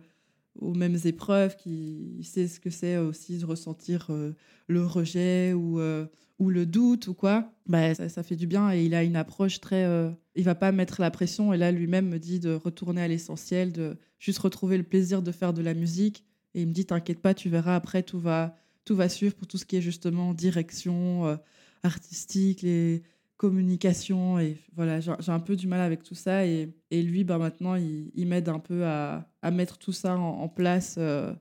aux 0.58 0.74
mêmes 0.74 0.98
épreuves, 1.04 1.56
qu'il 1.56 2.24
sait 2.24 2.48
ce 2.48 2.60
que 2.60 2.70
c'est 2.70 2.98
aussi 2.98 3.38
de 3.38 3.46
ressentir 3.46 4.08
euh, 4.10 4.34
le 4.68 4.84
rejet 4.86 5.52
ou, 5.54 5.80
euh, 5.80 6.06
ou 6.38 6.50
le 6.50 6.66
doute 6.66 7.08
ou 7.08 7.14
quoi, 7.14 7.52
bah, 7.66 7.94
ça, 7.94 8.08
ça 8.08 8.22
fait 8.22 8.36
du 8.36 8.46
bien 8.46 8.72
et 8.72 8.84
il 8.84 8.94
a 8.94 9.02
une 9.04 9.16
approche 9.16 9.60
très. 9.60 9.84
euh, 9.84 10.10
il 10.34 10.44
va 10.44 10.54
pas 10.54 10.72
mettre 10.72 11.00
la 11.00 11.10
pression 11.10 11.52
et 11.52 11.56
là 11.58 11.70
lui-même 11.72 12.08
me 12.08 12.18
dit 12.18 12.40
de 12.40 12.54
retourner 12.54 13.02
à 13.02 13.08
l'essentiel, 13.08 13.72
de 13.72 13.96
juste 14.18 14.38
retrouver 14.38 14.76
le 14.76 14.82
plaisir 14.82 15.22
de 15.22 15.32
faire 15.32 15.52
de 15.52 15.62
la 15.62 15.74
musique. 15.74 16.24
Et 16.54 16.62
il 16.62 16.68
me 16.68 16.72
dit 16.72 16.84
T'inquiète 16.84 17.20
pas, 17.20 17.34
tu 17.34 17.48
verras 17.48 17.76
après, 17.76 18.02
tout 18.02 18.18
va, 18.18 18.56
tout 18.84 18.96
va 18.96 19.08
suivre 19.08 19.34
pour 19.34 19.46
tout 19.46 19.58
ce 19.58 19.64
qui 19.64 19.76
est 19.76 19.80
justement 19.82 20.34
direction 20.34 21.26
euh, 21.26 21.36
artistique, 21.82 22.62
les 22.62 23.02
communications. 23.36 24.38
Et 24.38 24.56
voilà, 24.74 25.00
j'ai 25.00 25.32
un 25.32 25.40
peu 25.40 25.56
du 25.56 25.66
mal 25.66 25.80
avec 25.80 26.02
tout 26.02 26.14
ça. 26.14 26.46
Et, 26.46 26.68
et 26.90 27.02
lui, 27.02 27.24
bah, 27.24 27.38
maintenant, 27.38 27.74
il, 27.74 28.10
il 28.14 28.26
m'aide 28.26 28.48
un 28.48 28.58
peu 28.58 28.84
à, 28.84 29.28
à 29.42 29.50
mettre 29.50 29.78
tout 29.78 29.92
ça 29.92 30.16
en, 30.16 30.40
en 30.42 30.48
place 30.48 30.96
euh, 30.98 31.32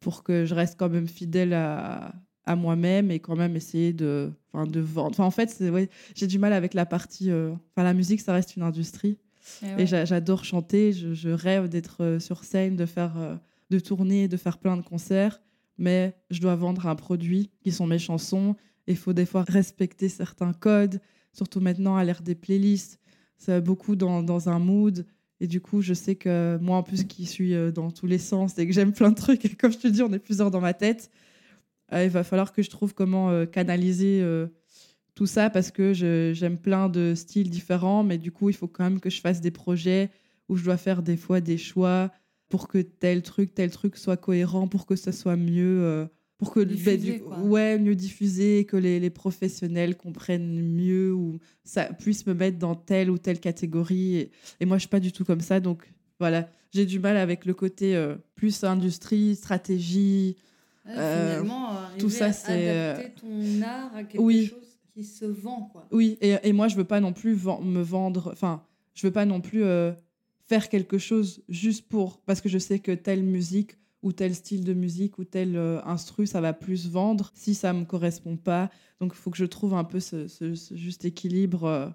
pour 0.00 0.22
que 0.22 0.44
je 0.44 0.54
reste 0.54 0.78
quand 0.78 0.88
même 0.88 1.08
fidèle 1.08 1.52
à, 1.52 2.14
à 2.44 2.56
moi-même 2.56 3.10
et 3.10 3.18
quand 3.20 3.36
même 3.36 3.56
essayer 3.56 3.92
de, 3.92 4.30
de 4.54 4.80
vendre. 4.80 5.10
Enfin, 5.10 5.24
en 5.24 5.30
fait, 5.30 5.56
ouais, 5.60 5.88
j'ai 6.14 6.26
du 6.26 6.38
mal 6.38 6.52
avec 6.52 6.74
la 6.74 6.86
partie. 6.86 7.30
euh, 7.30 7.52
Enfin, 7.74 7.84
la 7.84 7.94
musique, 7.94 8.20
ça 8.20 8.32
reste 8.32 8.56
une 8.56 8.62
industrie. 8.62 9.18
Eh 9.62 9.82
Et 9.82 9.86
j'a- 9.86 10.04
j'adore 10.04 10.44
chanter, 10.44 10.92
je, 10.92 11.14
je 11.14 11.28
rêve 11.28 11.68
d'être 11.68 12.18
sur 12.20 12.42
scène, 12.44 12.74
de 12.76 12.84
faire, 12.86 13.38
de 13.70 13.78
tourner, 13.78 14.26
de 14.28 14.36
faire 14.36 14.58
plein 14.58 14.76
de 14.76 14.82
concerts. 14.82 15.40
Mais 15.78 16.16
je 16.30 16.40
dois 16.40 16.54
vendre 16.54 16.86
un 16.86 16.94
produit 16.94 17.50
qui 17.60 17.72
sont 17.72 17.86
mes 17.86 17.98
chansons. 17.98 18.56
Il 18.86 18.96
faut 18.96 19.12
des 19.12 19.26
fois 19.26 19.44
respecter 19.46 20.08
certains 20.08 20.52
codes, 20.52 21.00
surtout 21.32 21.60
maintenant 21.60 21.96
à 21.96 22.04
l'ère 22.04 22.22
des 22.22 22.34
playlists. 22.34 22.98
C'est 23.36 23.60
beaucoup 23.60 23.96
dans, 23.96 24.48
un 24.48 24.58
mood. 24.58 25.06
Et 25.40 25.46
du 25.46 25.60
coup, 25.60 25.82
je 25.82 25.92
sais 25.92 26.14
que 26.14 26.58
moi, 26.62 26.78
en 26.78 26.82
plus, 26.82 27.04
qui 27.04 27.26
suis 27.26 27.54
euh, 27.54 27.70
dans 27.70 27.90
tous 27.90 28.06
les 28.06 28.18
sens 28.18 28.58
et 28.58 28.66
que 28.66 28.72
j'aime 28.72 28.92
plein 28.92 29.10
de 29.10 29.16
trucs, 29.16 29.44
et 29.44 29.48
comme 29.54 29.72
je 29.72 29.78
te 29.78 29.88
dis, 29.88 30.02
on 30.02 30.12
est 30.12 30.18
plusieurs 30.18 30.50
dans 30.50 30.62
ma 30.62 30.72
tête, 30.72 31.10
euh, 31.92 32.04
il 32.04 32.10
va 32.10 32.24
falloir 32.24 32.52
que 32.52 32.62
je 32.62 32.70
trouve 32.70 32.94
comment 32.94 33.30
euh, 33.30 33.44
canaliser 33.44 34.24
tout 35.14 35.26
ça 35.26 35.50
parce 35.50 35.70
que 35.70 35.92
j'aime 35.92 36.58
plein 36.58 36.88
de 36.88 37.14
styles 37.14 37.50
différents, 37.50 38.02
mais 38.02 38.18
du 38.18 38.32
coup, 38.32 38.50
il 38.50 38.54
faut 38.54 38.68
quand 38.68 38.84
même 38.84 39.00
que 39.00 39.10
je 39.10 39.20
fasse 39.20 39.40
des 39.40 39.50
projets 39.50 40.10
où 40.48 40.56
je 40.56 40.64
dois 40.64 40.76
faire 40.76 41.02
des 41.02 41.16
fois 41.16 41.40
des 41.40 41.58
choix 41.58 42.10
pour 42.48 42.68
que 42.68 42.78
tel 42.78 43.22
truc, 43.22 43.54
tel 43.54 43.70
truc 43.70 43.96
soit 43.96 44.16
cohérent, 44.16 44.68
pour 44.68 44.86
que 44.86 44.96
ça 44.96 45.12
soit 45.12 45.36
mieux, 45.36 45.82
euh, 45.82 46.06
pour 46.38 46.52
que 46.52 46.60
Diffusé, 46.60 46.96
du- 47.14 47.20
quoi. 47.22 47.38
ouais, 47.40 47.78
mieux 47.78 47.94
diffusé, 47.96 48.64
que 48.66 48.76
les, 48.76 49.00
les 49.00 49.10
professionnels 49.10 49.96
comprennent 49.96 50.60
mieux 50.60 51.12
ou 51.12 51.38
ça 51.64 51.84
puisse 51.86 52.26
me 52.26 52.34
mettre 52.34 52.58
dans 52.58 52.74
telle 52.74 53.10
ou 53.10 53.18
telle 53.18 53.40
catégorie. 53.40 54.16
Et, 54.16 54.30
et 54.60 54.66
moi, 54.66 54.76
je 54.76 54.80
suis 54.82 54.88
pas 54.90 55.00
du 55.00 55.12
tout 55.12 55.24
comme 55.24 55.40
ça, 55.40 55.60
donc 55.60 55.90
voilà, 56.20 56.48
j'ai 56.72 56.86
du 56.86 56.98
mal 56.98 57.16
avec 57.16 57.44
le 57.46 57.54
côté 57.54 57.96
euh, 57.96 58.16
plus 58.34 58.64
industrie, 58.64 59.34
stratégie. 59.34 60.36
Ouais, 60.84 60.92
Euh, 60.98 61.40
finalement, 61.40 61.80
tout 61.98 62.10
ça, 62.10 62.32
c'est, 62.32 63.12
ton 63.20 63.62
art 63.62 63.94
à 63.94 64.04
quelque 64.04 64.22
oui. 64.22 64.46
chose 64.46 64.78
qui 64.94 65.04
se 65.04 65.24
vend, 65.24 65.62
quoi. 65.72 65.88
Oui, 65.90 66.16
et, 66.20 66.36
et 66.44 66.52
moi, 66.52 66.68
je 66.68 66.76
veux 66.76 66.84
pas 66.84 67.00
non 67.00 67.12
plus 67.12 67.34
me 67.34 67.80
vendre. 67.82 68.30
Enfin, 68.32 68.62
je 68.94 69.06
veux 69.06 69.12
pas 69.12 69.24
non 69.26 69.40
plus 69.40 69.64
euh, 69.64 69.92
faire 70.48 70.68
quelque 70.68 70.98
chose 70.98 71.42
juste 71.48 71.88
pour. 71.88 72.20
Parce 72.20 72.40
que 72.40 72.48
je 72.48 72.58
sais 72.58 72.78
que 72.78 72.92
telle 72.92 73.22
musique 73.22 73.72
ou 74.02 74.12
tel 74.12 74.34
style 74.34 74.64
de 74.64 74.72
musique 74.74 75.18
ou 75.18 75.24
tel 75.24 75.56
euh, 75.56 75.80
instru, 75.84 76.26
ça 76.26 76.40
va 76.40 76.52
plus 76.52 76.88
vendre 76.88 77.32
si 77.34 77.54
ça 77.54 77.72
me 77.72 77.84
correspond 77.84 78.36
pas. 78.36 78.70
Donc, 79.00 79.12
il 79.14 79.18
faut 79.18 79.30
que 79.30 79.38
je 79.38 79.44
trouve 79.46 79.74
un 79.74 79.84
peu 79.84 80.00
ce, 80.00 80.28
ce- 80.28 80.54
ce 80.54 80.74
juste 80.76 81.04
équilibre 81.04 81.64
euh, 81.64 81.88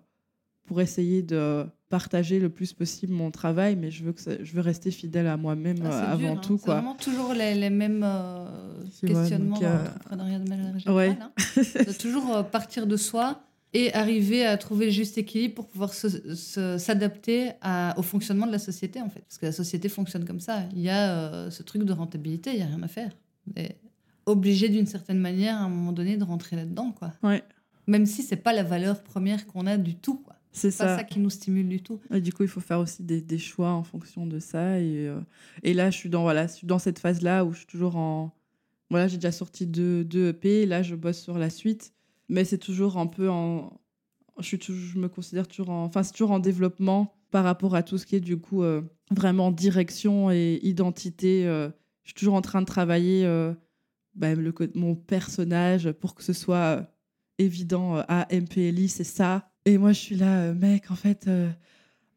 pour 0.65 0.81
essayer 0.81 1.21
de 1.21 1.65
partager 1.89 2.39
le 2.39 2.49
plus 2.49 2.73
possible 2.73 3.13
mon 3.13 3.31
travail, 3.31 3.75
mais 3.75 3.91
je 3.91 4.03
veux, 4.03 4.13
que 4.13 4.21
ça- 4.21 4.41
je 4.43 4.53
veux 4.53 4.61
rester 4.61 4.91
fidèle 4.91 5.27
à 5.27 5.37
moi-même 5.37 5.77
Ah, 5.83 5.87
euh, 5.87 6.13
avant 6.13 6.17
dur, 6.17 6.29
hein. 6.31 6.41
tout. 6.43 6.57
C'est 6.57 6.65
Quoi. 6.65 6.73
vraiment 6.75 6.95
toujours 6.95 7.33
les, 7.33 7.55
les 7.55 7.69
mêmes 7.69 8.03
questionnements 9.05 9.55
donc, 9.55 9.63
dans 9.63 9.69
euh, 9.69 9.83
l'entrepreneuriat 9.83 10.39
de 10.39 10.49
manière 10.49 10.79
générale. 10.79 10.95
Ouais. 10.95 11.17
hein. 11.21 11.31
De 11.87 11.93
toujours 11.97 12.45
partir 12.49 12.87
de 12.87 12.97
soi 12.97 13.41
et 13.73 13.93
arriver 13.93 14.45
à 14.45 14.57
trouver 14.57 14.85
le 14.87 14.91
juste 14.91 15.17
équilibre 15.17 15.55
pour 15.55 15.67
pouvoir 15.67 15.93
s'adapter 15.93 17.51
au 17.97 18.01
fonctionnement 18.01 18.47
de 18.47 18.51
la 18.51 18.59
société, 18.59 19.01
en 19.01 19.09
fait. 19.09 19.21
Parce 19.21 19.37
que 19.37 19.45
la 19.45 19.51
société 19.51 19.89
fonctionne 19.89 20.25
comme 20.25 20.39
ça. 20.39 20.63
Il 20.73 20.81
y 20.81 20.89
a 20.89 21.11
euh, 21.11 21.49
ce 21.51 21.63
truc 21.63 21.83
de 21.83 21.93
rentabilité, 21.93 22.51
il 22.51 22.57
n'y 22.57 22.63
a 22.63 22.67
rien 22.67 22.83
à 22.83 22.87
faire. 22.87 23.11
Et 23.55 23.69
obligé 24.25 24.69
d'une 24.69 24.85
certaine 24.85 25.19
manière, 25.19 25.55
à 25.55 25.61
un 25.61 25.69
moment 25.69 25.93
donné, 25.93 26.17
de 26.17 26.23
rentrer 26.23 26.55
là-dedans, 26.55 26.91
quoi. 26.91 27.13
Ouais, 27.23 27.43
Même 27.87 28.05
si 28.05 28.23
c'est 28.23 28.35
pas 28.35 28.53
la 28.53 28.63
valeur 28.63 29.01
première 29.03 29.47
qu'on 29.47 29.65
a 29.67 29.77
du 29.77 29.95
tout, 29.95 30.15
quoi. 30.17 30.35
c'est 30.51 30.69
C'est 30.71 30.83
pas 30.83 30.89
ça. 30.89 30.97
ça 30.97 31.03
qui 31.03 31.19
nous 31.19 31.29
stimule 31.29 31.67
du 31.69 31.81
tout. 31.81 31.99
Et 32.13 32.21
du 32.21 32.31
coup, 32.33 32.43
il 32.43 32.49
faut 32.49 32.59
faire 32.61 32.79
aussi 32.79 33.03
des, 33.03 33.21
des 33.21 33.37
choix 33.39 33.71
en 33.71 33.83
fonction 33.83 34.27
de 34.27 34.39
ça. 34.39 34.79
Et, 34.79 35.07
euh, 35.07 35.19
et 35.63 35.73
là, 35.73 35.89
je 35.91 35.97
suis 35.97 36.09
dans, 36.09 36.21
voilà, 36.23 36.47
je 36.47 36.53
suis 36.53 36.67
dans 36.67 36.79
cette 36.79 36.99
phase-là 36.99 37.45
où 37.45 37.53
je 37.53 37.59
suis 37.59 37.67
toujours 37.67 37.95
en. 37.95 38.31
Voilà, 38.89 39.07
j'ai 39.07 39.15
déjà 39.17 39.31
sorti 39.31 39.65
deux, 39.65 40.03
deux 40.03 40.27
EP. 40.29 40.65
Là, 40.65 40.83
je 40.83 40.95
bosse 40.95 41.21
sur 41.21 41.37
la 41.37 41.49
suite. 41.49 41.93
Mais 42.31 42.45
c'est 42.45 42.57
toujours 42.57 42.97
un 42.97 43.07
peu 43.07 43.29
en. 43.29 43.79
Je, 44.39 44.45
suis 44.45 44.59
je 44.63 44.97
me 44.97 45.09
considère 45.09 45.47
toujours 45.47 45.69
en. 45.69 45.83
Enfin, 45.83 46.01
c'est 46.01 46.13
toujours 46.13 46.31
en 46.31 46.39
développement 46.39 47.13
par 47.29 47.43
rapport 47.43 47.75
à 47.75 47.83
tout 47.83 47.97
ce 47.97 48.05
qui 48.05 48.15
est 48.15 48.21
du 48.21 48.37
coup 48.37 48.63
euh, 48.63 48.81
vraiment 49.11 49.51
direction 49.51 50.31
et 50.31 50.59
identité. 50.63 51.45
euh, 51.45 51.69
je 52.03 52.09
suis 52.09 52.15
toujours 52.15 52.35
en 52.35 52.41
train 52.41 52.61
de 52.61 52.65
travailler 52.65 53.25
euh, 53.25 53.53
bah, 54.15 54.33
le, 54.33 54.53
mon 54.75 54.95
personnage 54.95 55.91
pour 55.91 56.15
que 56.15 56.23
ce 56.23 56.33
soit 56.33 56.55
euh, 56.57 56.81
évident. 57.37 58.03
ah, 58.07 58.25
MPLI, 58.31 58.87
c'est 58.87 59.03
ça. 59.03 59.51
Et 59.65 59.77
moi, 59.77 59.91
je 59.91 59.99
suis 59.99 60.15
là, 60.15 60.53
mec, 60.53 60.89
en 60.89 60.95
fait. 60.95 61.27
euh, 61.27 61.49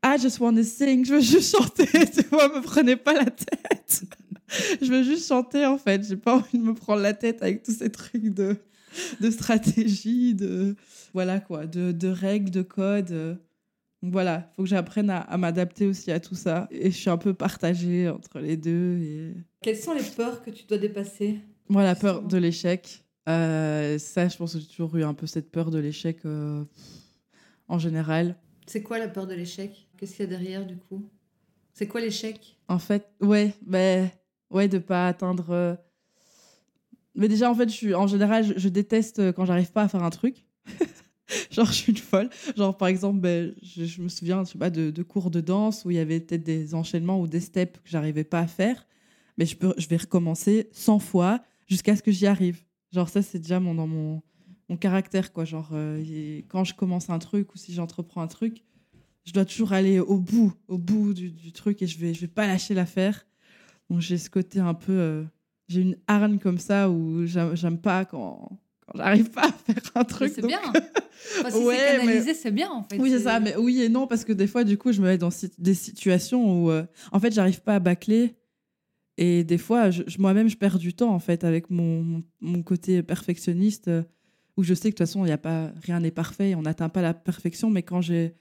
I 0.04 0.16
just 0.20 0.38
want 0.38 0.54
to 0.54 0.62
sing, 0.62 1.04
je 1.04 1.14
veux 1.14 1.20
juste 1.20 1.56
chanter, 1.56 1.86
tu 2.14 2.22
vois, 2.30 2.48
me 2.48 2.62
prenez 2.62 2.96
pas 2.96 3.14
la 3.14 3.26
tête. 3.26 4.04
je 4.80 4.86
veux 4.90 5.02
juste 5.02 5.26
chanter, 5.26 5.66
en 5.66 5.76
fait. 5.76 6.06
J'ai 6.06 6.16
pas 6.16 6.36
envie 6.36 6.58
de 6.58 6.62
me 6.62 6.74
prendre 6.74 7.02
la 7.02 7.14
tête 7.14 7.42
avec 7.42 7.62
tous 7.62 7.72
ces 7.72 7.90
trucs 7.90 8.32
de, 8.32 8.56
de 9.20 9.30
stratégie, 9.30 10.34
de, 10.34 10.76
voilà 11.12 11.40
quoi, 11.40 11.66
de, 11.66 11.92
de 11.92 12.08
règles, 12.08 12.50
de 12.50 12.62
codes. 12.62 13.10
euh. 13.12 13.34
Donc 14.02 14.12
voilà, 14.12 14.52
faut 14.54 14.64
que 14.64 14.68
j'apprenne 14.68 15.08
à, 15.08 15.20
à 15.20 15.38
m'adapter 15.38 15.86
aussi 15.86 16.10
à 16.12 16.20
tout 16.20 16.34
ça. 16.34 16.68
Et 16.70 16.90
je 16.90 16.96
suis 16.96 17.08
un 17.10 17.16
peu 17.16 17.32
partagée 17.32 18.08
entre 18.08 18.38
les 18.38 18.56
deux. 18.58 18.98
Et... 18.98 19.34
Quelles 19.62 19.78
sont 19.78 19.94
les 19.94 20.02
peurs 20.02 20.42
que 20.42 20.50
tu 20.50 20.64
dois 20.66 20.76
dépasser? 20.76 21.38
Moi, 21.70 21.82
la 21.82 21.94
peur 21.94 22.22
de 22.22 22.36
l'échec, 22.36 23.02
euh, 23.30 23.96
ça, 23.98 24.28
je 24.28 24.36
pense 24.36 24.52
que 24.52 24.60
j'ai 24.60 24.66
toujours 24.66 24.94
eu 24.96 25.04
un 25.04 25.14
peu 25.14 25.26
cette 25.26 25.50
peur 25.50 25.70
de 25.70 25.78
l'échec 25.78 26.18
euh, 26.26 26.62
en 27.68 27.78
général. 27.78 28.36
C'est 28.66 28.82
quoi 28.82 28.98
la 28.98 29.08
peur 29.08 29.26
de 29.26 29.34
l'échec? 29.34 29.88
Qu'est-ce 29.96 30.16
qu'il 30.16 30.24
y 30.24 30.28
a 30.28 30.30
derrière 30.30 30.66
du 30.66 30.76
coup? 30.76 31.08
C'est 31.72 31.88
quoi 31.88 32.02
l'échec? 32.02 32.58
En 32.68 32.78
fait, 32.78 33.08
ouais, 33.22 33.54
ben, 33.66 34.10
ouais, 34.50 34.68
de 34.68 34.78
pas 34.78 35.08
atteindre. 35.08 35.78
Mais 37.14 37.28
déjà, 37.28 37.50
en 37.50 37.54
fait, 37.54 37.68
je 37.68 37.74
suis, 37.74 37.94
en 37.94 38.06
général, 38.06 38.54
je, 38.56 38.68
déteste 38.68 39.20
euh, 39.20 39.32
quand 39.32 39.44
j'arrive 39.44 39.70
pas 39.70 39.82
à 39.82 39.88
faire 39.88 40.02
un 40.02 40.10
truc. 40.10 40.44
Genre, 41.50 41.66
je 41.66 41.72
suis 41.72 41.92
une 41.92 41.98
folle. 41.98 42.28
Genre, 42.56 42.76
par 42.76 42.88
exemple, 42.88 43.20
ben, 43.20 43.54
je, 43.62 44.02
me 44.02 44.08
souviens, 44.08 44.44
je 44.44 44.50
sais 44.52 44.58
pas, 44.58 44.70
de, 44.70 45.02
cours 45.02 45.30
de 45.30 45.40
danse 45.40 45.84
où 45.84 45.90
il 45.90 45.96
y 45.96 46.00
avait 46.00 46.20
peut-être 46.20 46.42
des 46.42 46.74
enchaînements 46.74 47.20
ou 47.20 47.26
des 47.26 47.40
steps 47.40 47.78
que 47.80 47.88
j'arrivais 47.88 48.24
pas 48.24 48.40
à 48.40 48.46
faire. 48.46 48.86
Mais 49.38 49.46
je, 49.46 49.56
peux, 49.56 49.74
je 49.78 49.88
vais 49.88 49.96
recommencer 49.96 50.68
100 50.72 50.98
fois 50.98 51.42
jusqu'à 51.66 51.96
ce 51.96 52.02
que 52.02 52.10
j'y 52.10 52.26
arrive. 52.26 52.64
Genre, 52.92 53.08
ça, 53.08 53.22
c'est 53.22 53.38
déjà 53.38 53.60
mon, 53.60 53.74
dans 53.74 53.86
mon, 53.86 54.22
mon 54.68 54.76
caractère, 54.76 55.32
quoi. 55.32 55.44
Genre, 55.44 55.70
euh, 55.72 56.42
quand 56.48 56.64
je 56.64 56.74
commence 56.74 57.10
un 57.10 57.18
truc 57.18 57.54
ou 57.54 57.58
si 57.58 57.72
j'entreprends 57.72 58.22
un 58.22 58.28
truc, 58.28 58.64
je 59.24 59.32
dois 59.32 59.44
toujours 59.44 59.72
aller 59.72 60.00
au 60.00 60.18
bout, 60.18 60.52
au 60.68 60.78
bout 60.78 61.14
du, 61.14 61.30
du 61.30 61.52
truc 61.52 61.80
et 61.80 61.86
je 61.86 61.98
vais, 61.98 62.12
je 62.12 62.20
vais 62.20 62.28
pas 62.28 62.46
lâcher 62.46 62.74
l'affaire. 62.74 63.24
Donc, 63.88 64.00
j'ai 64.00 64.18
ce 64.18 64.28
côté 64.28 64.58
un 64.58 64.74
peu. 64.74 64.92
euh, 64.92 65.24
j'ai 65.68 65.80
une 65.80 65.96
hargne 66.06 66.38
comme 66.38 66.58
ça 66.58 66.90
où 66.90 67.24
j'aime 67.26 67.78
pas 67.78 68.04
quand, 68.04 68.58
quand 68.86 68.98
j'arrive 68.98 69.30
pas 69.30 69.46
à 69.48 69.52
faire 69.52 69.82
un 69.94 70.00
Mais 70.00 70.04
truc. 70.04 70.32
C'est 70.34 70.40
donc- 70.42 70.50
bien. 70.50 70.60
Enfin, 71.40 71.50
si 71.50 71.64
Ouais, 71.64 71.76
c'est 71.78 71.96
canalisé, 71.98 72.34
c'est 72.34 72.50
bien 72.50 72.70
en 72.70 72.82
fait. 72.82 72.98
Oui, 72.98 73.10
c'est 73.10 73.20
ça. 73.20 73.40
Mais 73.40 73.56
oui 73.56 73.80
et 73.80 73.88
non, 73.88 74.06
parce 74.06 74.24
que 74.24 74.32
des 74.32 74.46
fois, 74.46 74.62
du 74.62 74.76
coup, 74.76 74.92
je 74.92 75.00
me 75.00 75.06
mets 75.06 75.16
dans 75.16 75.30
des 75.58 75.74
situations 75.74 76.64
où, 76.64 76.70
euh, 76.70 76.84
en 77.12 77.20
fait, 77.20 77.32
j'arrive 77.32 77.62
pas 77.62 77.76
à 77.76 77.80
bâcler. 77.80 78.34
Et 79.16 79.44
des 79.44 79.58
fois, 79.58 79.90
moi-même, 80.18 80.48
je 80.48 80.56
perds 80.56 80.78
du 80.78 80.92
temps, 80.92 81.14
en 81.14 81.20
fait, 81.20 81.44
avec 81.44 81.70
mon, 81.70 82.22
mon, 82.40 82.62
côté 82.62 83.02
perfectionniste, 83.02 83.88
euh, 83.88 84.02
où 84.56 84.64
je 84.64 84.74
sais 84.74 84.90
que 84.90 84.96
de 84.96 84.98
toute 84.98 85.06
façon, 85.06 85.24
il 85.24 85.28
y 85.28 85.32
a 85.32 85.38
pas, 85.38 85.70
rien 85.82 86.00
n'est 86.00 86.10
parfait, 86.10 86.54
on 86.54 86.62
n'atteint 86.62 86.88
pas 86.88 87.00
la 87.00 87.14
perfection. 87.14 87.70
Mais 87.70 87.82
quand 87.82 88.00
j'ai 88.00 88.34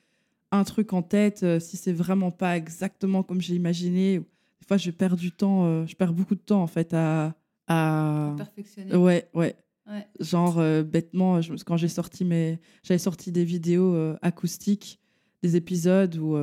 un 0.51 0.63
truc 0.63 0.93
en 0.93 1.03
tête, 1.03 1.43
euh, 1.43 1.59
si 1.59 1.77
c'est 1.77 1.93
vraiment 1.93 2.31
pas 2.31 2.57
exactement 2.57 3.23
comme 3.23 3.39
j'ai 3.39 3.55
imaginé, 3.55 4.21
des 4.63 4.67
fois, 4.67 4.77
je 4.77 4.91
perds 4.91 5.17
du 5.17 5.33
temps, 5.33 5.65
euh, 5.65 5.85
je 5.85 5.93
perds 5.93 6.13
beaucoup 6.13 6.35
de 6.35 6.39
temps, 6.39 6.63
en 6.63 6.67
fait, 6.67 6.93
à. 6.93 7.35
à... 7.67 8.33
Perfectionné. 8.37 8.95
Ouais, 8.95 9.29
ouais. 9.33 9.57
Ouais. 9.85 10.07
Genre, 10.21 10.57
euh, 10.59 10.83
bêtement, 10.83 11.41
je 11.41 11.53
quand 11.65 11.75
j'ai 11.75 11.89
sorti 11.89 12.23
mes. 12.23 12.59
J'avais 12.81 12.97
sorti 12.97 13.33
des 13.33 13.43
vidéos 13.43 13.93
euh, 13.93 14.17
acoustiques, 14.21 15.01
des 15.41 15.57
épisodes 15.57 16.15
où, 16.15 16.37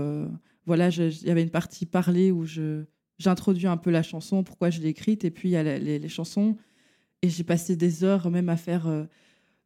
voilà, 0.67 0.91
il 0.91 1.27
y 1.27 1.31
avait 1.31 1.43
une 1.43 1.51
partie 1.51 1.87
parlée 1.87 2.31
où 2.31 2.45
je 2.45 2.85
j'introduis 3.19 3.67
un 3.67 3.79
peu 3.79 3.91
la 3.91 4.03
chanson, 4.03 4.45
pourquoi 4.45 4.69
je 4.69 4.81
l'ai 4.81 4.89
écrite, 4.89 5.25
et 5.25 5.31
puis 5.31 5.49
il 5.49 5.53
y 5.53 5.57
a 5.57 5.63
les, 5.63 5.99
les 5.99 6.09
chansons. 6.09 6.59
Et 7.23 7.31
j'ai 7.31 7.45
passé 7.45 7.77
des 7.77 8.05
heures 8.05 8.31
même 8.31 8.51
à 8.51 8.57
faire 8.57 8.87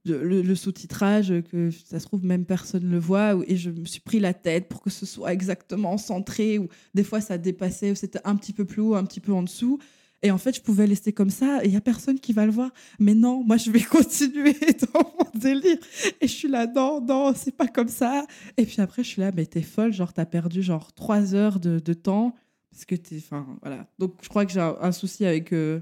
le, 0.04 0.54
sous-titrage, 0.54 1.32
que 1.50 1.70
ça 1.70 1.98
se 1.98 2.06
trouve, 2.06 2.24
même 2.24 2.44
personne 2.44 2.84
ne 2.84 2.90
le 2.90 2.98
voit. 2.98 3.36
Et 3.46 3.56
je 3.56 3.70
me 3.70 3.84
suis 3.84 4.00
pris 4.00 4.20
la 4.20 4.34
tête 4.34 4.68
pour 4.68 4.82
que 4.82 4.90
ce 4.90 5.06
soit 5.06 5.32
exactement 5.32 5.96
centré, 5.98 6.58
ou 6.58 6.68
des 6.94 7.04
fois 7.04 7.20
ça 7.20 7.38
dépassait, 7.38 7.90
ou 7.90 7.94
c'était 7.94 8.20
un 8.24 8.36
petit 8.36 8.52
peu 8.52 8.64
plus 8.64 8.82
haut, 8.82 8.94
un 8.94 9.04
petit 9.04 9.20
peu 9.20 9.32
en 9.32 9.42
dessous. 9.42 9.78
Et 10.22 10.30
en 10.30 10.38
fait, 10.38 10.56
je 10.56 10.62
pouvais 10.62 10.86
laisser 10.86 11.12
comme 11.12 11.28
ça, 11.28 11.62
et 11.62 11.68
il 11.68 11.74
y 11.74 11.76
a 11.76 11.82
personne 11.82 12.18
qui 12.18 12.32
va 12.32 12.46
le 12.46 12.52
voir. 12.52 12.70
Mais 12.98 13.14
non, 13.14 13.44
moi, 13.44 13.58
je 13.58 13.70
vais 13.70 13.82
continuer 13.82 14.54
dans 14.94 15.14
mon 15.18 15.38
délire. 15.38 15.76
Et 16.20 16.26
je 16.26 16.32
suis 16.32 16.48
là, 16.48 16.66
non, 16.66 17.00
non, 17.02 17.34
c'est 17.36 17.54
pas 17.54 17.68
comme 17.68 17.88
ça. 17.88 18.26
Et 18.56 18.64
puis 18.64 18.80
après, 18.80 19.04
je 19.04 19.08
suis 19.08 19.20
là, 19.20 19.32
mais 19.36 19.44
t'es 19.44 19.60
folle, 19.60 19.92
genre, 19.92 20.14
t'as 20.14 20.24
perdu 20.24 20.62
genre 20.62 20.92
trois 20.94 21.34
heures 21.34 21.60
de, 21.60 21.78
de 21.78 21.92
temps. 21.92 22.34
Parce 22.70 22.86
que 22.86 22.94
t'es. 22.94 23.18
Enfin, 23.18 23.46
voilà. 23.60 23.86
Donc, 23.98 24.14
je 24.22 24.28
crois 24.30 24.46
que 24.46 24.52
j'ai 24.52 24.60
un, 24.60 24.76
un 24.80 24.92
souci 24.92 25.26
avec 25.26 25.52
euh, 25.52 25.80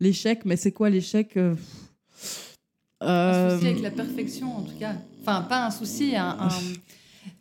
l'échec. 0.00 0.46
Mais 0.46 0.56
c'est 0.56 0.72
quoi 0.72 0.88
l'échec 0.88 1.36
euh, 1.36 1.54
Un 3.08 3.50
souci 3.54 3.66
euh, 3.66 3.70
avec 3.70 3.82
la 3.82 3.90
perfection, 3.90 4.56
en 4.56 4.62
tout 4.62 4.76
cas. 4.78 4.94
Enfin, 5.20 5.42
pas 5.42 5.66
un 5.66 5.70
souci. 5.70 6.16
un- 6.16 6.36
un- 6.40 6.48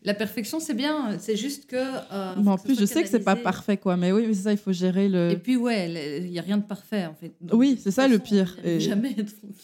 La 0.03 0.13
perfection, 0.13 0.59
c'est 0.59 0.73
bien. 0.75 1.17
C'est 1.19 1.35
juste 1.35 1.65
que. 1.67 1.75
euh, 1.77 2.35
Mais 2.37 2.49
en 2.51 2.57
plus, 2.57 2.79
je 2.79 2.85
sais 2.85 3.01
que 3.03 3.09
c'est 3.09 3.19
pas 3.19 3.35
parfait, 3.35 3.77
quoi. 3.77 3.97
Mais 3.97 4.11
oui, 4.11 4.25
mais 4.27 4.33
c'est 4.33 4.43
ça, 4.43 4.51
il 4.51 4.57
faut 4.57 4.71
gérer 4.71 5.07
le. 5.09 5.31
Et 5.31 5.37
puis, 5.37 5.57
ouais, 5.57 6.19
il 6.23 6.29
n'y 6.31 6.37
a 6.39 6.41
rien 6.43 6.57
de 6.57 6.63
parfait, 6.63 7.05
en 7.05 7.13
fait. 7.15 7.33
Donc, 7.41 7.59
Oui, 7.59 7.79
c'est 7.81 7.91
ça, 7.91 8.07
le 8.07 8.17
pire. 8.19 8.55
Et- 8.63 8.79
Jamais. 8.79 9.15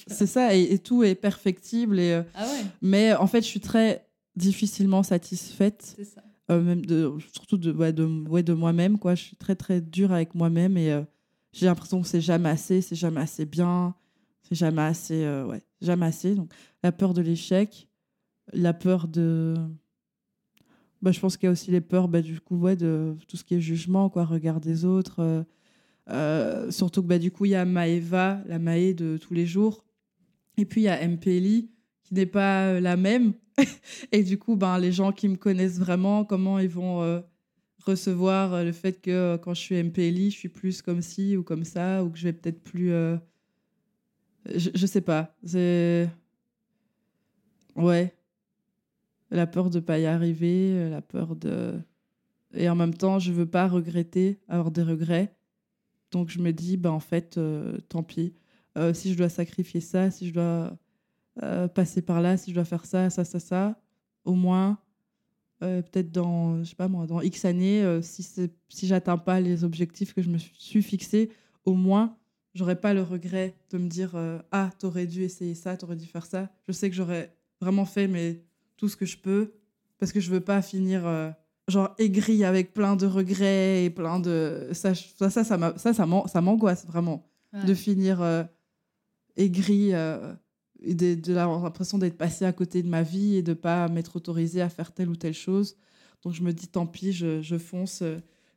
C'est 0.08 0.26
ça, 0.28 0.56
et, 0.56 0.62
et 0.74 0.80
tout 0.80 1.04
est 1.04 1.16
perfectible. 1.16 2.00
Et, 2.00 2.12
euh, 2.14 2.24
Ah 2.36 2.46
ouais, 2.46 2.66
mais 2.82 3.14
en 3.16 3.28
fait, 3.28 3.42
je 3.42 3.48
suis 3.48 3.60
très 3.60 4.06
difficilement 4.36 5.04
satisfaite. 5.04 5.94
c'est 5.98 6.04
ça. 6.06 6.22
euh, 6.52 6.62
même 6.62 6.86
de, 6.86 7.12
surtout 7.34 7.58
de, 7.58 7.72
ouais, 7.72 7.92
de, 7.94 8.06
ouais, 8.06 8.44
de 8.44 8.54
moi-même. 8.54 8.98
quoi. 9.00 9.16
Je 9.16 9.24
suis 9.24 9.36
très, 9.38 9.56
très 9.56 9.82
dure 9.82 10.12
avec 10.12 10.34
moi-même 10.36 10.78
et 10.78 10.92
euh, 10.92 11.02
j'ai 11.54 11.66
l'impression 11.66 12.02
que 12.02 12.08
c'est 12.08 12.22
jamais 12.22 12.50
assez, 12.50 12.82
c'est 12.82 12.96
jamais 12.96 13.22
assez 13.22 13.46
bien, 13.46 13.94
c'est 14.48 14.56
jamais 14.56 14.82
assez, 14.84 15.26
ouais, 15.44 15.62
jamais 15.82 16.06
assez. 16.06 16.36
Donc, 16.36 16.52
la 16.84 16.92
peur 16.92 17.14
de 17.14 17.22
l'échec, 17.22 17.88
la 18.54 18.74
peur 18.74 19.08
de. 19.08 19.56
Bah, 21.02 21.12
je 21.12 21.20
pense 21.20 21.38
qu'il 21.38 21.46
y 21.46 21.50
a 21.50 21.52
aussi 21.52 21.70
les 21.72 21.82
peurs, 21.82 22.08
bah, 22.08 22.22
du 22.22 22.40
coup, 22.40 22.58
ouais, 22.58 22.76
de 22.76 23.16
tout 23.28 23.38
ce 23.38 23.44
qui 23.44 23.56
est 23.56 23.62
jugement, 23.62 24.10
quoi, 24.10 24.26
regard 24.26 24.60
des 24.60 24.86
autres. 24.86 25.20
euh, 25.20 25.44
euh, 26.10 26.72
surtout 26.72 27.04
que, 27.04 27.08
bah, 27.08 27.20
du 27.20 27.32
coup, 27.32 27.46
il 27.46 27.52
y 27.52 27.56
a 27.56 27.66
Maëva, 27.66 28.42
la 28.48 28.60
Maë 28.60 28.94
de 28.94 29.18
tous 29.18 29.34
les 29.34 29.46
jours. 29.46 29.86
Et 30.58 30.66
puis, 30.66 30.82
il 30.82 30.84
y 30.86 30.90
a 30.90 31.00
MPLI, 31.08 31.70
qui 32.04 32.14
n'est 32.14 32.26
pas 32.26 32.68
euh, 32.68 32.80
la 32.80 32.98
même. 32.98 33.34
Et 34.12 34.24
du 34.24 34.40
coup, 34.40 34.56
ben, 34.56 34.80
les 34.80 34.92
gens 34.92 35.12
qui 35.12 35.28
me 35.28 35.36
connaissent 35.36 35.80
vraiment, 35.80 36.26
comment 36.26 36.60
ils 36.60 36.70
vont 36.70 37.24
recevoir 37.86 38.64
le 38.64 38.72
fait 38.72 39.02
que 39.02 39.38
quand 39.38 39.54
je 39.54 39.62
suis 39.62 39.76
MPLI, 39.76 40.32
je 40.32 40.38
suis 40.38 40.50
plus 40.50 40.82
comme 40.82 41.02
ci 41.02 41.38
ou 41.38 41.44
comme 41.44 41.64
ça, 41.64 42.04
ou 42.04 42.10
que 42.10 42.18
je 42.18 42.24
vais 42.24 42.34
peut-être 42.34 42.62
plus. 42.64 42.92
Je, 44.56 44.70
je 44.74 44.86
sais 44.86 45.02
pas. 45.02 45.36
C'est. 45.44 46.10
Ouais. 47.76 48.14
La 49.30 49.46
peur 49.46 49.70
de 49.70 49.80
pas 49.80 50.00
y 50.00 50.06
arriver, 50.06 50.72
euh, 50.74 50.90
la 50.90 51.02
peur 51.02 51.36
de. 51.36 51.80
Et 52.54 52.70
en 52.70 52.76
même 52.76 52.94
temps, 52.94 53.20
je 53.20 53.32
veux 53.32 53.46
pas 53.46 53.68
regretter, 53.68 54.40
avoir 54.48 54.72
des 54.72 54.84
regrets. 54.84 55.36
Donc 56.12 56.30
je 56.30 56.40
me 56.40 56.52
dis, 56.52 56.78
ben, 56.78 56.92
en 56.92 57.02
fait, 57.02 57.38
euh, 57.38 57.78
tant 57.90 58.04
pis. 58.04 58.34
Euh, 58.78 58.94
si 58.94 59.12
je 59.12 59.18
dois 59.18 59.30
sacrifier 59.30 59.82
ça, 59.82 60.12
si 60.12 60.28
je 60.28 60.34
dois 60.34 60.78
passer 61.76 62.02
par 62.02 62.20
là, 62.20 62.36
si 62.36 62.50
je 62.50 62.56
dois 62.56 62.66
faire 62.66 62.86
ça, 62.86 63.12
ça, 63.12 63.24
ça, 63.24 63.40
ça, 63.40 63.80
au 64.26 64.34
moins, 64.34 64.80
peut-être 65.60 66.12
dans, 66.12 66.64
je 66.64 66.70
sais 66.70 66.76
pas 66.76 66.88
moi, 66.88 67.06
dans 67.06 67.22
X 67.22 67.46
années, 67.46 68.00
si, 68.02 68.24
si 68.24 68.88
j'atteins 68.88 69.20
pas 69.20 69.40
les 69.40 69.64
objectifs 69.64 70.16
que 70.16 70.24
je 70.24 70.32
me 70.32 70.40
suis 70.40 70.82
fixés, 70.82 71.32
au 71.64 71.76
moins, 71.76 72.17
j'aurais 72.58 72.80
pas 72.80 72.94
le 72.94 73.02
regret 73.04 73.56
de 73.70 73.78
me 73.78 73.88
dire 73.88 74.16
euh, 74.16 74.40
ah, 74.52 74.70
t'aurais 74.80 75.06
dû 75.08 75.24
essayer 75.24 75.56
ça, 75.56 75.78
t'aurais 75.78 75.96
dû 75.96 76.06
faire 76.06 76.26
ça. 76.26 76.50
Je 76.68 76.74
sais 76.74 76.90
que 76.90 76.96
j'aurais 76.96 77.34
vraiment 77.62 77.86
fait 77.86 78.08
mais 78.08 78.44
tout 78.76 78.90
ce 78.90 78.96
que 78.98 79.06
je 79.06 79.18
peux 79.18 79.54
parce 80.00 80.12
que 80.12 80.20
je 80.20 80.30
veux 80.30 80.42
pas 80.42 80.62
finir 80.62 81.06
euh, 81.08 81.30
genre 81.68 81.94
aigri 81.98 82.44
avec 82.44 82.74
plein 82.74 82.96
de 82.96 83.06
regrets 83.06 83.86
et 83.86 83.90
plein 83.90 84.20
de 84.20 84.70
ça, 84.74 84.94
ça, 84.94 85.30
ça, 85.30 85.44
ça, 85.44 85.58
m'a- 85.58 85.78
ça, 85.78 85.94
ça 85.94 86.06
m'an- 86.06 86.28
ça 86.28 86.42
m'angoisse 86.42 86.86
vraiment 86.86 87.30
Ouais. 87.54 87.64
de 87.66 87.74
finir 87.74 88.22
euh, 88.22 88.44
aigri 89.36 89.94
euh, 89.94 90.34
et 90.82 90.94
de, 90.94 91.16
de 91.16 91.34
l'impression 91.34 91.98
d'être 91.98 92.18
passé 92.18 92.46
à 92.46 92.54
côté 92.54 92.84
de 92.84 92.88
ma 92.90 93.04
vie 93.04 93.36
et 93.38 93.42
de 93.42 93.54
pas 93.54 93.88
m'être 93.88 94.16
autorisé 94.16 94.62
à 94.62 94.70
faire 94.70 94.92
telle 94.94 95.10
ou 95.10 95.16
telle 95.16 95.34
chose. 95.34 95.78
Donc 96.24 96.34
je 96.34 96.44
me 96.44 96.52
dis 96.54 96.68
tant 96.68 96.86
pis, 96.86 97.14
je, 97.14 97.42
je 97.42 97.58
fonce. 97.58 98.04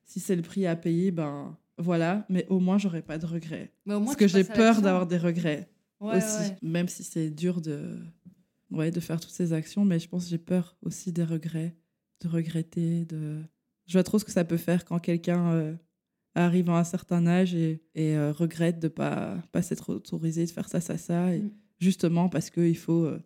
Si 0.05 0.19
c'est 0.21 0.35
le 0.37 0.43
prix 0.43 0.67
à 0.67 0.75
payer, 0.77 1.13
ben 1.13 1.57
voilà. 1.81 2.25
Mais 2.29 2.47
au 2.49 2.61
moins 2.61 2.79
j'aurai 2.79 3.03
pas 3.03 3.19
de 3.19 3.27
regrets. 3.27 3.73
Mais 3.87 3.95
au 3.95 3.99
moins, 4.01 4.07
Parce 4.15 4.17
que 4.17 4.29
j'ai 4.29 4.45
peur 4.45 4.81
d'avoir 4.83 5.07
des 5.07 5.19
regrets 5.19 5.69
Ouais, 6.01 6.17
aussi. 6.17 6.41
ouais. 6.51 6.57
Même 6.63 6.89
si 6.89 7.03
c'est 7.05 7.31
dur 7.31 7.61
de, 7.61 7.97
ouais, 8.71 8.91
de 8.91 9.01
faire 9.01 9.21
toutes 9.21 9.31
ces 9.33 9.53
actions, 9.53 9.85
mais 9.85 9.99
je 9.99 10.09
pense 10.09 10.25
que 10.25 10.31
j'ai 10.31 10.39
peur 10.39 10.77
aussi 10.83 11.13
des 11.13 11.25
regrets, 11.25 11.77
de 12.23 12.29
regretter, 12.29 13.05
de. 13.05 13.39
Je 13.87 13.93
vois 13.95 14.05
trop 14.05 14.19
ce 14.19 14.25
que 14.25 14.31
ça 14.33 14.45
peut 14.45 14.57
faire 14.57 14.85
quand 14.85 14.99
quelqu'un 14.99 15.53
euh, 15.53 15.75
arrive 16.35 16.71
à 16.71 16.79
un 16.79 16.85
certain 16.85 17.27
âge 17.27 17.55
et, 17.55 17.83
et, 17.95 18.15
euh, 18.17 18.33
regrette 18.33 18.79
de 18.79 18.89
pas 18.89 19.37
pas 19.53 19.63
s'être 19.63 19.93
autorisé 19.93 20.47
de 20.47 20.51
faire 20.51 20.69
ça, 20.69 20.81
ça, 20.81 20.97
ça, 20.97 21.35
et 21.35 21.41
Mm. 21.41 21.51
justement 21.79 22.29
parce 22.29 22.51
qu'il 22.51 22.77
faut 22.77 23.05
euh, 23.05 23.21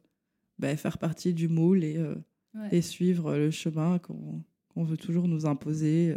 ben, 0.59 0.77
faire 0.77 0.99
partie 0.99 1.35
du 1.35 1.49
moule 1.49 1.85
et, 1.85 1.99
Ouais. 2.55 2.69
et 2.71 2.83
suivre 2.83 3.37
le 3.37 3.51
chemin 3.51 3.99
qu'on 3.99 4.43
qu'on 4.69 4.85
veut 4.85 4.97
toujours 4.97 5.27
nous 5.29 5.45
imposer. 5.47 6.15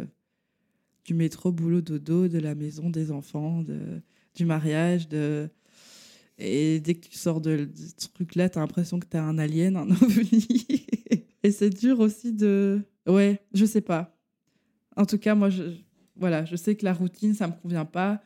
Du 1.08 1.14
métro, 1.14 1.52
boulot, 1.52 1.82
dodo, 1.82 2.28
de 2.28 2.38
la 2.38 2.54
maison, 2.54 2.90
des 2.90 3.12
enfants, 3.12 3.64
de, 3.64 3.80
du 4.36 4.46
mariage. 4.46 5.08
De... 5.08 5.50
Et 6.38 6.82
dès 6.82 6.96
que 6.96 7.08
tu 7.08 7.18
sors 7.18 7.40
de, 7.40 7.70
ce 7.98 8.08
truc-là, 8.10 8.50
tu 8.50 8.58
as 8.58 8.62
l'impression 8.62 9.00
que 9.00 9.08
tu 9.08 9.16
as 9.16 9.24
un 9.24 9.38
alien, 9.38 9.78
un 9.78 9.90
ovni. 9.90 10.86
et 11.44 11.52
c'est 11.52 11.70
dur 11.70 12.02
aussi 12.02 12.34
de... 12.34 12.82
Ouais, 13.08 13.40
je 13.54 13.66
sais 13.66 13.82
pas. 13.82 14.20
En 14.98 15.06
tout 15.06 15.18
cas, 15.18 15.34
moi, 15.34 15.50
je, 15.50 15.64
voilà, 16.18 16.44
je 16.44 16.58
sais 16.58 16.76
que 16.76 16.84
la 16.84 16.94
routine, 16.94 17.34
ça 17.34 17.48
me 17.48 17.54
convient 17.54 17.86
pas. 17.86 18.22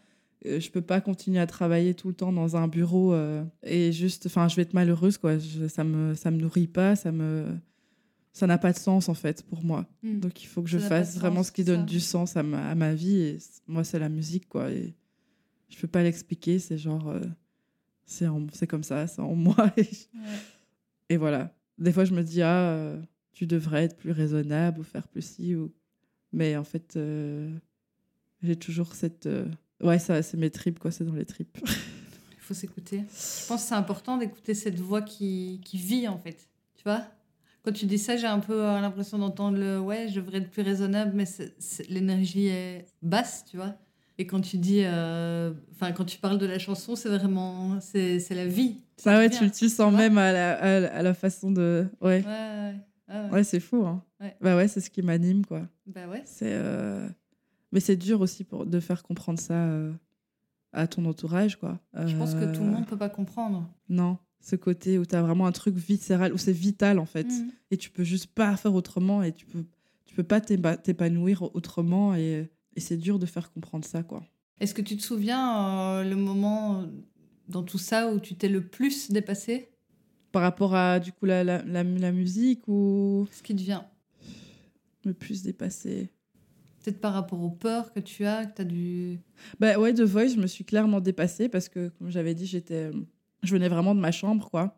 Euh, 0.47 0.59
je 0.59 0.71
peux 0.71 0.81
pas 0.81 1.01
continuer 1.01 1.39
à 1.39 1.45
travailler 1.45 1.93
tout 1.93 2.07
le 2.07 2.15
temps 2.15 2.33
dans 2.33 2.55
un 2.57 2.67
bureau 2.67 3.13
euh, 3.13 3.43
et 3.61 3.91
juste, 3.91 4.25
enfin, 4.25 4.47
je 4.47 4.55
vais 4.55 4.63
être 4.63 4.73
malheureuse, 4.73 5.19
quoi. 5.19 5.33
Ça 5.69 5.83
me, 5.83 6.15
ça 6.15 6.31
me 6.31 6.37
nourrit 6.37 6.65
pas, 6.65 6.95
ça 6.95 7.11
me, 7.11 7.45
ça 8.33 8.47
n'a 8.47 8.57
pas 8.57 8.71
de 8.71 8.77
sens 8.77 9.09
en 9.09 9.13
fait 9.13 9.43
pour 9.43 9.63
moi. 9.63 9.85
Mm. 10.03 10.19
Donc 10.19 10.43
il 10.43 10.47
faut 10.47 10.61
que 10.61 10.69
Ça 10.69 10.77
je 10.79 10.83
fasse 10.87 11.15
vraiment 11.17 11.37
sens, 11.37 11.47
ce 11.47 11.51
qui 11.51 11.63
donne 11.63 11.81
ça. 11.81 11.85
du 11.85 11.99
sens 11.99 12.37
à 12.37 12.43
ma, 12.43 12.69
à 12.69 12.75
ma 12.75 12.93
vie. 12.93 13.17
Et 13.21 13.37
moi, 13.67 13.83
c'est 13.83 13.99
la 13.99 14.09
musique, 14.09 14.47
quoi. 14.47 14.71
Et 14.71 14.93
je 15.69 15.77
peux 15.77 15.87
pas 15.87 16.03
l'expliquer. 16.03 16.59
C'est 16.59 16.77
genre, 16.77 17.09
euh, 17.09 17.19
c'est 18.05 18.27
en- 18.27 18.47
c'est 18.53 18.67
comme 18.67 18.83
ça, 18.83 19.07
c'est 19.07 19.21
en 19.21 19.35
moi. 19.35 19.71
Et, 19.77 19.81
Ouais. 19.81 19.87
et 21.09 21.17
voilà. 21.17 21.53
Des 21.77 21.91
fois, 21.91 22.05
je 22.05 22.13
me 22.13 22.23
dis, 22.23 22.41
ah, 22.41 22.69
euh, 22.71 23.01
tu 23.33 23.47
devrais 23.47 23.83
être 23.85 23.97
plus 23.97 24.11
raisonnable 24.11 24.79
ou 24.79 24.83
faire 24.83 25.07
plus 25.07 25.21
ci. 25.23 25.55
Ou... 25.55 25.73
Mais 26.31 26.55
en 26.55 26.63
fait, 26.63 26.95
euh, 26.95 27.53
j'ai 28.43 28.55
toujours 28.55 28.93
cette. 28.95 29.27
Ouais, 29.81 29.99
ça, 29.99 30.21
c'est 30.21 30.37
mes 30.37 30.51
tripes, 30.51 30.79
quoi. 30.79 30.91
C'est 30.91 31.03
dans 31.05 31.15
les 31.15 31.25
tripes. 31.25 31.57
Il 31.65 32.39
faut 32.39 32.53
s'écouter. 32.53 32.99
Je 33.09 33.47
pense 33.47 33.61
que 33.63 33.67
c'est 33.69 33.75
important 33.75 34.17
d'écouter 34.17 34.53
cette 34.53 34.79
voix 34.79 35.01
qui, 35.01 35.59
qui 35.65 35.77
vit, 35.77 36.07
en 36.07 36.17
fait. 36.17 36.47
Tu 36.75 36.83
vois? 36.83 37.05
Quand 37.63 37.71
tu 37.71 37.85
dis 37.85 37.97
ça, 37.99 38.17
j'ai 38.17 38.27
un 38.27 38.39
peu 38.39 38.53
euh, 38.65 38.81
l'impression 38.81 39.17
d'entendre 39.19 39.57
le 39.57 39.79
ouais, 39.79 40.07
je 40.09 40.19
devrais 40.19 40.39
être 40.39 40.49
plus 40.49 40.63
raisonnable, 40.63 41.11
mais 41.13 41.25
l'énergie 41.89 42.47
est 42.47 42.85
basse, 43.01 43.45
tu 43.49 43.57
vois. 43.57 43.75
Et 44.17 44.25
quand 44.27 44.41
tu 44.41 44.57
dis, 44.57 44.81
euh, 44.83 45.51
enfin, 45.71 45.91
quand 45.93 46.05
tu 46.05 46.17
parles 46.19 46.37
de 46.37 46.45
la 46.45 46.59
chanson, 46.59 46.95
c'est 46.95 47.09
vraiment, 47.09 47.79
c'est 47.79 48.19
la 48.31 48.45
vie. 48.45 48.81
Ça, 48.97 49.17
ouais, 49.17 49.29
tu, 49.29 49.49
tu 49.51 49.69
sens 49.69 49.91
vois 49.91 49.99
même 49.99 50.17
à 50.17 50.31
la, 50.31 50.53
à, 50.59 50.79
la- 50.79 50.93
à 50.95 51.01
la 51.01 51.13
façon 51.13 51.51
de. 51.51 51.87
Ouais, 52.01 52.23
Ouais, 52.25 52.73
ouais, 53.09 53.21
ouais. 53.25 53.29
ouais, 53.31 53.43
c'est 53.43 53.59
fou. 53.59 53.85
Hein. 53.85 54.03
Ouais. 54.19 54.35
Bah 54.41 54.55
ouais, 54.55 54.67
c'est 54.67 54.79
ce 54.81 54.89
qui 54.89 55.01
m'anime, 55.01 55.45
quoi. 55.45 55.61
Bah 55.87 56.07
ouais. 56.07 56.21
C'est. 56.25 56.51
euh, 56.53 57.07
Mais 57.71 57.79
c'est 57.79 57.95
dur 57.95 58.21
aussi 58.21 58.43
pour... 58.43 58.65
de 58.65 58.79
faire 58.79 59.01
comprendre 59.01 59.39
ça 59.39 59.53
euh, 59.55 59.91
à 60.73 60.85
ton 60.87 61.05
entourage, 61.05 61.55
quoi. 61.57 61.79
Je 62.05 62.15
pense 62.15 62.35
que 62.35 62.45
tout 62.55 62.61
le 62.63 62.69
monde 62.69 62.85
peut 62.85 62.97
pas 62.97 63.09
comprendre. 63.09 63.67
Non, 63.89 64.17
ce 64.41 64.55
côté 64.55 64.97
où 64.97 65.05
tu 65.05 65.15
as 65.15 65.21
vraiment 65.21 65.45
un 65.45 65.51
truc 65.51 65.75
viscéral, 65.75 66.33
où 66.33 66.37
c'est 66.37 66.51
vital, 66.51 66.99
en 66.99 67.05
fait. 67.05 67.27
Mhm. 67.27 67.51
Et 67.71 67.77
tu 67.77 67.89
peux 67.89 68.03
juste 68.03 68.27
pas 68.27 68.55
faire 68.57 68.73
autrement 68.73 69.23
et 69.23 69.31
tu 69.31 69.45
peux, 69.45 69.63
tu 70.05 70.15
peux 70.15 70.23
pas 70.23 70.41
t'épanouir 70.41 71.43
autrement. 71.55 72.15
Et, 72.15 72.49
et 72.75 72.79
c'est 72.79 72.97
dur 72.97 73.19
de 73.19 73.25
faire 73.25 73.51
comprendre 73.51 73.85
ça, 73.85 74.03
quoi. 74.03 74.23
Est-ce 74.59 74.73
que 74.73 74.81
tu 74.81 74.97
te 74.97 75.01
souviens 75.01 75.99
euh, 75.99 76.03
le 76.03 76.15
moment 76.15 76.81
euh, 76.81 76.85
dans 77.47 77.63
tout 77.63 77.77
ça 77.77 78.11
où 78.11 78.19
tu 78.19 78.35
t'es 78.35 78.49
le 78.49 78.65
plus 78.65 79.11
dépassé? 79.11 79.69
Par 80.31 80.41
rapport 80.41 80.75
à, 80.75 80.99
du 80.99 81.11
coup, 81.11 81.25
la, 81.25 81.43
la, 81.43 81.61
la, 81.63 81.83
la 81.83 82.11
musique 82.11 82.67
ou 82.67 83.27
Ce 83.31 83.43
qui 83.43 83.55
te 83.55 83.61
vient 83.61 83.85
le 85.03 85.13
plus 85.13 85.41
dépassé 85.43 86.11
Peut-être 86.83 86.99
par 86.99 87.13
rapport 87.13 87.41
aux 87.41 87.49
peurs 87.49 87.93
que 87.93 87.99
tu 87.99 88.25
as, 88.25 88.45
que 88.45 88.55
tu 88.55 88.61
as 88.61 88.65
dû. 88.65 89.19
Bah 89.59 89.77
ouais, 89.77 89.93
The 89.93 90.01
Voice, 90.01 90.29
je 90.29 90.37
me 90.37 90.47
suis 90.47 90.63
clairement 90.63 90.99
dépassée 90.99 91.47
parce 91.47 91.69
que, 91.69 91.89
comme 91.89 92.09
j'avais 92.09 92.33
dit, 92.33 92.47
j'étais, 92.47 92.89
je 93.43 93.53
venais 93.53 93.69
vraiment 93.69 93.95
de 93.95 93.99
ma 93.99 94.11
chambre, 94.11 94.49
quoi. 94.49 94.77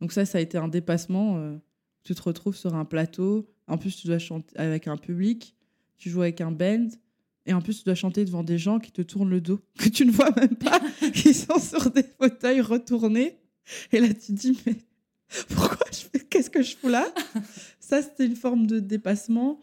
Donc 0.00 0.12
ça, 0.12 0.24
ça 0.24 0.38
a 0.38 0.40
été 0.40 0.58
un 0.58 0.68
dépassement. 0.68 1.36
euh, 1.38 1.56
tu 2.02 2.14
te 2.14 2.22
retrouves 2.22 2.56
sur 2.56 2.74
un 2.74 2.84
plateau. 2.84 3.48
En 3.66 3.78
plus, 3.78 3.96
tu 3.96 4.06
dois 4.06 4.18
chanter 4.18 4.56
avec 4.58 4.88
un 4.88 4.96
public. 4.96 5.56
Tu 5.96 6.10
joues 6.10 6.22
avec 6.22 6.40
un 6.40 6.50
band. 6.50 6.88
Et 7.46 7.52
en 7.52 7.60
plus, 7.60 7.78
tu 7.78 7.84
dois 7.84 7.94
chanter 7.94 8.24
devant 8.24 8.42
des 8.42 8.58
gens 8.58 8.78
qui 8.78 8.92
te 8.92 9.02
tournent 9.02 9.30
le 9.30 9.40
dos, 9.40 9.60
que 9.78 9.88
tu 9.88 10.06
ne 10.06 10.10
vois 10.10 10.30
même 10.36 10.56
pas, 10.56 10.80
qui 11.14 11.34
sont 11.34 11.58
sur 11.58 11.90
des 11.90 12.02
fauteuils 12.02 12.60
retournés. 12.60 13.38
Et 13.92 14.00
là, 14.00 14.08
tu 14.08 14.14
te 14.14 14.32
dis, 14.32 14.58
mais 14.66 14.76
pourquoi 15.48 15.86
je 15.90 15.98
fais 15.98 16.20
Qu'est-ce 16.20 16.50
que 16.50 16.62
je 16.62 16.76
fous 16.76 16.88
là? 16.88 17.06
Ça, 17.80 18.02
c'était 18.02 18.26
une 18.26 18.36
forme 18.36 18.66
de 18.66 18.80
dépassement 18.80 19.60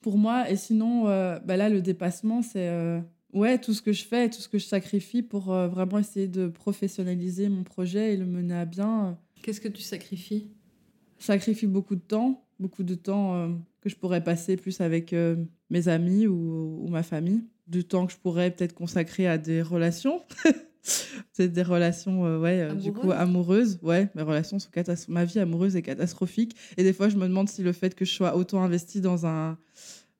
pour 0.00 0.18
moi. 0.18 0.50
Et 0.50 0.56
sinon, 0.56 1.08
euh, 1.08 1.38
bah 1.40 1.56
là, 1.56 1.68
le 1.68 1.82
dépassement, 1.82 2.42
c'est 2.42 2.68
euh, 2.68 3.00
ouais, 3.32 3.58
tout 3.58 3.72
ce 3.74 3.82
que 3.82 3.92
je 3.92 4.04
fais, 4.04 4.28
tout 4.30 4.40
ce 4.40 4.48
que 4.48 4.58
je 4.58 4.64
sacrifie 4.64 5.22
pour 5.22 5.52
euh, 5.52 5.68
vraiment 5.68 5.98
essayer 5.98 6.28
de 6.28 6.48
professionnaliser 6.48 7.48
mon 7.48 7.62
projet 7.64 8.14
et 8.14 8.16
le 8.16 8.26
mener 8.26 8.54
à 8.54 8.64
bien. 8.64 9.06
euh, 9.08 9.12
Qu'est-ce 9.42 9.60
que 9.60 9.68
tu 9.68 9.82
sacrifies? 9.82 10.48
Je 11.18 11.24
sacrifie 11.24 11.66
beaucoup 11.66 11.94
de 11.96 12.00
temps, 12.00 12.44
beaucoup 12.58 12.82
de 12.82 12.94
temps 12.94 13.34
euh, 13.36 13.48
que 13.80 13.88
je 13.88 13.96
pourrais 13.96 14.22
passer 14.22 14.56
plus 14.56 14.80
avec 14.80 15.12
euh, 15.12 15.36
mes 15.70 15.88
amis 15.88 16.26
ou, 16.26 16.82
ou 16.84 16.88
ma 16.88 17.02
famille, 17.02 17.44
du 17.66 17.84
temps 17.84 18.06
que 18.06 18.12
je 18.12 18.18
pourrais 18.18 18.50
peut-être 18.50 18.74
consacrer 18.74 19.26
à 19.26 19.38
des 19.38 19.62
relations. 19.62 20.22
C'est 21.32 21.48
des 21.48 21.64
relations, 21.64 22.38
ouais, 22.40 22.72
du 22.76 22.92
coup, 22.92 23.10
Amoureuses 23.10 23.18
amoureuses. 23.20 23.78
Ouais, 23.82 24.08
mes 24.14 24.22
relations 24.22 24.60
sont 24.60 24.70
catastrophiques. 24.70 25.12
Ma 25.14 25.24
vie 25.24 25.38
amoureuse 25.40 25.74
est 25.74 25.82
catastrophique. 25.82 26.54
Et 26.76 26.84
des 26.84 26.92
fois, 26.92 27.08
je 27.08 27.16
me 27.16 27.26
demande 27.26 27.48
si 27.48 27.62
le 27.64 27.72
fait 27.72 27.94
que 27.96 28.04
je 28.04 28.12
sois 28.12 28.36
autant 28.36 28.62
investie 28.62 29.00
dans 29.00 29.26
un 29.26 29.58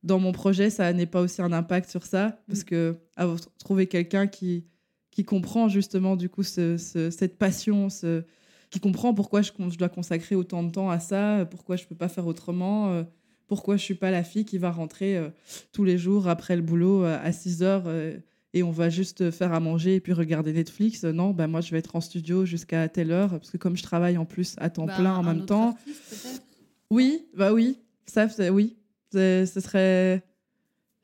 dans 0.07 0.19
mon 0.19 0.33
projet, 0.33 0.71
ça 0.71 0.93
n'est 0.93 1.07
pas 1.07 1.21
aussi 1.21 1.43
un 1.43 1.53
impact 1.53 1.91
sur 1.91 2.05
ça. 2.07 2.39
Parce 2.49 2.65
que 2.65 2.97
avoir 3.17 3.39
trouvé 3.59 3.87
quelqu'un 3.87 4.27
qui, 4.27 4.65
qui 5.11 5.25
comprend 5.25 5.69
justement, 5.69 6.17
du 6.17 6.29
coup, 6.29 6.43
ce- 6.43 6.77
ce- 6.79 7.11
cette 7.11 7.37
passion, 7.39 7.91
ce, 7.91 8.23
qui 8.71 8.81
comprend 8.81 9.13
pourquoi 9.15 9.43
je, 9.43 9.53
je 9.71 9.77
dois 9.79 9.89
consacrer 9.89 10.35
autant 10.35 10.63
de 10.63 10.71
temps 10.71 10.91
à 10.91 10.99
ça, 11.01 11.47
pourquoi 11.51 11.77
je 11.77 11.85
peux 11.87 11.95
pas 11.95 12.09
faire 12.09 12.27
autrement, 12.27 12.93
euh, 12.93 13.03
pourquoi 13.47 13.77
je 13.77 13.83
suis 13.83 13.95
pas 13.95 14.11
la 14.11 14.25
fille 14.25 14.45
qui 14.45 14.59
va 14.59 14.71
rentrer 14.71 15.17
euh, 15.17 15.29
tous 15.73 15.85
les 15.85 15.99
jours 15.99 16.29
après 16.29 16.57
le 16.57 16.63
boulot 16.63 17.05
euh, 17.05 17.19
à 17.23 17.31
6 17.33 17.63
heures 17.63 17.85
euh, 17.87 18.17
et 18.55 18.63
on 18.63 18.71
va 18.73 18.89
juste 18.91 19.31
faire 19.31 19.53
à 19.53 19.61
manger 19.61 19.97
et 19.97 20.01
puis 20.01 20.13
regarder 20.13 20.53
Netflix. 20.53 21.05
Non, 21.05 21.31
bah 21.33 21.47
moi 21.47 21.61
je 21.61 21.71
vais 21.71 21.79
être 21.79 21.95
en 21.95 22.01
studio 22.01 22.45
jusqu'à 22.45 22.89
telle 22.89 23.11
heure 23.13 23.31
parce 23.31 23.51
que 23.51 23.57
comme 23.59 23.77
je 23.77 23.83
travaille 23.83 24.17
en 24.19 24.25
plus 24.25 24.55
à 24.59 24.69
temps 24.71 24.87
Bah, 24.87 24.95
plein 24.99 25.15
en 25.15 25.23
même 25.23 25.45
temps. 25.47 25.71
artiste, 25.71 26.43
Oui, 26.91 27.27
bah 27.37 27.53
oui, 27.53 27.79
ça, 28.07 28.27
oui, 28.51 28.77
ce 29.13 29.61
serait. 29.61 30.23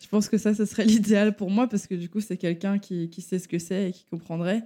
Je 0.02 0.08
pense 0.08 0.28
que 0.28 0.38
ça, 0.38 0.54
ce 0.54 0.64
serait 0.64 0.84
l'idéal 0.86 1.36
pour 1.36 1.50
moi 1.50 1.68
parce 1.68 1.86
que 1.86 1.94
du 1.94 2.08
coup, 2.08 2.20
c'est 2.20 2.36
quelqu'un 2.36 2.78
qui, 2.78 3.08
qui 3.10 3.22
sait 3.22 3.38
ce 3.38 3.48
que 3.48 3.58
c'est 3.58 3.90
et 3.90 3.92
qui 3.92 4.04
comprendrait. 4.04 4.64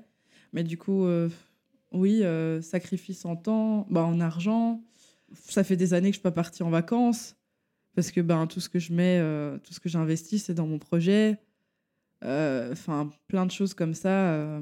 Mais 0.52 0.64
du 0.64 0.78
coup, 0.78 1.04
euh, 1.04 1.28
oui, 1.92 2.22
euh, 2.22 2.62
sacrifice 2.62 3.24
en 3.24 3.36
temps, 3.36 3.86
bah, 3.90 4.04
en 4.04 4.20
argent. 4.20 4.82
Ça 5.34 5.64
fait 5.64 5.76
des 5.76 5.92
années 5.92 6.08
que 6.08 6.14
je 6.14 6.20
suis 6.20 6.22
pas 6.22 6.30
partie 6.30 6.62
en 6.62 6.70
vacances 6.70 7.36
parce 7.94 8.10
que 8.10 8.20
ben 8.20 8.46
tout 8.46 8.60
ce 8.60 8.68
que 8.68 8.78
je 8.78 8.92
mets, 8.92 9.18
euh, 9.18 9.58
tout 9.58 9.72
ce 9.72 9.80
que 9.80 9.88
j'investis, 9.88 10.44
c'est 10.44 10.54
dans 10.54 10.66
mon 10.66 10.78
projet. 10.78 11.38
Enfin, 12.22 13.10
plein 13.28 13.46
de 13.46 13.50
choses 13.50 13.74
comme 13.74 13.94
ça. 13.94 14.60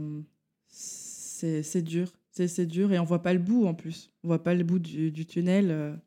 c'est 0.69 1.83
dur, 1.83 2.13
c'est 2.31 2.67
dur 2.67 2.93
et 2.93 2.99
on 2.99 3.05
voit 3.05 3.23
pas 3.23 3.33
le 3.33 3.39
bout 3.39 3.67
en 3.67 3.75
plus. 3.75 4.11
On 4.23 4.29
voit 4.29 4.43
pas 4.43 4.55
le 4.55 4.65
bout 4.65 4.79
du 4.79 5.27
tunnel. 5.27 5.99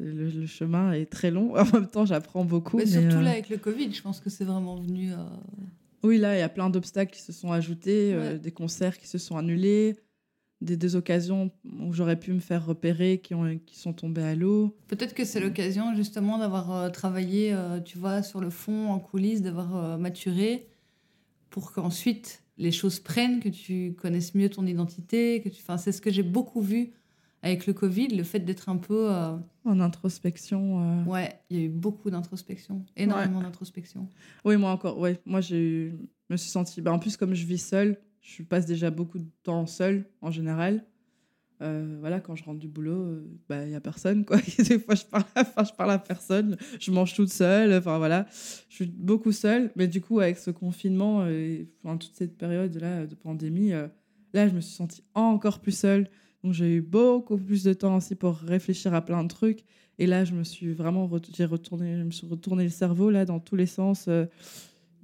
Euh, 0.00 0.12
le, 0.12 0.28
le 0.30 0.46
chemin 0.46 0.92
est 0.92 1.06
très 1.06 1.30
long. 1.30 1.54
En 1.56 1.64
même 1.72 1.88
temps, 1.88 2.06
j'apprends 2.06 2.44
beaucoup. 2.44 2.76
Mais 2.76 2.84
mais, 2.84 2.90
surtout 2.90 3.16
euh, 3.18 3.22
là 3.22 3.30
avec 3.30 3.48
le 3.48 3.56
Covid, 3.58 3.92
je 3.92 4.02
pense 4.02 4.20
que 4.20 4.30
c'est 4.30 4.44
vraiment 4.44 4.76
venu. 4.76 5.12
euh, 5.12 5.16
Oui, 6.02 6.18
là, 6.18 6.36
il 6.36 6.40
y 6.40 6.42
a 6.42 6.48
plein 6.48 6.70
d'obstacles 6.70 7.12
qui 7.14 7.22
se 7.22 7.32
sont 7.32 7.52
ajoutés, 7.52 8.12
euh, 8.14 8.32
Ouais. 8.32 8.38
des 8.38 8.50
concerts 8.50 8.98
qui 8.98 9.06
se 9.08 9.18
sont 9.18 9.36
annulés, 9.36 9.96
des, 10.60 10.76
des 10.76 10.96
occasions 10.96 11.50
où 11.80 11.92
j'aurais 11.92 12.18
pu 12.18 12.32
me 12.32 12.40
faire 12.40 12.64
repérer 12.64 13.18
qui, 13.18 13.34
ont, 13.34 13.58
qui 13.66 13.78
sont 13.78 13.92
tombées 13.92 14.22
à 14.22 14.34
l'eau. 14.34 14.76
Peut-être 14.88 15.14
que 15.14 15.24
c'est 15.24 15.40
l'occasion 15.40 15.94
justement 15.94 16.38
d'avoir 16.38 16.72
euh, 16.72 16.88
travaillé, 16.90 17.52
euh, 17.52 17.80
tu 17.80 17.98
vois, 17.98 18.22
sur 18.22 18.40
le 18.40 18.50
fond, 18.50 18.88
en 18.90 18.98
coulisses, 18.98 19.42
d'avoir 19.42 19.76
euh, 19.76 19.96
maturé, 19.98 20.68
pour 21.50 21.72
qu'ensuite 21.72 22.42
les 22.56 22.70
choses 22.72 23.00
prennent, 23.00 23.40
que 23.40 23.48
tu 23.48 23.94
connaisses 24.00 24.34
mieux 24.34 24.48
ton 24.48 24.64
identité, 24.66 25.40
que 25.42 25.48
tu. 25.48 25.60
Enfin, 25.60 25.76
c'est 25.76 25.92
ce 25.92 26.00
que 26.00 26.10
j'ai 26.10 26.22
beaucoup 26.22 26.60
vu 26.60 26.92
avec 27.44 27.66
le 27.66 27.72
Covid, 27.72 28.08
le 28.08 28.22
fait 28.24 28.40
d'être 28.40 28.68
un 28.68 28.76
peu. 28.76 29.10
euh, 29.12 29.36
En 29.64 29.80
introspection. 29.80 30.80
euh. 30.80 31.04
Ouais, 31.04 31.38
il 31.50 31.58
y 31.58 31.60
a 31.60 31.64
eu 31.64 31.68
beaucoup 31.68 32.10
d'introspection, 32.10 32.84
énormément 32.96 33.40
d'introspection. 33.42 34.08
Oui, 34.44 34.56
moi 34.56 34.70
encore. 34.72 34.98
Ouais, 34.98 35.20
moi, 35.26 35.40
je 35.40 35.90
me 36.30 36.36
suis 36.36 36.50
sentie. 36.50 36.80
bah, 36.80 36.92
en 36.92 36.98
plus, 36.98 37.16
comme 37.16 37.34
je 37.34 37.46
vis 37.46 37.58
seule, 37.58 37.98
je 38.20 38.42
passe 38.42 38.66
déjà 38.66 38.90
beaucoup 38.90 39.18
de 39.18 39.28
temps 39.42 39.66
seule 39.66 40.06
en 40.22 40.30
général. 40.30 40.84
Euh, 41.62 41.96
voilà, 42.00 42.20
quand 42.20 42.34
je 42.34 42.42
rentre 42.44 42.58
du 42.58 42.68
boulot, 42.68 43.20
il 43.20 43.38
bah, 43.48 43.64
n'y 43.64 43.74
a 43.76 43.80
personne. 43.80 44.24
Quoi. 44.24 44.38
Des 44.58 44.78
fois, 44.78 44.94
je 44.96 45.04
parle, 45.04 45.24
à, 45.34 45.42
enfin, 45.42 45.64
je 45.64 45.72
parle 45.72 45.90
à 45.92 45.98
personne. 45.98 46.56
Je 46.80 46.90
mange 46.90 47.14
toute 47.14 47.30
seule. 47.30 47.72
Enfin, 47.74 47.98
voilà. 47.98 48.26
Je 48.68 48.74
suis 48.74 48.86
beaucoup 48.86 49.32
seule. 49.32 49.70
Mais 49.76 49.86
du 49.86 50.00
coup, 50.00 50.18
avec 50.20 50.36
ce 50.38 50.50
confinement 50.50 51.26
et 51.26 51.68
enfin, 51.84 51.96
toute 51.96 52.14
cette 52.14 52.36
période-là 52.36 53.06
de 53.06 53.14
pandémie, 53.14 53.72
euh, 53.72 53.86
là, 54.32 54.48
je 54.48 54.54
me 54.54 54.60
suis 54.60 54.74
sentie 54.74 55.04
encore 55.14 55.60
plus 55.60 55.76
seule. 55.78 56.08
Donc, 56.44 56.52
j'ai 56.52 56.74
eu 56.76 56.82
beaucoup 56.82 57.38
plus 57.38 57.64
de 57.64 57.72
temps 57.72 57.96
aussi 57.96 58.14
pour 58.14 58.36
réfléchir 58.36 58.92
à 58.92 59.00
plein 59.00 59.22
de 59.22 59.28
trucs. 59.28 59.64
Et 59.98 60.06
là, 60.06 60.26
je 60.26 60.34
me 60.34 60.44
suis 60.44 60.74
vraiment 60.74 61.10
j'ai 61.34 61.46
retourné, 61.46 61.96
je 61.96 62.02
me 62.02 62.10
suis 62.10 62.26
retourné 62.26 62.64
le 62.64 62.70
cerveau 62.70 63.08
là, 63.08 63.24
dans 63.24 63.40
tous 63.40 63.56
les 63.56 63.64
sens. 63.66 64.04
euh, 64.08 64.26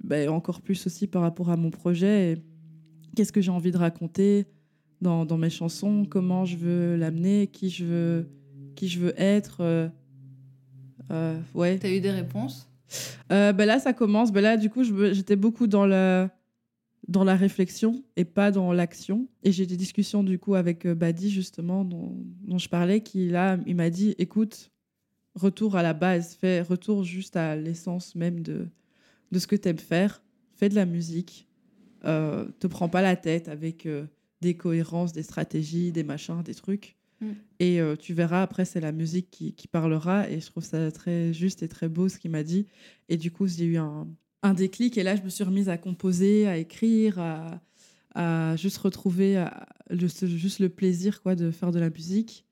ben, 0.03 0.29
encore 0.29 0.61
plus 0.61 0.85
aussi 0.85 1.07
par 1.07 1.23
rapport 1.23 1.49
à 1.49 1.57
mon 1.57 1.71
projet. 1.71 2.33
et 2.33 2.37
Qu'est-ce 3.15 3.31
que 3.31 3.41
j'ai 3.41 3.49
envie 3.49 3.71
de 3.71 3.77
raconter 3.77 4.45
dans, 5.01 5.25
dans 5.25 5.37
mes 5.37 5.49
chansons 5.49 6.05
Comment 6.07 6.45
je 6.45 6.57
veux 6.57 6.95
l'amener 6.95 7.47
Qui 7.47 7.71
je 7.71 7.85
veux 7.85 8.29
qui 8.75 8.87
je 8.87 8.99
veux 8.99 9.19
être 9.19 9.57
euh, 9.61 9.89
euh, 11.11 11.39
Ouais. 11.55 11.79
T'as 11.79 11.89
eu 11.89 12.01
des 12.01 12.11
réponses? 12.11 12.69
Ben 13.29 13.55
là, 13.57 13.79
ça 13.79 13.93
commence. 13.93 14.31
Ben 14.31 14.41
là, 14.41 14.57
du 14.57 14.69
coup, 14.69 14.83
j'étais 14.83 15.35
beaucoup 15.35 15.65
dans 15.65 15.85
la, 15.87 16.29
dans 17.11 17.23
la 17.23 17.35
réflexion 17.35 18.03
et 18.15 18.25
pas 18.25 18.51
dans 18.51 18.71
l'action. 18.71 19.27
Et 19.43 19.51
j'ai 19.51 19.65
des 19.65 19.77
discussions, 19.77 20.23
du 20.23 20.39
coup, 20.39 20.55
avec 20.55 20.85
euh, 20.85 20.95
Badi, 20.95 21.29
justement, 21.29 21.83
dont, 21.83 22.15
dont 22.43 22.57
je 22.57 22.69
parlais, 22.69 23.01
qui, 23.01 23.27
là, 23.27 23.59
il 23.67 23.75
m'a 23.75 23.89
dit, 23.89 24.15
écoute, 24.17 24.71
retour 25.35 25.75
à 25.75 25.83
la 25.83 25.93
base, 25.93 26.35
fais 26.35 26.61
retour 26.61 27.03
juste 27.03 27.35
à 27.35 27.55
l'essence 27.55 28.15
même 28.15 28.41
de, 28.41 28.67
de 29.31 29.39
ce 29.39 29.47
que 29.47 29.55
tu 29.55 29.67
aimes 29.67 29.77
faire. 29.77 30.23
Fais 30.55 30.69
de 30.69 30.75
la 30.75 30.85
musique. 30.85 31.47
Euh, 32.05 32.47
te 32.59 32.67
prends 32.67 32.89
pas 32.89 33.01
la 33.01 33.15
tête 33.15 33.47
avec 33.47 33.85
euh, 33.85 34.05
des 34.41 34.55
cohérences, 34.55 35.11
des 35.11 35.23
stratégies, 35.23 35.91
des 35.91 36.03
machins, 36.03 36.41
des 36.43 36.55
trucs. 36.55 36.95
Mm. 37.19 37.31
Et 37.59 37.81
euh, 37.81 37.95
tu 37.95 38.13
verras, 38.13 38.41
après, 38.41 38.63
c'est 38.65 38.79
la 38.79 38.93
musique 38.93 39.29
qui, 39.29 39.53
qui 39.53 39.67
parlera. 39.67 40.29
Et 40.29 40.39
je 40.39 40.47
trouve 40.47 40.63
ça 40.63 40.91
très 40.91 41.33
juste 41.33 41.61
et 41.61 41.67
très 41.67 41.89
beau 41.89 42.07
ce 42.07 42.17
qu'il 42.17 42.31
m'a 42.31 42.43
dit. 42.43 42.67
Et 43.09 43.17
du 43.17 43.31
coup, 43.31 43.47
j'ai 43.47 43.65
eu 43.65 43.77
un, 43.77 44.07
un 44.43 44.53
déclic. 44.53 44.97
Et 44.97 45.03
là, 45.03 45.15
je 45.15 45.21
me 45.21 45.29
suis 45.29 45.43
remise 45.43 45.69
à 45.69 45.77
composer, 45.77 46.47
à 46.47 46.57
écrire, 46.57 47.19
à, 47.19 47.61
à 48.15 48.55
juste 48.55 48.77
retrouver 48.77 49.37
à- 49.37 49.67
ce- 50.07 50.25
juste 50.25 50.59
le 50.59 50.69
plaisir 50.69 51.21
quoi, 51.21 51.35
de 51.35 51.51
faire 51.51 51.71
de 51.71 51.79
la 51.79 51.89
musique. 51.89 52.45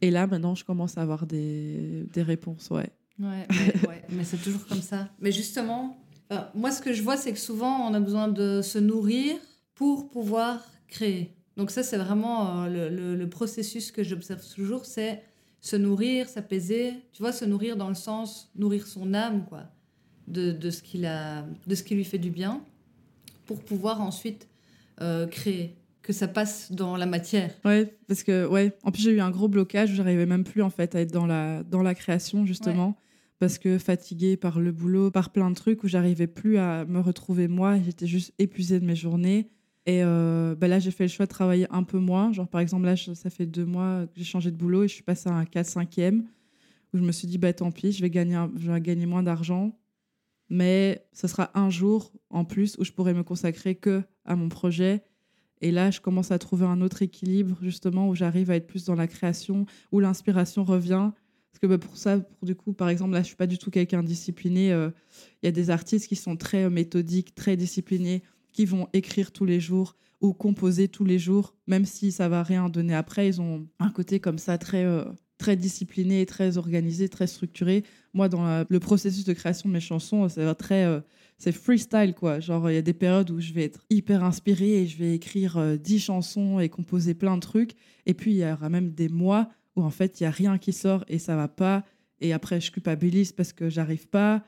Et 0.00 0.10
là, 0.10 0.26
maintenant, 0.26 0.54
je 0.54 0.64
commence 0.64 0.96
à 0.96 1.02
avoir 1.02 1.26
des, 1.26 2.04
des 2.12 2.22
réponses. 2.22 2.68
Ouais. 2.70 2.90
Ouais, 3.18 3.46
mais, 3.50 3.88
ouais, 3.88 4.02
mais 4.10 4.24
c'est 4.24 4.36
toujours 4.36 4.64
comme 4.66 4.80
ça. 4.82 5.08
Mais 5.20 5.32
justement, 5.32 5.96
euh, 6.32 6.38
moi, 6.54 6.70
ce 6.70 6.80
que 6.80 6.92
je 6.92 7.02
vois, 7.02 7.16
c'est 7.16 7.32
que 7.32 7.38
souvent, 7.38 7.88
on 7.90 7.94
a 7.94 8.00
besoin 8.00 8.28
de 8.28 8.60
se 8.62 8.78
nourrir 8.78 9.36
pour 9.74 10.08
pouvoir 10.10 10.64
créer. 10.86 11.34
Donc 11.56 11.70
ça, 11.72 11.82
c'est 11.82 11.96
vraiment 11.98 12.62
euh, 12.64 12.68
le, 12.68 12.88
le- 12.94 13.16
le 13.16 13.28
processus 13.28 13.90
que 13.90 14.04
j'observe 14.04 14.44
toujours, 14.54 14.84
c'est 14.86 15.22
se 15.60 15.74
nourrir, 15.74 16.28
s'apaiser. 16.28 16.92
Tu 17.12 17.20
vois, 17.22 17.32
se 17.32 17.44
nourrir 17.44 17.76
dans 17.76 17.88
le 17.88 17.96
sens 17.96 18.50
nourrir 18.54 18.86
son 18.86 19.12
âme, 19.14 19.44
quoi, 19.48 19.64
de, 20.28 20.52
de 20.52 20.70
ce 20.70 20.82
qu'il 20.82 21.06
a, 21.06 21.44
de 21.66 21.74
ce 21.74 21.82
qui 21.82 21.94
lui 21.94 22.04
fait 22.04 22.18
du 22.18 22.30
bien. 22.30 22.60
pour 23.46 23.62
pouvoir 23.62 24.00
ensuite 24.00 24.46
euh, 25.00 25.26
créer, 25.26 25.74
que 26.02 26.12
ça 26.12 26.28
passe 26.28 26.70
dans 26.72 26.96
la 26.96 27.06
matière. 27.06 27.54
Ouais, 27.64 27.96
parce 28.06 28.22
que, 28.22 28.46
ouais, 28.46 28.76
en 28.82 28.90
plus 28.90 29.02
j'ai 29.02 29.12
eu 29.12 29.20
un 29.20 29.30
gros 29.30 29.48
blocage, 29.48 29.94
j'arrivais 29.94 30.26
même 30.26 30.44
plus 30.44 30.62
en 30.62 30.70
fait 30.70 30.94
à 30.94 31.00
être 31.00 31.12
dans 31.12 31.26
la, 31.26 31.62
dans 31.64 31.82
la 31.82 31.94
création 31.94 32.44
justement. 32.46 32.96
Parce 33.38 33.58
que 33.58 33.78
fatiguée 33.78 34.36
par 34.36 34.58
le 34.58 34.72
boulot, 34.72 35.12
par 35.12 35.30
plein 35.30 35.48
de 35.48 35.54
trucs 35.54 35.84
où 35.84 35.88
j'arrivais 35.88 36.26
plus 36.26 36.58
à 36.58 36.84
me 36.84 36.98
retrouver 36.98 37.46
moi, 37.46 37.78
j'étais 37.78 38.08
juste 38.08 38.34
épuisée 38.38 38.80
de 38.80 38.84
mes 38.84 38.96
journées. 38.96 39.48
Et 39.86 40.02
euh, 40.02 40.56
bah 40.56 40.66
là, 40.66 40.80
j'ai 40.80 40.90
fait 40.90 41.04
le 41.04 41.08
choix 41.08 41.24
de 41.24 41.30
travailler 41.30 41.66
un 41.70 41.84
peu 41.84 41.98
moins. 41.98 42.32
Genre, 42.32 42.48
par 42.48 42.60
exemple, 42.60 42.84
là, 42.84 42.96
ça 42.96 43.30
fait 43.30 43.46
deux 43.46 43.64
mois 43.64 44.06
que 44.06 44.12
j'ai 44.16 44.24
changé 44.24 44.50
de 44.50 44.56
boulot 44.56 44.82
et 44.82 44.88
je 44.88 44.94
suis 44.94 45.04
passée 45.04 45.30
à 45.30 45.34
un 45.34 45.44
4-5e 45.44 46.24
où 46.92 46.98
je 46.98 47.02
me 47.02 47.12
suis 47.12 47.28
dit, 47.28 47.38
bah 47.38 47.52
tant 47.52 47.70
pis, 47.70 47.92
je 47.92 48.02
vais 48.02 48.10
gagner, 48.10 48.38
je 48.56 48.72
vais 48.72 48.80
gagner 48.80 49.06
moins 49.06 49.22
d'argent. 49.22 49.78
Mais 50.50 51.06
ce 51.12 51.28
sera 51.28 51.50
un 51.54 51.70
jour 51.70 52.12
en 52.30 52.44
plus 52.44 52.76
où 52.78 52.84
je 52.84 52.92
pourrai 52.92 53.14
me 53.14 53.22
consacrer 53.22 53.74
que 53.74 54.02
à 54.24 54.36
mon 54.36 54.48
projet. 54.48 55.02
Et 55.60 55.70
là, 55.70 55.90
je 55.90 56.00
commence 56.00 56.30
à 56.30 56.38
trouver 56.38 56.66
un 56.66 56.80
autre 56.80 57.02
équilibre, 57.02 57.58
justement, 57.62 58.08
où 58.08 58.14
j'arrive 58.14 58.50
à 58.50 58.56
être 58.56 58.66
plus 58.66 58.84
dans 58.84 58.94
la 58.94 59.08
création, 59.08 59.66
où 59.90 60.00
l'inspiration 60.00 60.64
revient. 60.64 61.10
Parce 61.50 61.60
que 61.60 61.66
bah, 61.66 61.78
pour 61.78 61.96
ça, 61.96 62.18
pour 62.20 62.46
du 62.46 62.54
coup, 62.54 62.72
par 62.72 62.88
exemple, 62.88 63.12
là, 63.12 63.22
je 63.22 63.26
suis 63.26 63.36
pas 63.36 63.46
du 63.46 63.58
tout 63.58 63.70
quelqu'un 63.70 64.02
discipliné. 64.02 64.72
Euh, 64.72 64.90
il 65.42 65.46
y 65.46 65.48
a 65.48 65.52
des 65.52 65.70
artistes 65.70 66.06
qui 66.06 66.16
sont 66.16 66.36
très 66.36 66.64
euh, 66.64 66.70
méthodiques, 66.70 67.34
très 67.34 67.56
disciplinés 67.56 68.22
qui 68.52 68.64
vont 68.64 68.88
écrire 68.92 69.32
tous 69.32 69.44
les 69.44 69.60
jours 69.60 69.96
ou 70.20 70.32
composer 70.32 70.88
tous 70.88 71.04
les 71.04 71.18
jours, 71.18 71.54
même 71.66 71.84
si 71.84 72.12
ça 72.12 72.28
va 72.28 72.42
rien 72.42 72.68
donner 72.68 72.94
après. 72.94 73.28
Ils 73.28 73.40
ont 73.40 73.66
un 73.78 73.90
côté 73.90 74.20
comme 74.20 74.38
ça 74.38 74.58
très, 74.58 74.84
euh, 74.84 75.04
très 75.38 75.56
discipliné, 75.56 76.26
très 76.26 76.58
organisé, 76.58 77.08
très 77.08 77.26
structuré. 77.26 77.84
Moi, 78.12 78.28
dans 78.28 78.64
le 78.68 78.80
processus 78.80 79.24
de 79.24 79.32
création 79.32 79.68
de 79.68 79.74
mes 79.74 79.80
chansons, 79.80 80.28
c'est 80.28 80.54
très, 80.56 80.84
euh, 80.84 81.00
c'est 81.38 81.52
freestyle 81.52 82.14
quoi. 82.14 82.40
Genre, 82.40 82.70
il 82.70 82.74
y 82.74 82.78
a 82.78 82.82
des 82.82 82.92
périodes 82.92 83.30
où 83.30 83.40
je 83.40 83.52
vais 83.52 83.64
être 83.64 83.84
hyper 83.88 84.24
inspirée 84.24 84.82
et 84.82 84.86
je 84.86 84.98
vais 84.98 85.14
écrire 85.14 85.56
euh, 85.56 85.76
dix 85.76 86.00
chansons 86.00 86.58
et 86.58 86.68
composer 86.68 87.14
plein 87.14 87.36
de 87.36 87.40
trucs. 87.40 87.72
Et 88.04 88.14
puis, 88.14 88.32
il 88.32 88.38
y 88.38 88.44
aura 88.44 88.68
même 88.68 88.90
des 88.90 89.08
mois 89.08 89.48
où 89.76 89.82
en 89.82 89.90
fait, 89.90 90.20
il 90.20 90.24
y 90.24 90.26
a 90.26 90.30
rien 90.30 90.58
qui 90.58 90.72
sort 90.72 91.04
et 91.08 91.18
ça 91.18 91.36
va 91.36 91.48
pas. 91.48 91.84
Et 92.20 92.32
après, 92.32 92.60
je 92.60 92.72
culpabilise 92.72 93.32
parce 93.32 93.52
que 93.52 93.70
j'arrive 93.70 94.08
pas. 94.08 94.42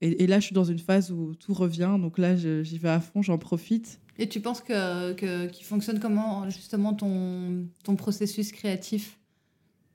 Et, 0.00 0.26
là, 0.26 0.40
je 0.40 0.46
suis 0.46 0.54
dans 0.54 0.64
une 0.64 0.80
phase 0.80 1.12
où 1.12 1.36
tout 1.36 1.54
revient. 1.54 1.96
Donc 2.00 2.18
là, 2.18 2.34
j'y 2.34 2.76
vais 2.78 2.88
à 2.88 2.98
fond, 2.98 3.22
j'en 3.22 3.38
profite. 3.38 4.00
Et 4.18 4.28
tu 4.28 4.40
penses 4.40 4.60
que, 4.60 5.12
que 5.12 5.46
qui 5.46 5.62
fonctionne 5.62 6.00
comment 6.00 6.50
justement 6.50 6.92
ton, 6.92 7.68
ton 7.84 7.94
processus 7.94 8.50
créatif? 8.50 9.20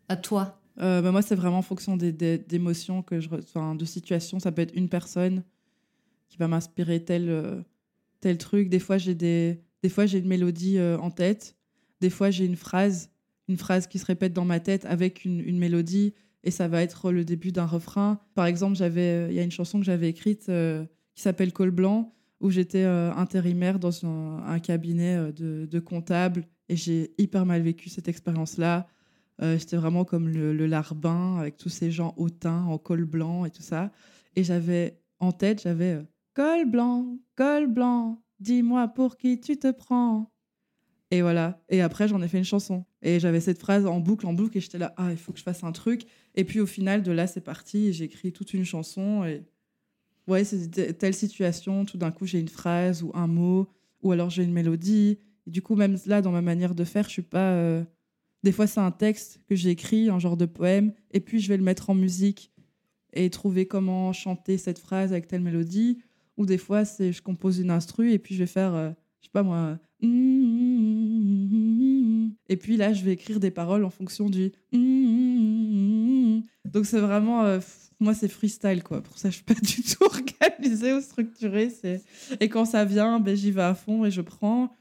À 0.09 0.15
toi 0.15 0.61
euh, 0.79 1.01
bah, 1.01 1.11
Moi, 1.11 1.21
c'est 1.21 1.35
vraiment 1.35 1.59
en 1.59 1.63
fonction 1.63 1.97
d'émotions, 1.97 3.01
que 3.01 3.19
je, 3.19 3.29
de 3.29 3.85
situations. 3.85 4.39
Ça 4.39 4.51
peut 4.51 4.61
être 4.61 4.75
une 4.75 4.89
personne 4.89 5.43
qui 6.29 6.37
va 6.37 6.47
m'inspirer 6.47 7.03
tel, 7.03 7.29
euh, 7.29 7.61
tel 8.21 8.37
truc. 8.37 8.69
Des 8.69 8.79
fois, 8.79 8.97
j'ai 8.97 9.15
des, 9.15 9.61
des 9.83 10.17
une 10.17 10.27
mélodie 10.27 10.77
euh, 10.77 10.97
en 10.97 11.11
tête. 11.11 11.55
Des 12.01 12.09
fois, 12.09 12.29
j'ai 12.29 12.45
une 12.45 12.55
phrase, 12.55 13.09
une 13.47 13.57
phrase 13.57 13.87
qui 13.87 13.99
se 13.99 14.05
répète 14.05 14.33
dans 14.33 14.45
ma 14.45 14.59
tête 14.59 14.85
avec 14.85 15.25
une, 15.25 15.57
mélodie 15.57 16.13
et 16.43 16.51
ça 16.51 16.67
va 16.67 16.83
être 16.83 17.11
le 17.11 17.25
début 17.25 17.51
d'un 17.51 17.65
refrain. 17.65 18.19
Par 18.35 18.45
exemple, 18.45 18.75
j'avais, 18.75 19.27
il 19.29 19.35
y 19.35 19.39
a 19.39 19.43
une 19.43 19.51
chanson 19.51 19.79
que 19.79 19.85
j'avais 19.85 20.09
écrite 20.09 20.45
qui 21.15 21.21
s'appelle 21.21 21.51
Col 21.51 21.71
blanc, 21.71 22.13
où 22.39 22.51
j'étais 22.51 22.83
intérimaire 22.83 23.79
dans 23.79 24.05
un, 24.05 24.59
cabinet 24.59 25.33
de, 25.33 25.79
comptable 25.79 26.45
et 26.69 26.75
j'ai 26.75 27.15
hyper 27.17 27.47
mal 27.47 27.63
vécu 27.63 27.89
cette 27.89 28.07
expérience-là. 28.07 28.87
J'étais 29.39 29.77
vraiment 29.77 30.05
comme 30.05 30.29
le, 30.29 30.65
larbin 30.65 31.37
avec 31.37 31.57
tous 31.57 31.69
ces 31.69 31.91
gens 31.91 32.13
hautains 32.17 32.63
en 32.63 32.77
col 32.77 33.05
blanc 33.05 33.45
et 33.45 33.51
tout 33.51 33.61
ça. 33.61 33.91
Et 34.35 34.43
j'avais 34.43 34.99
en 35.19 35.31
tête, 35.31 35.61
j'avais 35.61 35.99
col 36.33 36.69
blanc, 36.69 37.17
col 37.35 37.67
blanc, 37.67 38.21
dis-moi 38.39 38.87
pour 38.87 39.17
qui 39.17 39.39
tu 39.39 39.57
te 39.57 39.71
prends. 39.71 40.31
Et 41.11 41.21
voilà. 41.21 41.61
Et 41.69 41.81
après, 41.81 42.07
j'en 42.07 42.21
ai 42.21 42.27
fait 42.27 42.37
une 42.37 42.43
chanson. 42.43 42.85
Et 43.01 43.19
j'avais 43.19 43.39
cette 43.39 43.59
phrase 43.59 43.85
en 43.85 43.99
boucle, 43.99 44.25
en 44.27 44.33
boucle, 44.33 44.57
et 44.57 44.61
j'étais 44.61 44.77
là, 44.77 44.93
ah, 44.97 45.11
il 45.11 45.17
faut 45.17 45.31
que 45.31 45.39
je 45.39 45.43
fasse 45.43 45.63
un 45.63 45.71
truc. 45.71 46.03
Et 46.35 46.43
puis 46.43 46.59
au 46.59 46.65
final, 46.65 47.01
de 47.01 47.11
là, 47.11 47.27
c'est 47.27 47.41
parti. 47.41 47.93
J'ai 47.93 48.05
écrit 48.05 48.33
toute 48.33 48.53
une 48.53 48.65
chanson. 48.65 49.23
Et 49.23 49.43
ouais, 50.27 50.43
c'est 50.43 50.97
telle 50.97 51.13
situation. 51.13 51.85
Tout 51.85 51.97
d'un 51.97 52.11
coup, 52.11 52.25
j'ai 52.25 52.39
une 52.39 52.49
phrase 52.49 53.03
ou 53.03 53.11
un 53.13 53.27
mot, 53.27 53.67
ou 54.01 54.11
alors 54.11 54.29
j'ai 54.29 54.43
une 54.43 54.51
mélodie. 54.51 55.19
Et 55.45 55.51
du 55.51 55.61
coup, 55.61 55.75
même 55.75 55.97
là, 56.05 56.21
dans 56.21 56.31
ma 56.31 56.41
manière 56.41 56.75
de 56.75 56.83
faire, 56.83 57.05
je 57.05 57.11
suis 57.11 57.21
pas. 57.21 57.51
Euh, 57.53 57.83
des 58.43 58.51
fois, 58.51 58.67
c'est 58.67 58.79
un 58.79 58.91
texte 58.91 59.41
que 59.47 59.55
j'ai 59.55 59.71
écrit, 59.71 60.09
un 60.09 60.19
genre 60.19 60.37
de 60.37 60.45
poème, 60.45 60.93
et 61.11 61.19
puis 61.19 61.39
je 61.39 61.47
vais 61.47 61.57
le 61.57 61.63
mettre 61.63 61.89
en 61.89 61.95
musique 61.95 62.51
et 63.13 63.29
trouver 63.29 63.65
comment 63.67 64.13
chanter 64.13 64.57
cette 64.57 64.79
phrase 64.79 65.11
avec 65.11 65.27
telle 65.27 65.41
mélodie. 65.41 65.99
Ou 66.37 66.45
des 66.45 66.57
fois, 66.57 66.85
c'est 66.85 67.11
je 67.11 67.21
compose 67.21 67.59
une 67.59 67.71
instru 67.71 68.11
et 68.11 68.19
puis 68.19 68.35
je 68.35 68.39
vais 68.39 68.47
faire, 68.47 68.75
euh, 68.75 68.91
je 69.21 69.25
sais 69.25 69.31
pas 69.31 69.43
moi, 69.43 69.79
et 72.49 72.57
puis 72.57 72.77
là, 72.77 72.93
je 72.93 73.03
vais 73.03 73.13
écrire 73.13 73.39
des 73.39 73.49
paroles 73.51 73.83
en 73.83 73.89
fonction 73.89 74.29
du. 74.29 74.51
Donc 76.65 76.85
c'est 76.85 76.99
vraiment. 76.99 77.43
Euh, 77.43 77.59
moi, 77.99 78.13
c'est 78.13 78.27
freestyle, 78.27 78.83
quoi. 78.83 79.01
Pour 79.01 79.17
ça, 79.17 79.29
je 79.29 79.35
suis 79.35 79.43
pas 79.43 79.53
du 79.61 79.81
tout 79.81 80.03
organisée 80.03 80.93
ou 80.93 81.01
structurée. 81.01 81.73
Et 82.39 82.49
quand 82.49 82.65
ça 82.65 82.85
vient, 82.85 83.19
ben, 83.19 83.35
j'y 83.35 83.49
vais 83.51 83.63
à 83.63 83.73
fond 83.73 84.05
et 84.05 84.11
je 84.11 84.21
prends. 84.21 84.71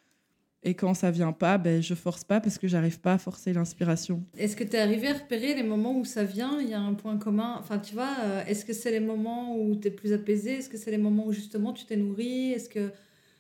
Et 0.67 0.75
quand 0.75 0.95
ça 0.95 1.13
vient 1.13 1.33
pas, 1.33 1.59
ben, 1.59 1.81
je 1.81 1.95
force 1.95 2.25
pas 2.25 2.41
parce 2.41 2.59
que 2.59 2.67
j'arrive 2.67 2.99
pas 2.99 3.13
à 3.13 3.19
forcer 3.19 3.53
l'inspiration. 3.53 4.25
Est-ce 4.37 4.57
que 4.57 4.65
tu 4.65 4.75
es 4.75 4.81
arrivé 4.81 5.07
à 5.07 5.13
repérer 5.13 5.55
les 5.55 5.63
moments 5.63 5.97
où 5.97 6.05
ça 6.05 6.25
vient 6.25 6.61
Il 6.61 6.69
y 6.69 6.75
a 6.75 6.81
un 6.81 6.95
point 6.95 7.17
commun? 7.19 7.55
Enfin, 7.61 7.79
tu 7.79 7.95
vois, 7.95 8.17
euh, 8.25 8.45
est-ce 8.47 8.65
que 8.65 8.73
c'est 8.73 8.91
les 8.91 8.99
moments 8.99 9.57
où 9.57 9.77
tu 9.77 9.87
es 9.87 9.91
plus 9.93 10.13
apaisé? 10.13 10.55
Est-ce 10.55 10.69
que 10.69 10.77
c'est 10.77 10.91
les 10.91 10.99
moments 10.99 11.29
où 11.29 11.33
justement 11.33 11.73
tu 11.73 11.87
t'es 11.87 11.97
nourri? 11.97 12.51
Est-ce 12.51 12.69
que 12.69 12.91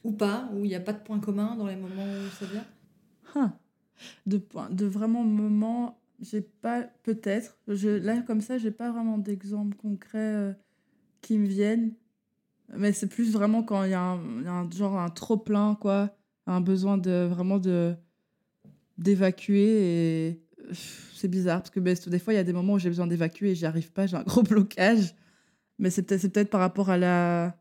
ou 0.04 0.12
pas, 0.12 0.48
où 0.54 0.64
il 0.64 0.68
n'y 0.68 0.76
a 0.76 0.80
pas 0.80 0.92
de 0.92 1.00
point 1.00 1.18
commun 1.18 1.56
dans 1.56 1.66
les 1.66 1.74
moments 1.74 2.04
où 2.04 2.30
ça 2.38 2.46
vient? 2.46 2.64
Hein. 3.34 3.52
de, 4.24 4.40
de 4.70 4.86
vraiment 4.86 5.24
moments, 5.24 6.00
j'ai 6.20 6.42
pas, 6.42 6.82
peut-être, 7.02 7.58
là 7.66 8.22
comme 8.22 8.40
ça, 8.40 8.56
j'ai 8.56 8.70
pas 8.70 8.92
vraiment 8.92 9.18
d'exemples 9.18 9.76
concrets 9.76 10.18
euh, 10.18 10.52
qui 11.22 11.38
me 11.38 11.48
viennent, 11.48 11.92
mais 12.76 12.92
c'est 12.92 13.08
plus 13.08 13.32
vraiment 13.32 13.64
quand 13.64 13.82
il 13.82 13.90
y, 13.90 13.94
a 13.94 14.00
un 14.00 14.70
genre 14.70 14.96
un 14.96 15.10
trop 15.10 15.36
plein, 15.36 15.74
quoi, 15.74 16.16
un 16.46 16.60
besoin 16.60 16.98
de 16.98 17.26
vraiment 17.30 17.58
de 17.58 17.94
d'évacuer 18.98 20.28
et 20.28 20.42
c'est 21.14 21.28
bizarre 21.28 21.60
parce 21.60 21.70
que 21.70 21.80
ben, 21.80 21.96
des 22.06 22.18
fois 22.18 22.32
il 22.32 22.36
y 22.36 22.40
a 22.40 22.44
des 22.44 22.52
moments 22.52 22.74
où 22.74 22.78
j'ai 22.78 22.88
besoin 22.88 23.06
d'évacuer 23.06 23.50
et 23.50 23.54
j'y 23.54 23.66
arrive 23.66 23.92
pas, 23.92 24.06
j'ai 24.06 24.16
un 24.16 24.22
gros 24.22 24.42
blocage, 24.44 25.14
mais 25.78 25.90
c'est 25.90 26.02
peut-être 26.02 26.32
peut 26.32 26.44
par 26.44 26.60
rapport 26.60 26.90
à 26.90 26.96
la 26.96 27.56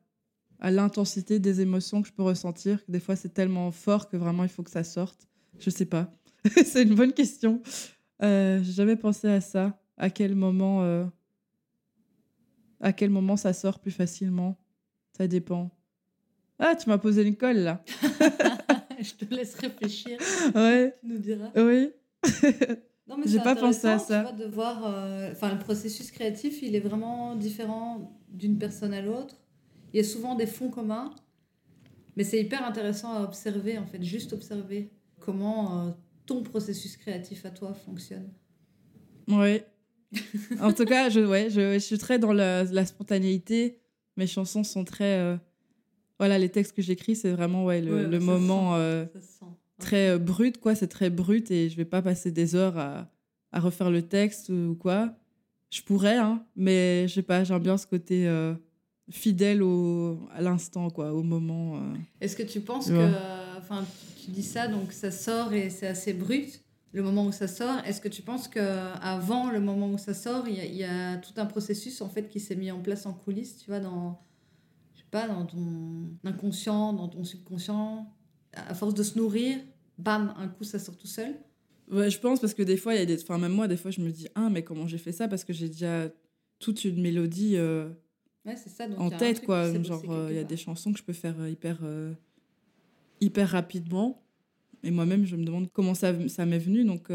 à 0.60 0.72
l'intensité 0.72 1.40
des 1.40 1.62
émotions 1.62 2.02
que 2.02 2.08
je 2.08 2.14
peux 2.14 2.24
ressentir. 2.24 2.80
Des 2.88 3.00
fois, 3.00 3.16
c'est 3.16 3.34
tellement 3.34 3.72
fort 3.72 4.10
que 4.10 4.18
vraiment, 4.18 4.44
il 4.44 4.50
faut 4.50 4.64
que 4.64 4.72
ça 4.72 4.84
sorte. 4.84 5.28
Je 5.60 5.70
sais 5.70 5.86
pas. 5.86 6.12
c'est 6.66 6.84
une 6.84 6.96
bonne 6.96 7.14
question. 7.14 7.62
Euh, 8.24 8.62
J'ai 8.64 8.72
jamais 8.72 8.96
pensé 8.96 9.28
à 9.28 9.42
ça. 9.42 9.80
À 9.98 10.10
quel 10.10 10.36
moment, 10.36 10.84
euh, 10.84 11.06
à 12.80 12.94
quel 12.94 13.10
moment 13.10 13.38
ça 13.38 13.54
sort 13.54 13.80
plus 13.80 13.92
facilement? 13.92 14.58
Ça 15.16 15.28
dépend. 15.28 15.72
Ah, 16.60 16.76
tu 16.76 16.90
m'as 16.90 16.98
posé 16.98 17.24
une 17.24 17.36
colle 17.36 17.58
là. 17.58 17.84
je 19.02 19.14
te 19.14 19.34
laisse 19.34 19.56
réfléchir. 19.56 20.18
Ouais. 20.54 20.94
Tu 21.00 21.08
nous 21.08 21.18
diras. 21.20 21.52
Oui. 21.56 21.92
Non, 23.08 23.18
mais 23.18 23.28
J'ai 23.28 23.40
pas 23.40 23.56
pensé 23.56 23.86
à 23.86 24.00
ça. 24.00 24.32
de 24.32 24.46
voir, 24.46 24.84
euh, 24.84 25.32
enfin, 25.32 25.54
le 25.54 25.60
processus 25.60 26.10
créatif, 26.10 26.64
il 26.64 26.76
est 26.76 26.80
vraiment 26.80 27.36
différent 27.36 28.20
d'une 28.30 28.58
personne 28.58 28.94
à 28.96 29.02
l'autre. 29.02 29.38
Il 29.94 29.98
y 29.98 30.00
a 30.00 30.04
souvent 30.04 30.34
des 30.34 30.48
fonds 30.48 30.72
communs, 30.72 31.14
mais 32.16 32.24
c'est 32.24 32.42
hyper 32.42 32.66
intéressant 32.66 33.14
à 33.14 33.22
observer, 33.22 33.78
en 33.78 33.86
fait, 33.86 34.02
juste 34.02 34.34
observer 34.34 34.90
comment 35.20 35.88
euh, 35.88 35.92
ton 36.26 36.42
processus 36.42 36.98
créatif 36.98 37.46
à 37.46 37.52
toi 37.52 37.76
fonctionne. 37.76 38.28
Oui. 39.28 39.62
en 40.60 40.74
tout 40.74 40.86
cas, 40.86 41.10
je, 41.10 41.20
ouais, 41.20 41.50
je, 41.52 41.78
suis 41.78 42.00
très 42.00 42.18
dans 42.18 42.34
la, 42.34 42.86
spontanéité. 42.86 43.78
Mes 44.18 44.28
chansons 44.28 44.64
sont 44.64 44.84
très. 44.84 45.20
Euh, 45.20 45.38
voilà, 46.20 46.38
les 46.40 46.50
textes 46.50 46.76
que 46.76 46.82
j'écris, 46.82 47.16
c'est 47.16 47.32
vraiment 47.32 47.66
ouais, 47.66 47.82
le, 47.82 48.20
moment 48.20 48.76
euh, 48.76 49.06
très 49.80 50.18
brut, 50.18 50.60
quoi. 50.60 50.76
C'est 50.76 50.88
très 50.88 51.10
brut 51.10 51.52
et 51.52 51.70
je 51.70 51.76
vais 51.76 51.86
pas 51.86 52.02
passer 52.02 52.32
des 52.32 52.56
heures 52.56 52.78
à, 52.78 53.10
à 53.52 53.60
refaire 53.60 53.92
le 53.92 54.02
texte 54.02 54.50
ou 54.50 54.78
quoi. 54.80 55.14
Je 55.72 55.82
pourrais, 55.82 56.18
hein, 56.18 56.46
mais 56.56 57.08
je 57.08 57.16
sais 57.16 57.22
pas, 57.22 57.44
j'aime 57.44 57.60
bien 57.60 57.78
ce 57.78 57.88
côté 57.88 58.28
fidèle 59.10 59.62
au, 59.62 60.20
à 60.34 60.42
l'instant, 60.42 60.90
quoi, 60.90 61.14
au 61.14 61.24
moment. 61.24 61.78
Euh. 61.78 61.94
Est-ce 62.22 62.36
que 62.36 62.44
tu 62.44 62.62
penses 62.62 62.88
que, 62.88 63.12
enfin, 63.58 63.86
tu 64.24 64.32
dis 64.32 64.44
ça, 64.44 64.68
donc 64.68 64.92
ça 64.92 65.12
sort 65.12 65.54
et 65.54 65.70
c'est 65.70 65.88
assez 65.88 66.14
brut, 66.14 66.62
le 66.94 67.04
moment 67.04 67.26
où 67.26 67.32
ça 67.32 67.48
sort. 67.48 67.80
Est-ce 67.86 68.02
que 68.02 68.08
tu 68.08 68.22
penses 68.22 68.48
que 68.48 68.60
avant 69.02 69.52
le 69.52 69.60
moment 69.60 69.92
où 69.92 69.98
ça 69.98 70.14
sort, 70.14 70.48
il 70.48 70.76
y, 70.76 70.84
a 70.84 71.18
tout 71.18 71.34
un 71.38 71.46
processus 71.46 72.02
en 72.02 72.10
fait 72.10 72.28
qui 72.30 72.40
s'est 72.40 72.56
mis 72.56 72.72
en 72.72 72.80
place 72.80 73.06
en 73.06 73.14
coulisses, 73.14 73.58
tu 73.58 73.70
vois, 73.70 73.80
dans, 73.80 74.20
pas, 75.16 75.28
dans 75.28 75.46
ton 75.46 76.10
inconscient, 76.24 76.94
dans 76.94 77.08
ton 77.08 77.24
subconscient, 77.24 78.12
à 78.54 78.74
force 78.74 78.94
de 78.94 79.04
se 79.04 79.18
nourrir, 79.18 79.58
bam, 79.98 80.34
un 80.38 80.48
coup 80.48 80.64
ça 80.64 80.80
sort 80.80 80.98
tout 80.98 81.08
seul. 81.08 81.36
Ouais, 81.92 82.10
je 82.10 82.20
pense 82.20 82.40
parce 82.40 82.54
que 82.54 82.64
des 82.64 82.78
fois, 82.78 82.96
il 82.96 83.00
y 83.00 83.02
a 83.02 83.06
des, 83.06 83.22
enfin 83.22 83.38
même 83.38 83.54
moi, 83.54 83.68
des 83.68 83.78
fois, 83.78 83.92
je 83.92 84.02
me 84.02 84.12
dis 84.12 84.28
ah 84.36 84.50
mais 84.50 84.64
comment 84.64 84.88
j'ai 84.88 84.98
fait 84.98 85.12
ça? 85.12 85.28
Parce 85.28 85.44
que 85.44 85.54
j'ai 85.54 85.70
déjà 85.70 86.10
toute 86.60 86.84
une 86.84 87.02
mélodie. 87.02 87.58
Euh, 87.58 87.90
Ouais, 88.46 88.56
en 88.98 89.10
tête, 89.10 89.44
quoi. 89.44 89.74
Genre, 89.82 90.04
euh, 90.10 90.28
il 90.30 90.36
y 90.36 90.40
a 90.40 90.44
des 90.44 90.58
chansons 90.58 90.94
que 90.94 91.00
je 91.00 91.04
peux 91.04 91.14
faire 91.14 91.40
euh, 91.40 91.50
hyper 91.50 91.80
euh, 91.82 92.14
hyper 93.20 93.50
rapidement. 93.50 94.22
Et 94.84 94.92
moi-même, 94.92 95.26
je 95.26 95.36
me 95.36 95.44
demande 95.44 95.72
comment 95.72 95.96
ça, 95.96 96.14
ça 96.30 96.46
m'est 96.46 96.60
venu. 96.60 96.86
Donc, 96.86 97.08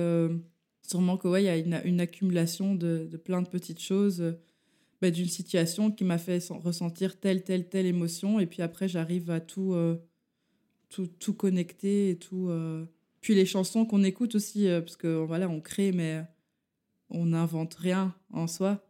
sûrement 0.83 1.17
que, 1.17 1.29
ouais, 1.29 1.43
il 1.45 1.47
y 1.47 1.49
a 1.49 1.57
une, 1.57 1.81
une 1.85 2.01
accumulation 2.01 2.75
de, 2.75 3.07
de, 3.09 3.17
plein 3.17 3.43
de 3.43 3.49
petites 3.49 3.81
choses, 3.81 4.35
bah, 5.01 5.11
d'une 5.11 5.29
situation 5.29 5.91
qui 5.91 6.05
m'a 6.05 6.19
fait 6.19 6.43
ressentir 6.51 7.19
telle, 7.19 7.43
telle, 7.43 7.69
telle 7.69 7.87
émotion. 7.87 8.41
Et 8.41 8.47
puis 8.47 8.63
après, 8.63 8.89
j'arrive 8.89 9.31
à 9.31 9.41
tout, 9.41 9.73
euh, 9.75 9.97
tout, 10.89 11.07
tout, 11.07 11.35
connecter 11.35 12.11
et 12.11 12.17
tout. 12.17 12.51
Puis 13.21 13.35
les 13.35 13.47
chansons 13.47 13.85
qu'on 13.85 14.03
écoute 14.03 14.35
aussi, 14.35 14.67
parce 14.67 14.97
que 14.97 15.25
voilà, 15.25 15.49
on 15.49 15.61
crée, 15.61 15.93
mais 15.93 16.23
on 17.11 17.27
n'invente 17.27 17.75
rien 17.75 18.15
en 18.33 18.47
soi. 18.47 18.85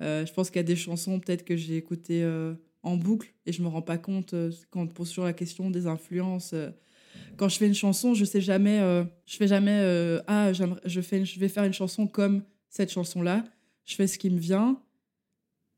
je 0.00 0.32
pense 0.32 0.50
qu'il 0.50 0.58
y 0.58 0.60
a 0.60 0.64
des 0.64 0.76
chansons 0.76 1.20
peut-être 1.20 1.44
que 1.44 1.56
j'ai 1.56 1.76
écoutées 1.76 2.26
en 2.82 2.96
boucle 2.96 3.32
et 3.46 3.52
je 3.52 3.62
me 3.62 3.68
rends 3.68 3.82
pas 3.82 3.98
compte 3.98 4.34
quand 4.70 4.82
on 4.82 4.86
pose 4.86 5.08
sur 5.08 5.24
la 5.24 5.32
question 5.32 5.70
des 5.70 5.86
influences 5.86 6.54
quand 7.36 7.48
je 7.48 7.56
fais 7.56 7.66
une 7.66 7.74
chanson, 7.74 8.14
je 8.14 8.24
sais 8.24 8.40
jamais, 8.40 8.80
euh, 8.80 9.04
je 9.26 9.36
fais 9.36 9.46
jamais, 9.46 9.78
euh, 9.80 10.20
ah, 10.26 10.52
je, 10.52 11.00
fais, 11.00 11.24
je 11.24 11.38
vais 11.38 11.48
faire 11.48 11.64
une 11.64 11.72
chanson 11.72 12.06
comme 12.06 12.42
cette 12.68 12.90
chanson-là. 12.90 13.44
Je 13.84 13.94
fais 13.94 14.06
ce 14.06 14.18
qui 14.18 14.30
me 14.30 14.38
vient. 14.38 14.80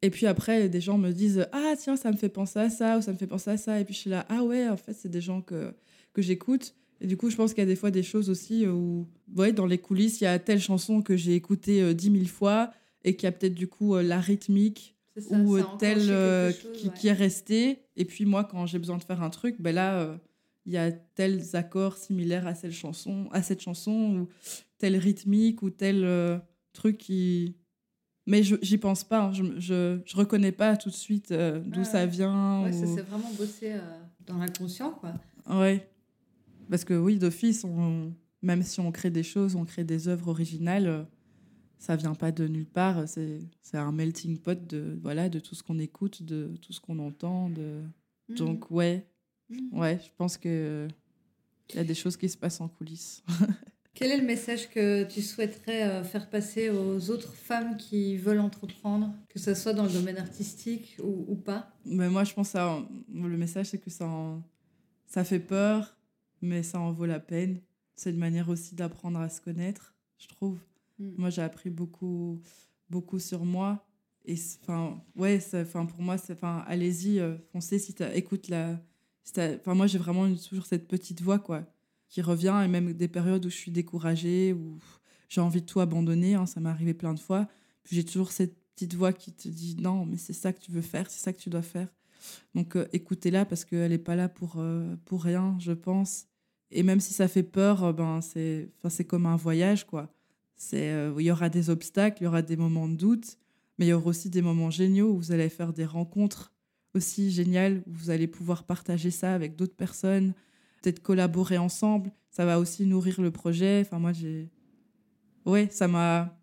Et 0.03 0.11
puis 0.11 0.27
après, 0.27 0.69
des 0.69 0.81
gens 0.81 0.99
me 0.99 1.11
disent, 1.11 1.47
ah, 1.53 1.75
tiens, 1.79 1.97
ça 1.97 2.11
me 2.11 2.17
fait 2.17 2.29
penser 2.29 2.59
à 2.59 2.71
ça, 2.71 2.99
ou 2.99 3.03
ça 3.03 3.13
me 3.13 3.19
fait 3.19 3.27
penser 3.27 3.51
à 3.51 3.57
ça. 3.57 3.81
Et 3.81 3.85
puis 3.85 3.95
je 3.95 4.01
suis 4.01 4.11
là, 4.11 4.27
ah 4.29 4.43
ouais, 4.43 4.69
en 4.69 4.77
fait, 4.77 4.95
c'est 4.95 5.11
des 5.11 5.21
gens 5.21 5.43
que, 5.43 5.73
que 6.13 6.23
j'écoute. 6.23 6.75
Et 7.01 7.07
du 7.07 7.17
coup, 7.17 7.31
je 7.31 7.37
pense 7.37 7.53
qu'il 7.53 7.63
y 7.63 7.67
a 7.67 7.69
des 7.69 7.77
fois 7.77 7.91
des 7.91 8.03
choses 8.03 8.31
aussi 8.31 8.67
où, 8.67 9.07
ouais, 9.37 9.53
dans 9.53 9.67
les 9.67 9.79
coulisses, 9.79 10.21
il 10.21 10.25
y 10.25 10.27
a 10.27 10.39
telle 10.39 10.61
chanson 10.61 11.03
que 11.03 11.17
j'ai 11.17 11.35
écoutée 11.35 11.95
dix 11.95 12.11
mille 12.11 12.29
fois 12.29 12.73
et 13.05 13.17
qui 13.17 13.27
a 13.27 13.33
peut-être 13.33 13.55
du 13.55 13.69
coup 13.69 13.97
la 13.97 14.21
rythmique 14.21 14.97
ou 15.31 15.59
telle 15.79 16.55
qui, 16.75 16.91
qui, 16.91 17.09
est 17.09 17.13
restée. 17.13 17.79
Et 17.97 18.05
puis 18.05 18.27
moi, 18.27 18.45
quand 18.45 18.67
j'ai 18.67 18.79
besoin 18.79 18.99
de 18.99 19.03
faire 19.03 19.23
un 19.23 19.31
truc, 19.31 19.57
ben 19.61 19.75
là, 19.75 20.19
il 20.67 20.73
y 20.73 20.77
a 20.77 20.93
tels 20.93 21.57
accords 21.57 21.97
similaires 21.97 22.47
à 22.47 22.55
cette 22.55 22.73
chanson, 22.73 23.29
à 23.33 23.43
cette 23.43 23.61
chanson 23.61 24.21
ou 24.21 24.29
tel 24.79 24.97
rythmique 24.97 25.63
ou 25.63 25.71
tel 25.71 26.05
euh, 26.05 26.39
truc 26.73 26.99
qui. 26.99 27.57
Mais 28.27 28.43
j'y 28.43 28.79
pense 28.79 29.03
pas, 29.03 29.25
hein. 29.25 29.33
je, 29.33 29.43
je, 29.59 30.01
je, 30.05 30.17
reconnais 30.17 30.53
pas 30.53 30.77
tout 30.77 30.91
de 30.91 30.95
suite 30.95 31.33
euh, 31.33 31.61
d'où 31.65 31.85
ça 31.85 32.07
vient. 32.07 32.65
Ouais, 32.65 32.73
ça 32.73 32.87
c'est 32.87 33.03
vraiment 33.03 33.31
bossé 33.37 33.73
euh, 33.73 33.81
dans 34.27 34.39
l'inconscient, 34.39 34.93
quoi. 34.93 35.15
Ouais. 35.49 35.89
Parce 36.69 36.85
que 36.85 36.95
oui, 36.95 37.19
d'office, 37.19 37.65
on... 37.65 38.13
même 38.43 38.63
si 38.63 38.79
on 38.79 38.93
crée 38.93 39.11
des 39.11 39.23
choses, 39.23 39.57
on 39.57 39.65
crée 39.65 39.85
des 39.85 40.07
œuvres 40.07 40.29
originales, 40.29 41.07
ça 41.79 41.97
vient 41.97 42.15
pas 42.15 42.31
de 42.31 42.47
nulle 42.47 42.67
part. 42.67 43.09
C'est 43.09 43.41
un 43.73 43.91
melting 43.91 44.39
pot 44.39 44.67
de, 44.67 44.99
voilà, 45.03 45.29
de 45.29 45.41
tout 45.41 45.55
ce 45.55 45.63
qu'on 45.63 45.79
écoute, 45.79 46.23
de 46.23 46.55
tout 46.61 46.73
ce 46.73 46.81
qu'on 46.81 46.99
entend. 47.01 47.49
De... 47.51 47.83
Mmh. 48.29 48.35
Donc, 48.35 48.71
ouais, 48.71 49.11
Mm. 49.51 49.79
Ouais, 49.79 49.99
je 50.03 50.11
pense 50.17 50.39
que 50.39 50.89
il 51.71 51.77
y 51.77 51.79
a 51.79 51.85
des 51.85 51.95
choses 51.95 52.17
qui 52.17 52.29
se 52.29 52.37
passent 52.37 52.61
en 52.61 52.69
coulisses. 52.69 53.23
Quel 53.95 54.13
est 54.13 54.17
le 54.17 54.27
message 54.27 54.71
que 54.71 55.05
tu 55.05 55.21
souhaiterais 55.21 55.83
euh, 55.83 56.05
faire 56.05 56.31
passer 56.31 56.71
aux 56.71 57.11
autres 57.11 57.35
femmes 57.35 57.77
qui 57.77 58.17
veulent 58.17 58.41
entreprendre, 58.41 59.13
que 59.29 59.39
ce 59.39 59.55
soit 59.55 59.73
dans 59.73 59.85
le 59.85 59.91
domaine 59.91 60.19
artistique 60.19 60.97
ou, 61.03 61.25
ou 61.29 61.35
pas? 61.35 61.73
Mais 61.85 62.09
Moi, 62.09 62.25
je 62.25 62.33
pense 62.33 62.53
que 62.53 62.59
le 63.13 63.37
message, 63.37 63.67
c'est 63.67 63.79
que 63.79 63.91
ça, 63.91 64.09
ça 65.07 65.25
fait 65.25 65.41
peur, 65.41 65.97
mais 66.41 66.63
ça 66.63 66.81
en 66.81 66.93
vaut 66.93 67.07
la 67.07 67.21
peine. 67.21 67.61
C'est 67.97 68.11
une 68.11 68.19
manière 68.19 68.49
aussi 68.49 68.75
d'apprendre 68.75 69.19
à 69.19 69.29
se 69.29 69.41
connaître, 69.41 69.95
je 70.19 70.29
trouve. 70.29 70.59
Mm. 70.99 71.11
Moi, 71.19 71.31
j'ai 71.31 71.43
appris 71.43 71.69
beaucoup, 71.69 72.41
beaucoup 72.89 73.19
sur 73.19 73.45
moi. 73.45 73.85
Et 74.25 74.37
enfin, 74.63 75.03
ouais, 75.17 75.41
enfin, 75.55 75.87
pour 75.87 76.01
moi, 76.01 76.17
allez-y, 76.67 77.19
euh, 77.19 77.37
foncez 77.53 77.79
si 77.79 77.95
tu 77.95 78.05
écoutes 78.15 78.49
la, 78.49 78.79
Enfin, 79.39 79.75
moi, 79.75 79.87
j'ai 79.87 79.99
vraiment 79.99 80.33
toujours 80.35 80.67
cette 80.67 80.89
petite 80.89 81.23
voix, 81.23 81.39
quoi, 81.39 81.65
qui 82.11 82.21
revient, 82.23 82.61
et 82.65 82.69
même 82.69 82.93
des 82.93 83.09
périodes 83.09 83.47
où 83.47 83.51
je 83.51 83.57
suis 83.57 83.71
découragée, 83.71 84.53
où 84.53 84.79
j'ai 85.29 85.41
envie 85.41 85.63
de 85.63 85.67
tout 85.67 85.81
abandonner, 85.81 86.35
hein, 86.35 86.45
ça 86.45 86.61
m'est 86.61 86.69
arrivé 86.69 86.93
plein 86.93 87.15
de 87.15 87.21
fois. 87.21 87.49
Puis 87.85 87.97
j'ai 87.97 88.05
toujours 88.05 88.33
cette 88.33 88.55
petite 88.75 88.95
voix 88.95 89.13
qui 89.13 89.33
te 89.33 89.49
dit 89.49 89.77
non, 89.81 90.05
mais 90.05 90.17
c'est 90.17 90.33
ça 90.33 90.53
que 90.53 90.61
tu 90.61 90.73
veux 90.73 90.83
faire, 90.83 91.09
c'est 91.09 91.21
ça 91.21 91.33
que 91.33 91.39
tu 91.39 91.49
dois 91.49 91.63
faire. 91.63 91.89
Donc 92.55 92.77
euh, 92.77 92.87
écoutez-la 92.93 93.47
parce 93.47 93.65
qu'elle 93.65 93.93
n'est 93.93 93.99
pas 93.99 94.17
là 94.17 94.29
pour, 94.29 94.57
euh, 94.59 94.97
pour 95.07 95.23
rien, 95.23 95.57
je 95.61 95.73
pense. 95.73 96.27
Et 96.73 96.83
même 96.83 97.01
si 97.01 97.15
ça 97.15 97.29
fait 97.29 97.43
peur, 97.43 97.85
euh, 97.85 97.93
ben 97.93 98.21
c'est, 98.21 99.05
comme 99.07 99.27
un 99.27 99.37
voyage, 99.37 99.87
quoi. 99.87 100.13
C'est, 100.57 100.93
il 101.19 101.25
y 101.25 101.31
aura 101.31 101.49
des 101.49 101.71
obstacles, 101.71 102.19
il 102.21 102.25
y 102.25 102.27
aura 102.27 102.43
des 102.43 102.57
moments 102.57 102.87
de 102.87 102.95
doute, 102.95 103.39
mais 103.79 103.87
il 103.87 103.89
y 103.89 103.93
aura 103.95 104.09
aussi 104.09 104.29
des 104.29 104.43
moments 104.43 104.71
géniaux 104.71 105.11
où 105.11 105.17
vous 105.17 105.33
allez 105.33 105.49
faire 105.49 105.73
des 105.73 105.87
rencontres 105.87 106.53
aussi 106.93 107.31
génial 107.31 107.83
où 107.87 107.93
vous 107.93 108.11
allez 108.11 108.27
pouvoir 108.27 108.65
partager 108.65 109.11
ça 109.11 109.35
avec 109.35 109.57
d'autres 109.57 109.77
personnes, 109.77 110.35
peut-être 110.81 111.01
collaborer 111.01 111.59
ensemble. 111.59 112.13
Ça 112.31 112.45
va 112.45 112.59
aussi 112.59 112.87
nourrir 112.87 113.21
le 113.21 113.31
projet. 113.31 113.83
Enfin, 113.85 113.99
moi, 113.99 114.13
j'ai. 114.13 114.51
Ouais, 115.45 115.69
ça 115.71 115.89
m'a. 115.89 116.37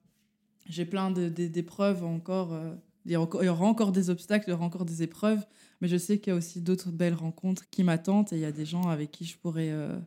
J'ai 0.68 0.86
plein 0.86 1.12
d'épreuves 1.12 2.04
encore. 2.04 2.54
Euh, 2.54 2.76
il 3.06 3.14
y 3.14 3.16
aura 3.16 3.66
encore 3.66 3.94
des 3.94 4.10
obstacles, 4.10 4.50
il 4.50 4.52
y 4.52 4.54
aura 4.54 4.66
encore 4.66 4.84
des 4.84 5.02
épreuves, 5.02 5.46
mais 5.80 5.88
je 5.88 5.96
sais 5.96 6.20
qu'il 6.20 6.32
y 6.32 6.34
a 6.34 6.38
aussi 6.38 6.60
d'autres 6.60 6.92
belles 6.92 7.14
rencontres 7.14 7.64
qui 7.70 7.86
m'attendent 7.86 8.28
et 8.34 8.36
il 8.36 8.42
y 8.42 8.46
a 8.46 8.52
des 8.52 8.66
gens 8.66 8.90
avec 8.90 9.12
qui 9.12 9.24
je 9.24 9.38
pourrais 9.38 9.72
euh, 9.72 9.98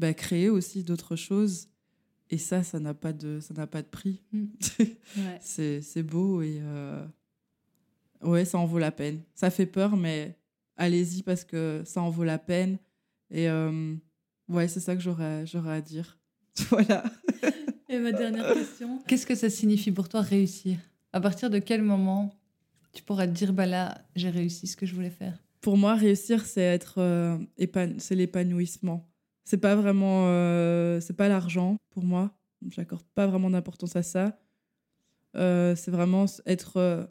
bah, 0.00 0.12
créer 0.12 0.48
aussi 0.48 0.82
d'autres 0.82 1.14
choses. 1.14 1.68
Et 2.28 2.38
ça, 2.38 2.64
ça 2.64 2.80
n'a 2.80 2.94
pas 2.94 3.12
de, 3.12 3.38
ça 3.38 3.54
n'a 3.54 3.68
pas 3.68 3.80
de 3.80 3.86
prix. 3.86 4.24
Mm. 4.32 4.46
c'est 5.40 6.02
beau 6.02 6.42
et, 6.42 6.58
euh, 6.60 7.06
Ouais, 8.22 8.44
ça 8.44 8.58
en 8.58 8.66
vaut 8.66 8.78
la 8.78 8.90
peine. 8.90 9.22
Ça 9.34 9.50
fait 9.50 9.66
peur, 9.66 9.96
mais 9.96 10.36
allez-y 10.76 11.22
parce 11.22 11.44
que 11.44 11.82
ça 11.84 12.00
en 12.00 12.10
vaut 12.10 12.24
la 12.24 12.38
peine. 12.38 12.78
Et 13.30 13.48
euh, 13.48 13.94
ouais, 14.48 14.68
c'est 14.68 14.80
ça 14.80 14.94
que 14.94 15.02
j'aurais, 15.02 15.44
à 15.68 15.80
dire. 15.80 16.18
voilà. 16.70 17.04
Et 17.88 17.98
ma 17.98 18.12
dernière 18.12 18.52
question. 18.52 19.00
Qu'est-ce 19.06 19.26
que 19.26 19.34
ça 19.34 19.48
signifie 19.48 19.92
pour 19.92 20.08
toi 20.08 20.20
réussir? 20.20 20.78
À 21.12 21.20
partir 21.20 21.50
de 21.50 21.58
quel 21.58 21.82
moment 21.82 22.34
tu 22.92 23.02
pourrais 23.02 23.28
te 23.28 23.32
dire, 23.32 23.52
bah 23.52 23.66
là, 23.66 23.96
j'ai 24.16 24.30
réussi 24.30 24.66
ce 24.66 24.76
que 24.76 24.86
je 24.86 24.94
voulais 24.94 25.10
faire? 25.10 25.38
Pour 25.60 25.76
moi, 25.76 25.94
réussir, 25.94 26.44
c'est 26.44 26.62
être 26.62 26.98
euh, 26.98 27.38
c'est 27.98 28.14
l'épanouissement. 28.14 29.08
C'est 29.44 29.58
pas 29.58 29.76
vraiment, 29.76 30.26
euh, 30.26 31.00
c'est 31.00 31.16
pas 31.16 31.28
l'argent 31.28 31.76
pour 31.90 32.04
moi. 32.04 32.36
J'accorde 32.70 33.04
pas 33.14 33.26
vraiment 33.26 33.50
d'importance 33.50 33.94
à 33.94 34.02
ça. 34.02 34.38
c'est 35.34 35.90
vraiment 35.90 36.26
être 36.46 37.08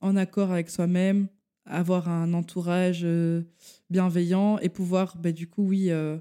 en 0.00 0.16
accord 0.16 0.52
avec 0.52 0.70
soi-même, 0.70 1.28
avoir 1.68 2.08
un 2.08 2.32
entourage 2.34 3.02
euh, 3.04 3.42
bienveillant 3.90 4.58
et 4.58 4.68
pouvoir, 4.68 5.16
bah, 5.18 5.32
du 5.32 5.46
coup, 5.46 5.62
oui, 5.62 5.90
euh, 5.90 6.18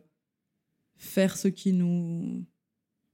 faire 0.97 1.37
ce 1.37 1.47
qui 1.47 1.73
nous 1.73 2.45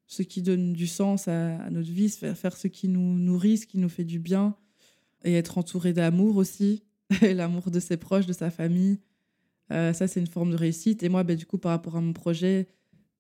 ce 0.06 0.22
qui 0.22 0.44
donne 0.44 0.74
du 0.74 0.86
sens 0.86 1.28
à, 1.28 1.70
notre 1.72 1.90
vie, 1.90 2.08
faire, 2.08 2.56
ce 2.56 2.68
qui 2.68 2.88
nous 2.88 3.18
nourrit, 3.18 3.58
ce 3.58 3.66
qui 3.66 3.80
nous 3.80 3.90
fait 3.90 4.04
du 4.04 4.20
bien, 4.20 4.56
et 5.24 5.34
être 5.34 5.58
entouré 5.58 5.92
d'amour 5.92 6.36
aussi, 6.36 6.84
l'amour 7.22 7.72
de 7.72 7.80
ses 7.80 7.98
proches, 7.98 8.28
de 8.28 8.34
sa 8.34 8.52
famille. 8.52 9.00
Euh, 9.72 9.92
ça, 9.92 10.08
c'est 10.08 10.20
une 10.20 10.28
forme 10.28 10.52
de 10.52 10.56
réussite. 10.56 11.02
Et 11.02 11.10
moi, 11.10 11.24
bah, 11.24 11.34
du 11.34 11.48
coup, 11.48 11.58
par 11.58 11.72
rapport 11.72 11.96
à 11.96 12.02
mon 12.02 12.14
projet, 12.14 12.68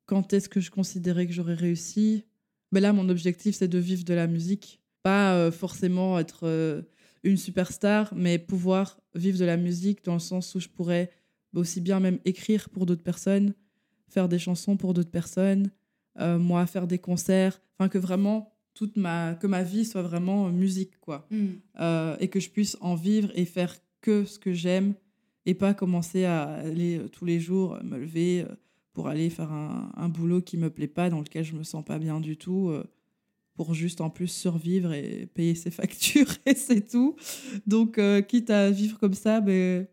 quand 0.05 0.33
est-ce 0.33 0.49
que 0.49 0.59
je 0.59 0.69
considérais 0.69 1.25
que 1.25 1.33
j'aurais 1.33 1.55
réussi? 1.55 2.25
Ben 2.71 2.79
Là, 2.79 2.93
mon 2.93 3.09
objectif, 3.09 3.55
c'est 3.55 3.67
de 3.67 3.79
vivre 3.79 4.03
de 4.03 4.13
la 4.13 4.27
musique. 4.27 4.79
Pas 5.01 5.49
forcément 5.49 6.19
être 6.19 6.85
une 7.23 7.37
superstar, 7.37 8.13
mais 8.15 8.37
pouvoir 8.37 8.99
vivre 9.15 9.39
de 9.39 9.45
la 9.45 9.57
musique 9.57 10.03
dans 10.03 10.13
le 10.13 10.19
sens 10.19 10.53
où 10.55 10.59
je 10.59 10.67
pourrais 10.67 11.09
aussi 11.55 11.81
bien 11.81 11.99
même 11.99 12.19
écrire 12.25 12.69
pour 12.69 12.85
d'autres 12.85 13.03
personnes, 13.03 13.53
faire 14.09 14.27
des 14.27 14.39
chansons 14.39 14.77
pour 14.77 14.93
d'autres 14.93 15.11
personnes, 15.11 15.71
euh, 16.19 16.37
moi 16.37 16.65
faire 16.65 16.87
des 16.87 16.99
concerts, 16.99 17.61
enfin 17.77 17.89
que 17.89 17.97
vraiment 17.97 18.53
toute 18.73 18.97
ma 18.97 19.35
que 19.35 19.47
ma 19.47 19.63
vie 19.63 19.85
soit 19.85 20.01
vraiment 20.01 20.49
musique 20.49 20.99
quoi, 20.99 21.27
mm. 21.31 21.45
euh, 21.79 22.17
et 22.19 22.27
que 22.27 22.39
je 22.39 22.49
puisse 22.49 22.77
en 22.81 22.95
vivre 22.95 23.31
et 23.35 23.45
faire 23.45 23.75
que 24.01 24.25
ce 24.25 24.39
que 24.39 24.53
j'aime 24.53 24.93
et 25.45 25.53
pas 25.53 25.73
commencer 25.73 26.25
à 26.25 26.43
aller 26.43 26.97
euh, 26.97 27.07
tous 27.07 27.25
les 27.25 27.39
jours 27.39 27.77
me 27.83 27.97
lever 27.97 28.45
pour 28.93 29.07
aller 29.07 29.29
faire 29.29 29.51
un, 29.51 29.91
un, 29.95 30.09
boulot 30.09 30.41
qui 30.41 30.57
me 30.57 30.69
plaît 30.69 30.87
pas, 30.87 31.09
dans 31.09 31.19
lequel 31.19 31.43
je 31.43 31.55
me 31.55 31.63
sens 31.63 31.83
pas 31.83 31.97
bien 31.97 32.19
du 32.19 32.37
tout 32.37 32.71
pour 33.55 33.73
juste 33.73 34.01
en 34.01 34.09
plus 34.09 34.27
survivre 34.27 34.93
et 34.93 35.27
payer 35.33 35.55
ses 35.55 35.71
factures 35.71 36.31
et 36.45 36.55
c'est 36.55 36.87
tout. 36.87 37.15
Donc, 37.67 37.97
euh, 37.97 38.21
quitte 38.21 38.49
à 38.49 38.71
vivre 38.71 38.97
comme 38.99 39.13
ça, 39.13 39.41
ben, 39.41 39.87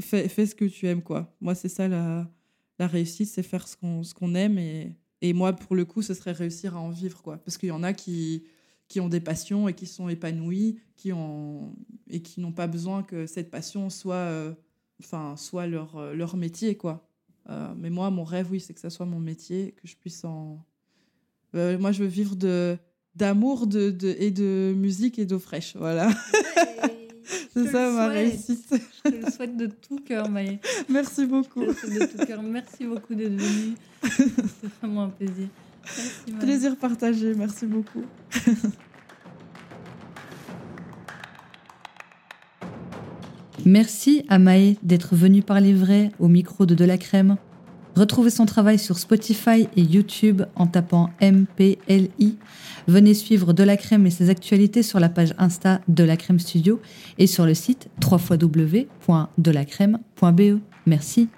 fais, 0.00 0.28
fais, 0.28 0.46
ce 0.46 0.54
que 0.54 0.64
tu 0.64 0.86
aimes, 0.86 1.02
quoi. 1.02 1.34
Moi, 1.40 1.54
c'est 1.54 1.68
ça 1.68 1.88
la, 1.88 2.30
la 2.78 2.86
réussite, 2.86 3.28
c'est 3.28 3.42
faire 3.42 3.66
ce 3.66 3.76
qu'on 3.76 4.02
qu'on 4.14 4.34
aime. 4.34 4.58
Et, 4.58 4.96
et 5.22 5.32
moi, 5.32 5.52
pour 5.52 5.74
le 5.74 5.84
coup, 5.84 6.02
ce 6.02 6.14
serait 6.14 6.32
réussir 6.32 6.76
à 6.76 6.80
en 6.80 6.90
vivre, 6.90 7.22
quoi. 7.22 7.38
Parce 7.38 7.56
qu'il 7.56 7.70
y 7.70 7.72
en 7.72 7.82
a 7.82 7.92
qui, 7.92 8.44
qui 8.88 9.00
ont 9.00 9.08
des 9.08 9.20
passions 9.20 9.68
et 9.68 9.74
qui 9.74 9.86
sont 9.86 10.08
épanouis 10.08 10.78
qui 10.96 11.12
ont, 11.12 11.74
et 12.10 12.22
qui 12.22 12.40
n'ont 12.40 12.52
pas 12.52 12.66
besoin 12.66 13.02
que 13.02 13.26
cette 13.26 13.50
passion 13.50 13.88
soit, 13.88 14.14
euh, 14.14 14.52
soit 15.36 15.66
leur, 15.66 15.96
euh, 15.96 16.12
leur 16.12 16.36
métier, 16.36 16.76
quoi. 16.76 17.08
mais 17.76 17.88
moi, 17.88 18.10
mon 18.10 18.24
rêve, 18.24 18.48
oui, 18.50 18.60
c'est 18.60 18.74
que 18.74 18.80
ça 18.80 18.90
soit 18.90 19.06
mon 19.06 19.20
métier, 19.20 19.72
que 19.80 19.86
je 19.86 19.96
puisse 19.96 20.24
en... 20.24 20.62
moi, 21.54 21.92
je 21.92 22.02
veux 22.02 22.08
vivre 22.08 22.36
de 22.36 22.76
d'amour 23.18 23.66
de, 23.66 23.90
de, 23.90 24.14
et 24.18 24.30
de 24.30 24.72
musique 24.76 25.18
et 25.18 25.26
d'eau 25.26 25.38
fraîche. 25.38 25.74
Voilà. 25.76 26.08
C'est 27.52 27.66
ça 27.66 27.90
ma 27.90 28.08
réussite. 28.08 28.64
Je 28.70 29.10
te 29.10 29.16
le 29.16 29.30
souhaite 29.30 29.56
de 29.56 29.66
tout 29.66 29.98
cœur, 29.98 30.30
Maë. 30.30 30.60
Merci 30.88 31.26
beaucoup. 31.26 31.62
Je 31.62 31.72
te 31.72 31.86
le 31.86 31.92
souhaite 31.92 32.12
de 32.12 32.18
tout 32.18 32.26
cœur. 32.26 32.42
Merci 32.42 32.86
beaucoup 32.86 33.14
d'être 33.14 33.34
venu. 33.34 33.74
C'était 34.02 34.72
vraiment 34.80 35.04
un 35.04 35.08
plaisir. 35.08 35.48
Merci. 35.84 36.38
Plaisir 36.38 36.76
partagé. 36.76 37.34
Merci 37.34 37.66
beaucoup. 37.66 38.04
Merci 43.66 44.24
à 44.28 44.38
Maë 44.38 44.76
d'être 44.82 45.16
venue 45.16 45.42
parler 45.42 45.74
vrai 45.74 46.12
au 46.18 46.28
micro 46.28 46.64
de 46.64 46.74
De 46.74 46.84
la 46.84 46.96
Crème. 46.96 47.36
Retrouvez 47.98 48.30
son 48.30 48.46
travail 48.46 48.78
sur 48.78 48.96
Spotify 48.96 49.66
et 49.74 49.82
YouTube 49.82 50.42
en 50.54 50.68
tapant 50.68 51.10
MPLI. 51.20 52.38
Venez 52.86 53.12
suivre 53.12 53.52
De 53.52 53.64
la 53.64 53.76
Crème 53.76 54.06
et 54.06 54.10
ses 54.10 54.30
actualités 54.30 54.84
sur 54.84 55.00
la 55.00 55.08
page 55.08 55.34
Insta 55.36 55.80
de 55.88 56.04
la 56.04 56.16
Crème 56.16 56.38
Studio 56.38 56.80
et 57.18 57.26
sur 57.26 57.44
le 57.44 57.54
site 57.54 57.88
www.delacrème.be. 58.00 60.60
Merci. 60.86 61.28